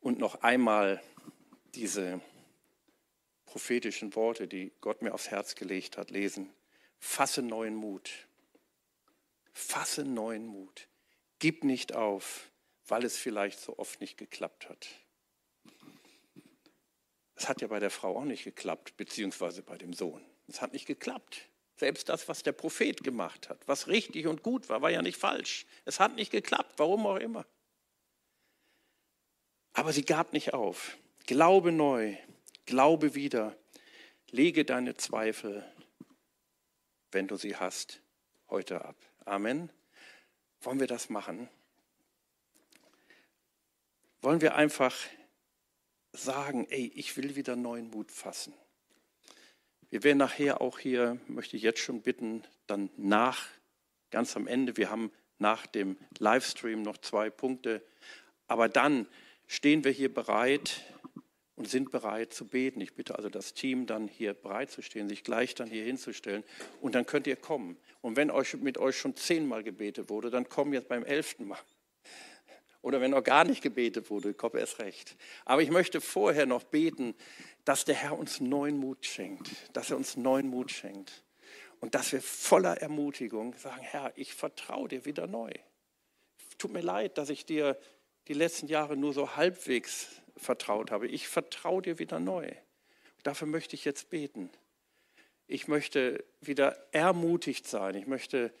und 0.00 0.18
noch 0.18 0.42
einmal 0.42 1.02
diese 1.74 2.20
prophetischen 3.44 4.14
Worte, 4.14 4.48
die 4.48 4.72
Gott 4.80 5.02
mir 5.02 5.12
aufs 5.12 5.30
Herz 5.30 5.54
gelegt 5.54 5.98
hat, 5.98 6.10
lesen. 6.10 6.50
Fasse 6.98 7.42
neuen 7.42 7.74
Mut. 7.74 8.28
Fasse 9.60 10.04
neuen 10.04 10.46
Mut. 10.46 10.88
Gib 11.38 11.64
nicht 11.64 11.94
auf, 11.94 12.50
weil 12.86 13.04
es 13.04 13.16
vielleicht 13.16 13.60
so 13.60 13.78
oft 13.78 14.00
nicht 14.00 14.16
geklappt 14.16 14.68
hat. 14.68 14.88
Es 17.34 17.48
hat 17.48 17.60
ja 17.60 17.68
bei 17.68 17.78
der 17.78 17.90
Frau 17.90 18.18
auch 18.18 18.24
nicht 18.24 18.44
geklappt, 18.44 18.96
beziehungsweise 18.96 19.62
bei 19.62 19.78
dem 19.78 19.92
Sohn. 19.92 20.24
Es 20.48 20.60
hat 20.60 20.72
nicht 20.72 20.86
geklappt. 20.86 21.48
Selbst 21.76 22.08
das, 22.08 22.28
was 22.28 22.42
der 22.42 22.52
Prophet 22.52 23.02
gemacht 23.02 23.48
hat, 23.48 23.66
was 23.66 23.86
richtig 23.86 24.26
und 24.26 24.42
gut 24.42 24.68
war, 24.68 24.82
war 24.82 24.90
ja 24.90 25.00
nicht 25.00 25.16
falsch. 25.16 25.64
Es 25.84 26.00
hat 26.00 26.16
nicht 26.16 26.30
geklappt, 26.30 26.74
warum 26.76 27.06
auch 27.06 27.16
immer. 27.16 27.46
Aber 29.72 29.92
sie 29.92 30.04
gab 30.04 30.32
nicht 30.32 30.52
auf. 30.52 30.98
Glaube 31.26 31.72
neu, 31.72 32.16
glaube 32.66 33.14
wieder, 33.14 33.56
lege 34.30 34.64
deine 34.64 34.96
Zweifel, 34.96 35.64
wenn 37.12 37.28
du 37.28 37.36
sie 37.36 37.56
hast, 37.56 38.02
heute 38.48 38.84
ab. 38.84 38.96
Amen. 39.30 39.70
Wollen 40.60 40.80
wir 40.80 40.88
das 40.88 41.08
machen? 41.08 41.48
Wollen 44.22 44.40
wir 44.40 44.56
einfach 44.56 44.92
sagen, 46.10 46.66
ey, 46.68 46.90
ich 46.96 47.16
will 47.16 47.36
wieder 47.36 47.54
neuen 47.54 47.90
Mut 47.90 48.10
fassen. 48.10 48.52
Wir 49.88 50.02
werden 50.02 50.18
nachher 50.18 50.60
auch 50.60 50.80
hier, 50.80 51.20
möchte 51.28 51.56
ich 51.56 51.62
jetzt 51.62 51.78
schon 51.78 52.02
bitten, 52.02 52.42
dann 52.66 52.90
nach, 52.96 53.46
ganz 54.10 54.34
am 54.34 54.48
Ende, 54.48 54.76
wir 54.76 54.90
haben 54.90 55.12
nach 55.38 55.64
dem 55.64 55.96
Livestream 56.18 56.82
noch 56.82 56.98
zwei 56.98 57.30
Punkte, 57.30 57.86
aber 58.48 58.68
dann 58.68 59.06
stehen 59.46 59.84
wir 59.84 59.92
hier 59.92 60.12
bereit 60.12 60.82
und 61.60 61.68
sind 61.68 61.90
bereit 61.90 62.32
zu 62.32 62.46
beten. 62.46 62.80
Ich 62.80 62.94
bitte 62.94 63.16
also 63.16 63.28
das 63.28 63.52
Team 63.52 63.84
dann 63.84 64.08
hier 64.08 64.32
bereit 64.32 64.70
zu 64.70 64.80
stehen, 64.80 65.10
sich 65.10 65.22
gleich 65.22 65.54
dann 65.54 65.68
hier 65.68 65.84
hinzustellen 65.84 66.42
und 66.80 66.94
dann 66.94 67.04
könnt 67.04 67.26
ihr 67.26 67.36
kommen. 67.36 67.76
Und 68.00 68.16
wenn 68.16 68.30
euch 68.30 68.54
mit 68.54 68.78
euch 68.78 68.96
schon 68.96 69.14
zehnmal 69.14 69.62
gebetet 69.62 70.08
wurde, 70.08 70.30
dann 70.30 70.48
komm 70.48 70.72
jetzt 70.72 70.88
beim 70.88 71.04
elften 71.04 71.46
Mal. 71.46 71.58
Oder 72.80 73.02
wenn 73.02 73.10
noch 73.10 73.22
gar 73.22 73.44
nicht 73.44 73.60
gebetet 73.60 74.08
wurde, 74.08 74.32
komm 74.32 74.56
erst 74.56 74.78
recht. 74.78 75.16
Aber 75.44 75.60
ich 75.60 75.70
möchte 75.70 76.00
vorher 76.00 76.46
noch 76.46 76.64
beten, 76.64 77.14
dass 77.66 77.84
der 77.84 77.94
Herr 77.94 78.18
uns 78.18 78.40
neuen 78.40 78.78
Mut 78.78 79.04
schenkt, 79.04 79.50
dass 79.74 79.90
er 79.90 79.98
uns 79.98 80.16
neuen 80.16 80.48
Mut 80.48 80.70
schenkt. 80.70 81.24
Und 81.80 81.94
dass 81.94 82.10
wir 82.12 82.22
voller 82.22 82.78
Ermutigung 82.78 83.54
sagen, 83.58 83.82
Herr, 83.82 84.14
ich 84.16 84.32
vertraue 84.32 84.88
dir 84.88 85.04
wieder 85.04 85.26
neu. 85.26 85.52
Tut 86.56 86.72
mir 86.72 86.80
leid, 86.80 87.18
dass 87.18 87.28
ich 87.28 87.44
dir 87.44 87.78
die 88.28 88.34
letzten 88.34 88.66
Jahre 88.66 88.96
nur 88.96 89.12
so 89.12 89.36
halbwegs 89.36 90.08
vertraut 90.40 90.90
habe. 90.90 91.06
Ich 91.06 91.28
vertraue 91.28 91.82
dir 91.82 91.98
wieder 91.98 92.18
neu. 92.20 92.50
Dafür 93.22 93.46
möchte 93.46 93.76
ich 93.76 93.84
jetzt 93.84 94.10
beten. 94.10 94.50
Ich 95.46 95.68
möchte 95.68 96.24
wieder 96.40 96.76
ermutigt 96.92 97.66
sein. 97.66 97.94
Ich 97.94 98.06
möchte 98.06 98.52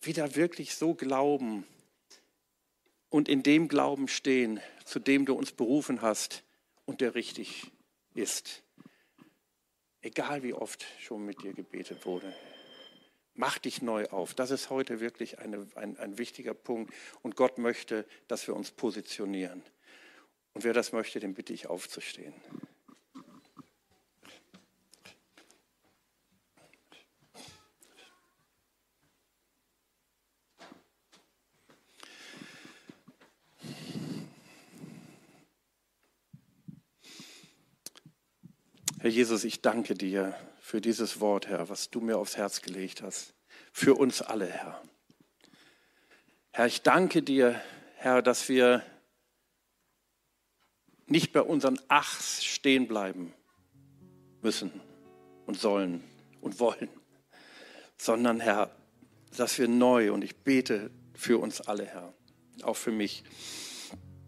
wieder 0.00 0.36
wirklich 0.36 0.74
so 0.74 0.94
glauben 0.94 1.66
und 3.10 3.28
in 3.28 3.42
dem 3.42 3.68
Glauben 3.68 4.08
stehen, 4.08 4.60
zu 4.84 4.98
dem 4.98 5.26
du 5.26 5.34
uns 5.34 5.52
berufen 5.52 6.02
hast 6.02 6.44
und 6.84 7.00
der 7.00 7.14
richtig 7.14 7.70
ist. 8.14 8.62
Egal 10.02 10.42
wie 10.42 10.54
oft 10.54 10.84
schon 11.00 11.24
mit 11.24 11.42
dir 11.42 11.52
gebetet 11.52 12.06
wurde. 12.06 12.32
Mach 13.34 13.58
dich 13.58 13.82
neu 13.82 14.06
auf. 14.06 14.32
Das 14.34 14.50
ist 14.50 14.70
heute 14.70 15.00
wirklich 15.00 15.38
eine, 15.40 15.66
ein, 15.74 15.98
ein 15.98 16.16
wichtiger 16.16 16.54
Punkt. 16.54 16.94
Und 17.22 17.36
Gott 17.36 17.58
möchte, 17.58 18.06
dass 18.28 18.46
wir 18.46 18.56
uns 18.56 18.70
positionieren. 18.70 19.62
Und 20.56 20.64
wer 20.64 20.72
das 20.72 20.92
möchte, 20.92 21.20
den 21.20 21.34
bitte 21.34 21.52
ich 21.52 21.66
aufzustehen. 21.66 22.32
Herr 39.00 39.10
Jesus, 39.10 39.44
ich 39.44 39.60
danke 39.60 39.92
dir 39.92 40.34
für 40.58 40.80
dieses 40.80 41.20
Wort, 41.20 41.48
Herr, 41.48 41.68
was 41.68 41.90
du 41.90 42.00
mir 42.00 42.16
aufs 42.16 42.38
Herz 42.38 42.62
gelegt 42.62 43.02
hast. 43.02 43.34
Für 43.72 43.94
uns 43.94 44.22
alle, 44.22 44.46
Herr. 44.46 44.82
Herr, 46.52 46.66
ich 46.66 46.80
danke 46.80 47.22
dir, 47.22 47.60
Herr, 47.96 48.22
dass 48.22 48.48
wir 48.48 48.82
nicht 51.06 51.32
bei 51.32 51.42
unseren 51.42 51.78
Achs 51.88 52.44
stehen 52.44 52.88
bleiben 52.88 53.32
müssen 54.42 54.72
und 55.46 55.58
sollen 55.58 56.02
und 56.40 56.60
wollen, 56.60 56.88
sondern, 57.96 58.40
Herr, 58.40 58.70
dass 59.36 59.58
wir 59.58 59.68
neu, 59.68 60.12
und 60.12 60.22
ich 60.22 60.36
bete 60.36 60.90
für 61.14 61.38
uns 61.38 61.60
alle, 61.60 61.86
Herr, 61.86 62.12
auch 62.62 62.76
für 62.76 62.92
mich, 62.92 63.24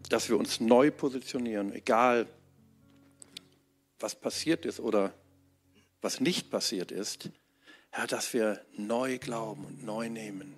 dass 0.09 0.29
wir 0.29 0.37
uns 0.37 0.59
neu 0.59 0.91
positionieren, 0.91 1.73
egal 1.73 2.27
was 3.99 4.15
passiert 4.15 4.65
ist 4.65 4.79
oder 4.79 5.13
was 6.01 6.21
nicht 6.21 6.49
passiert 6.49 6.91
ist, 6.91 7.29
Herr, 7.91 8.07
dass 8.07 8.33
wir 8.33 8.65
neu 8.77 9.17
glauben 9.17 9.65
und 9.65 9.83
neu 9.83 10.09
nehmen. 10.09 10.55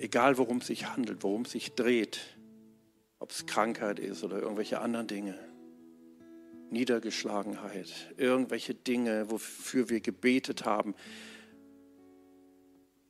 Egal 0.00 0.38
worum 0.38 0.58
es 0.58 0.68
sich 0.68 0.86
handelt, 0.86 1.22
worum 1.22 1.42
es 1.42 1.50
sich 1.50 1.74
dreht, 1.74 2.20
ob 3.18 3.32
es 3.32 3.44
Krankheit 3.44 3.98
ist 3.98 4.24
oder 4.24 4.40
irgendwelche 4.40 4.80
anderen 4.80 5.06
Dinge, 5.06 5.38
Niedergeschlagenheit, 6.70 8.14
irgendwelche 8.16 8.74
Dinge, 8.74 9.30
wofür 9.30 9.90
wir 9.90 10.00
gebetet 10.00 10.64
haben 10.64 10.94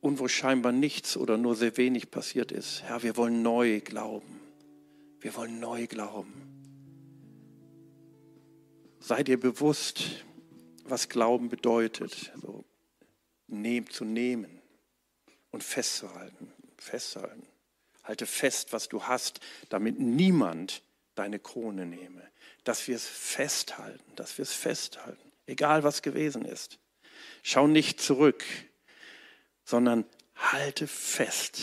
und 0.01 0.19
wo 0.19 0.27
scheinbar 0.27 0.73
nichts 0.73 1.15
oder 1.15 1.37
nur 1.37 1.55
sehr 1.55 1.77
wenig 1.77 2.11
passiert 2.11 2.51
ist. 2.51 2.83
Herr, 2.83 3.01
wir 3.03 3.15
wollen 3.15 3.41
neu 3.41 3.79
glauben. 3.79 4.41
Wir 5.21 5.33
wollen 5.37 5.61
neu 5.61 5.87
glauben. 5.87 6.33
Sei 8.99 9.23
dir 9.23 9.39
bewusst, 9.39 10.25
was 10.83 11.07
Glauben 11.07 11.47
bedeutet. 11.47 12.33
So 12.41 12.65
nehm, 13.47 13.89
zu 13.89 14.03
nehmen 14.03 14.61
und 15.51 15.63
festzuhalten. 15.63 16.51
Festzuhalten. 16.81 17.47
Halte 18.03 18.25
fest, 18.25 18.73
was 18.73 18.89
du 18.89 19.03
hast, 19.03 19.39
damit 19.69 19.99
niemand 19.99 20.81
deine 21.15 21.39
Krone 21.39 21.85
nehme. 21.85 22.23
Dass 22.63 22.87
wir 22.87 22.95
es 22.95 23.05
festhalten, 23.05 24.15
dass 24.15 24.37
wir 24.37 24.43
es 24.43 24.53
festhalten, 24.53 25.31
egal 25.45 25.83
was 25.83 26.01
gewesen 26.01 26.43
ist. 26.43 26.79
Schau 27.43 27.67
nicht 27.67 28.01
zurück, 28.01 28.43
sondern 29.63 30.05
halte 30.35 30.87
fest, 30.87 31.61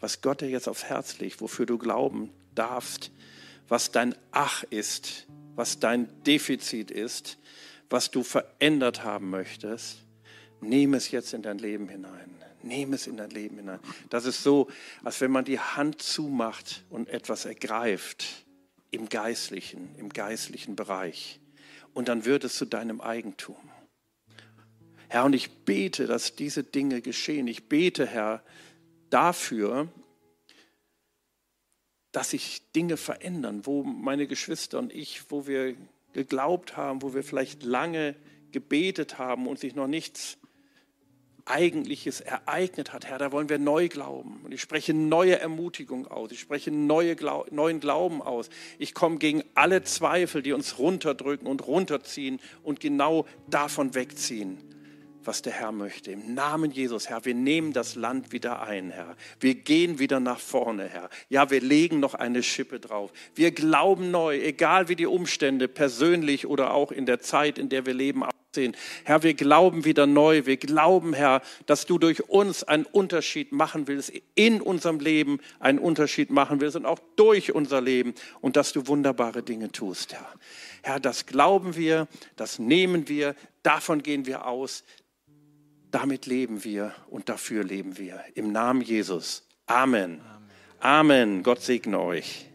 was 0.00 0.20
Gott 0.20 0.42
dir 0.42 0.50
jetzt 0.50 0.68
aufs 0.68 0.84
Herz 0.84 1.18
legt, 1.18 1.40
wofür 1.40 1.66
du 1.66 1.78
glauben 1.78 2.32
darfst, 2.54 3.10
was 3.68 3.90
dein 3.90 4.14
Ach 4.30 4.62
ist, 4.64 5.26
was 5.54 5.80
dein 5.80 6.22
Defizit 6.24 6.90
ist, 6.90 7.38
was 7.88 8.10
du 8.10 8.22
verändert 8.22 9.02
haben 9.04 9.30
möchtest. 9.30 9.98
Nehme 10.60 10.98
es 10.98 11.10
jetzt 11.10 11.32
in 11.32 11.42
dein 11.42 11.58
Leben 11.58 11.88
hinein. 11.88 12.35
Nehme 12.66 12.96
es 12.96 13.06
in 13.06 13.16
dein 13.16 13.30
Leben 13.30 13.56
hinein. 13.56 13.80
Das 14.10 14.24
ist 14.24 14.42
so, 14.42 14.68
als 15.04 15.20
wenn 15.20 15.30
man 15.30 15.44
die 15.44 15.60
Hand 15.60 16.02
zumacht 16.02 16.84
und 16.90 17.08
etwas 17.08 17.44
ergreift 17.44 18.44
im 18.90 19.08
geistlichen, 19.08 19.94
im 19.96 20.08
geistlichen 20.08 20.76
Bereich. 20.76 21.40
Und 21.94 22.08
dann 22.08 22.24
wird 22.24 22.44
es 22.44 22.56
zu 22.56 22.64
deinem 22.64 23.00
Eigentum. 23.00 23.56
Herr, 25.08 25.24
und 25.24 25.34
ich 25.34 25.50
bete, 25.64 26.06
dass 26.06 26.34
diese 26.34 26.64
Dinge 26.64 27.00
geschehen. 27.00 27.46
Ich 27.46 27.68
bete, 27.68 28.06
Herr, 28.06 28.42
dafür, 29.10 29.88
dass 32.12 32.30
sich 32.30 32.72
Dinge 32.72 32.96
verändern, 32.96 33.66
wo 33.66 33.82
meine 33.82 34.26
Geschwister 34.26 34.78
und 34.78 34.92
ich, 34.92 35.30
wo 35.30 35.46
wir 35.46 35.76
geglaubt 36.12 36.76
haben, 36.76 37.02
wo 37.02 37.14
wir 37.14 37.22
vielleicht 37.22 37.62
lange 37.62 38.16
gebetet 38.52 39.18
haben 39.18 39.46
und 39.46 39.58
sich 39.58 39.74
noch 39.74 39.86
nichts 39.86 40.38
Eigentliches 41.46 42.20
ereignet 42.20 42.92
hat. 42.92 43.06
Herr, 43.06 43.18
da 43.18 43.32
wollen 43.32 43.48
wir 43.48 43.58
neu 43.58 43.88
glauben. 43.88 44.40
Und 44.44 44.52
ich 44.52 44.60
spreche 44.60 44.92
neue 44.92 45.38
Ermutigung 45.38 46.06
aus. 46.06 46.32
Ich 46.32 46.40
spreche 46.40 46.70
neue 46.70 47.16
Glau 47.16 47.46
neuen 47.50 47.80
Glauben 47.80 48.20
aus. 48.20 48.50
Ich 48.78 48.94
komme 48.94 49.18
gegen 49.18 49.42
alle 49.54 49.82
Zweifel, 49.84 50.42
die 50.42 50.52
uns 50.52 50.78
runterdrücken 50.78 51.46
und 51.46 51.66
runterziehen 51.66 52.40
und 52.62 52.80
genau 52.80 53.26
davon 53.48 53.94
wegziehen 53.94 54.58
was 55.26 55.42
der 55.42 55.52
Herr 55.52 55.72
möchte. 55.72 56.12
Im 56.12 56.34
Namen 56.34 56.70
Jesus, 56.70 57.08
Herr, 57.08 57.24
wir 57.24 57.34
nehmen 57.34 57.72
das 57.72 57.94
Land 57.94 58.32
wieder 58.32 58.62
ein, 58.62 58.90
Herr. 58.90 59.16
Wir 59.40 59.54
gehen 59.54 59.98
wieder 59.98 60.20
nach 60.20 60.38
vorne, 60.38 60.84
Herr. 60.84 61.10
Ja, 61.28 61.50
wir 61.50 61.60
legen 61.60 62.00
noch 62.00 62.14
eine 62.14 62.42
Schippe 62.42 62.80
drauf. 62.80 63.12
Wir 63.34 63.50
glauben 63.50 64.10
neu, 64.10 64.38
egal 64.38 64.88
wie 64.88 64.96
die 64.96 65.06
Umstände 65.06 65.68
persönlich 65.68 66.46
oder 66.46 66.72
auch 66.74 66.92
in 66.92 67.06
der 67.06 67.20
Zeit, 67.20 67.58
in 67.58 67.68
der 67.68 67.86
wir 67.86 67.94
leben, 67.94 68.24
aussehen. 68.56 68.76
Herr, 69.04 69.22
wir 69.22 69.34
glauben 69.34 69.84
wieder 69.84 70.06
neu. 70.06 70.46
Wir 70.46 70.56
glauben, 70.56 71.12
Herr, 71.12 71.42
dass 71.66 71.86
du 71.86 71.98
durch 71.98 72.28
uns 72.28 72.64
einen 72.64 72.86
Unterschied 72.86 73.52
machen 73.52 73.86
willst, 73.86 74.12
in 74.34 74.60
unserem 74.60 74.98
Leben 75.00 75.40
einen 75.60 75.78
Unterschied 75.78 76.30
machen 76.30 76.60
willst 76.60 76.76
und 76.76 76.86
auch 76.86 76.98
durch 77.16 77.54
unser 77.54 77.80
Leben 77.80 78.14
und 78.40 78.56
dass 78.56 78.72
du 78.72 78.86
wunderbare 78.86 79.42
Dinge 79.42 79.70
tust, 79.70 80.14
Herr. 80.14 80.26
Herr, 80.82 81.00
das 81.00 81.26
glauben 81.26 81.76
wir, 81.76 82.08
das 82.36 82.58
nehmen 82.58 83.08
wir, 83.08 83.34
davon 83.62 84.02
gehen 84.02 84.24
wir 84.26 84.46
aus, 84.46 84.84
damit 85.90 86.26
leben 86.26 86.64
wir 86.64 86.94
und 87.10 87.28
dafür 87.28 87.64
leben 87.64 87.98
wir. 87.98 88.20
Im 88.34 88.52
Namen 88.52 88.82
Jesus. 88.82 89.46
Amen. 89.66 90.20
Amen. 90.20 90.50
Amen. 90.80 91.42
Gott 91.42 91.62
segne 91.62 91.98
euch. 92.00 92.46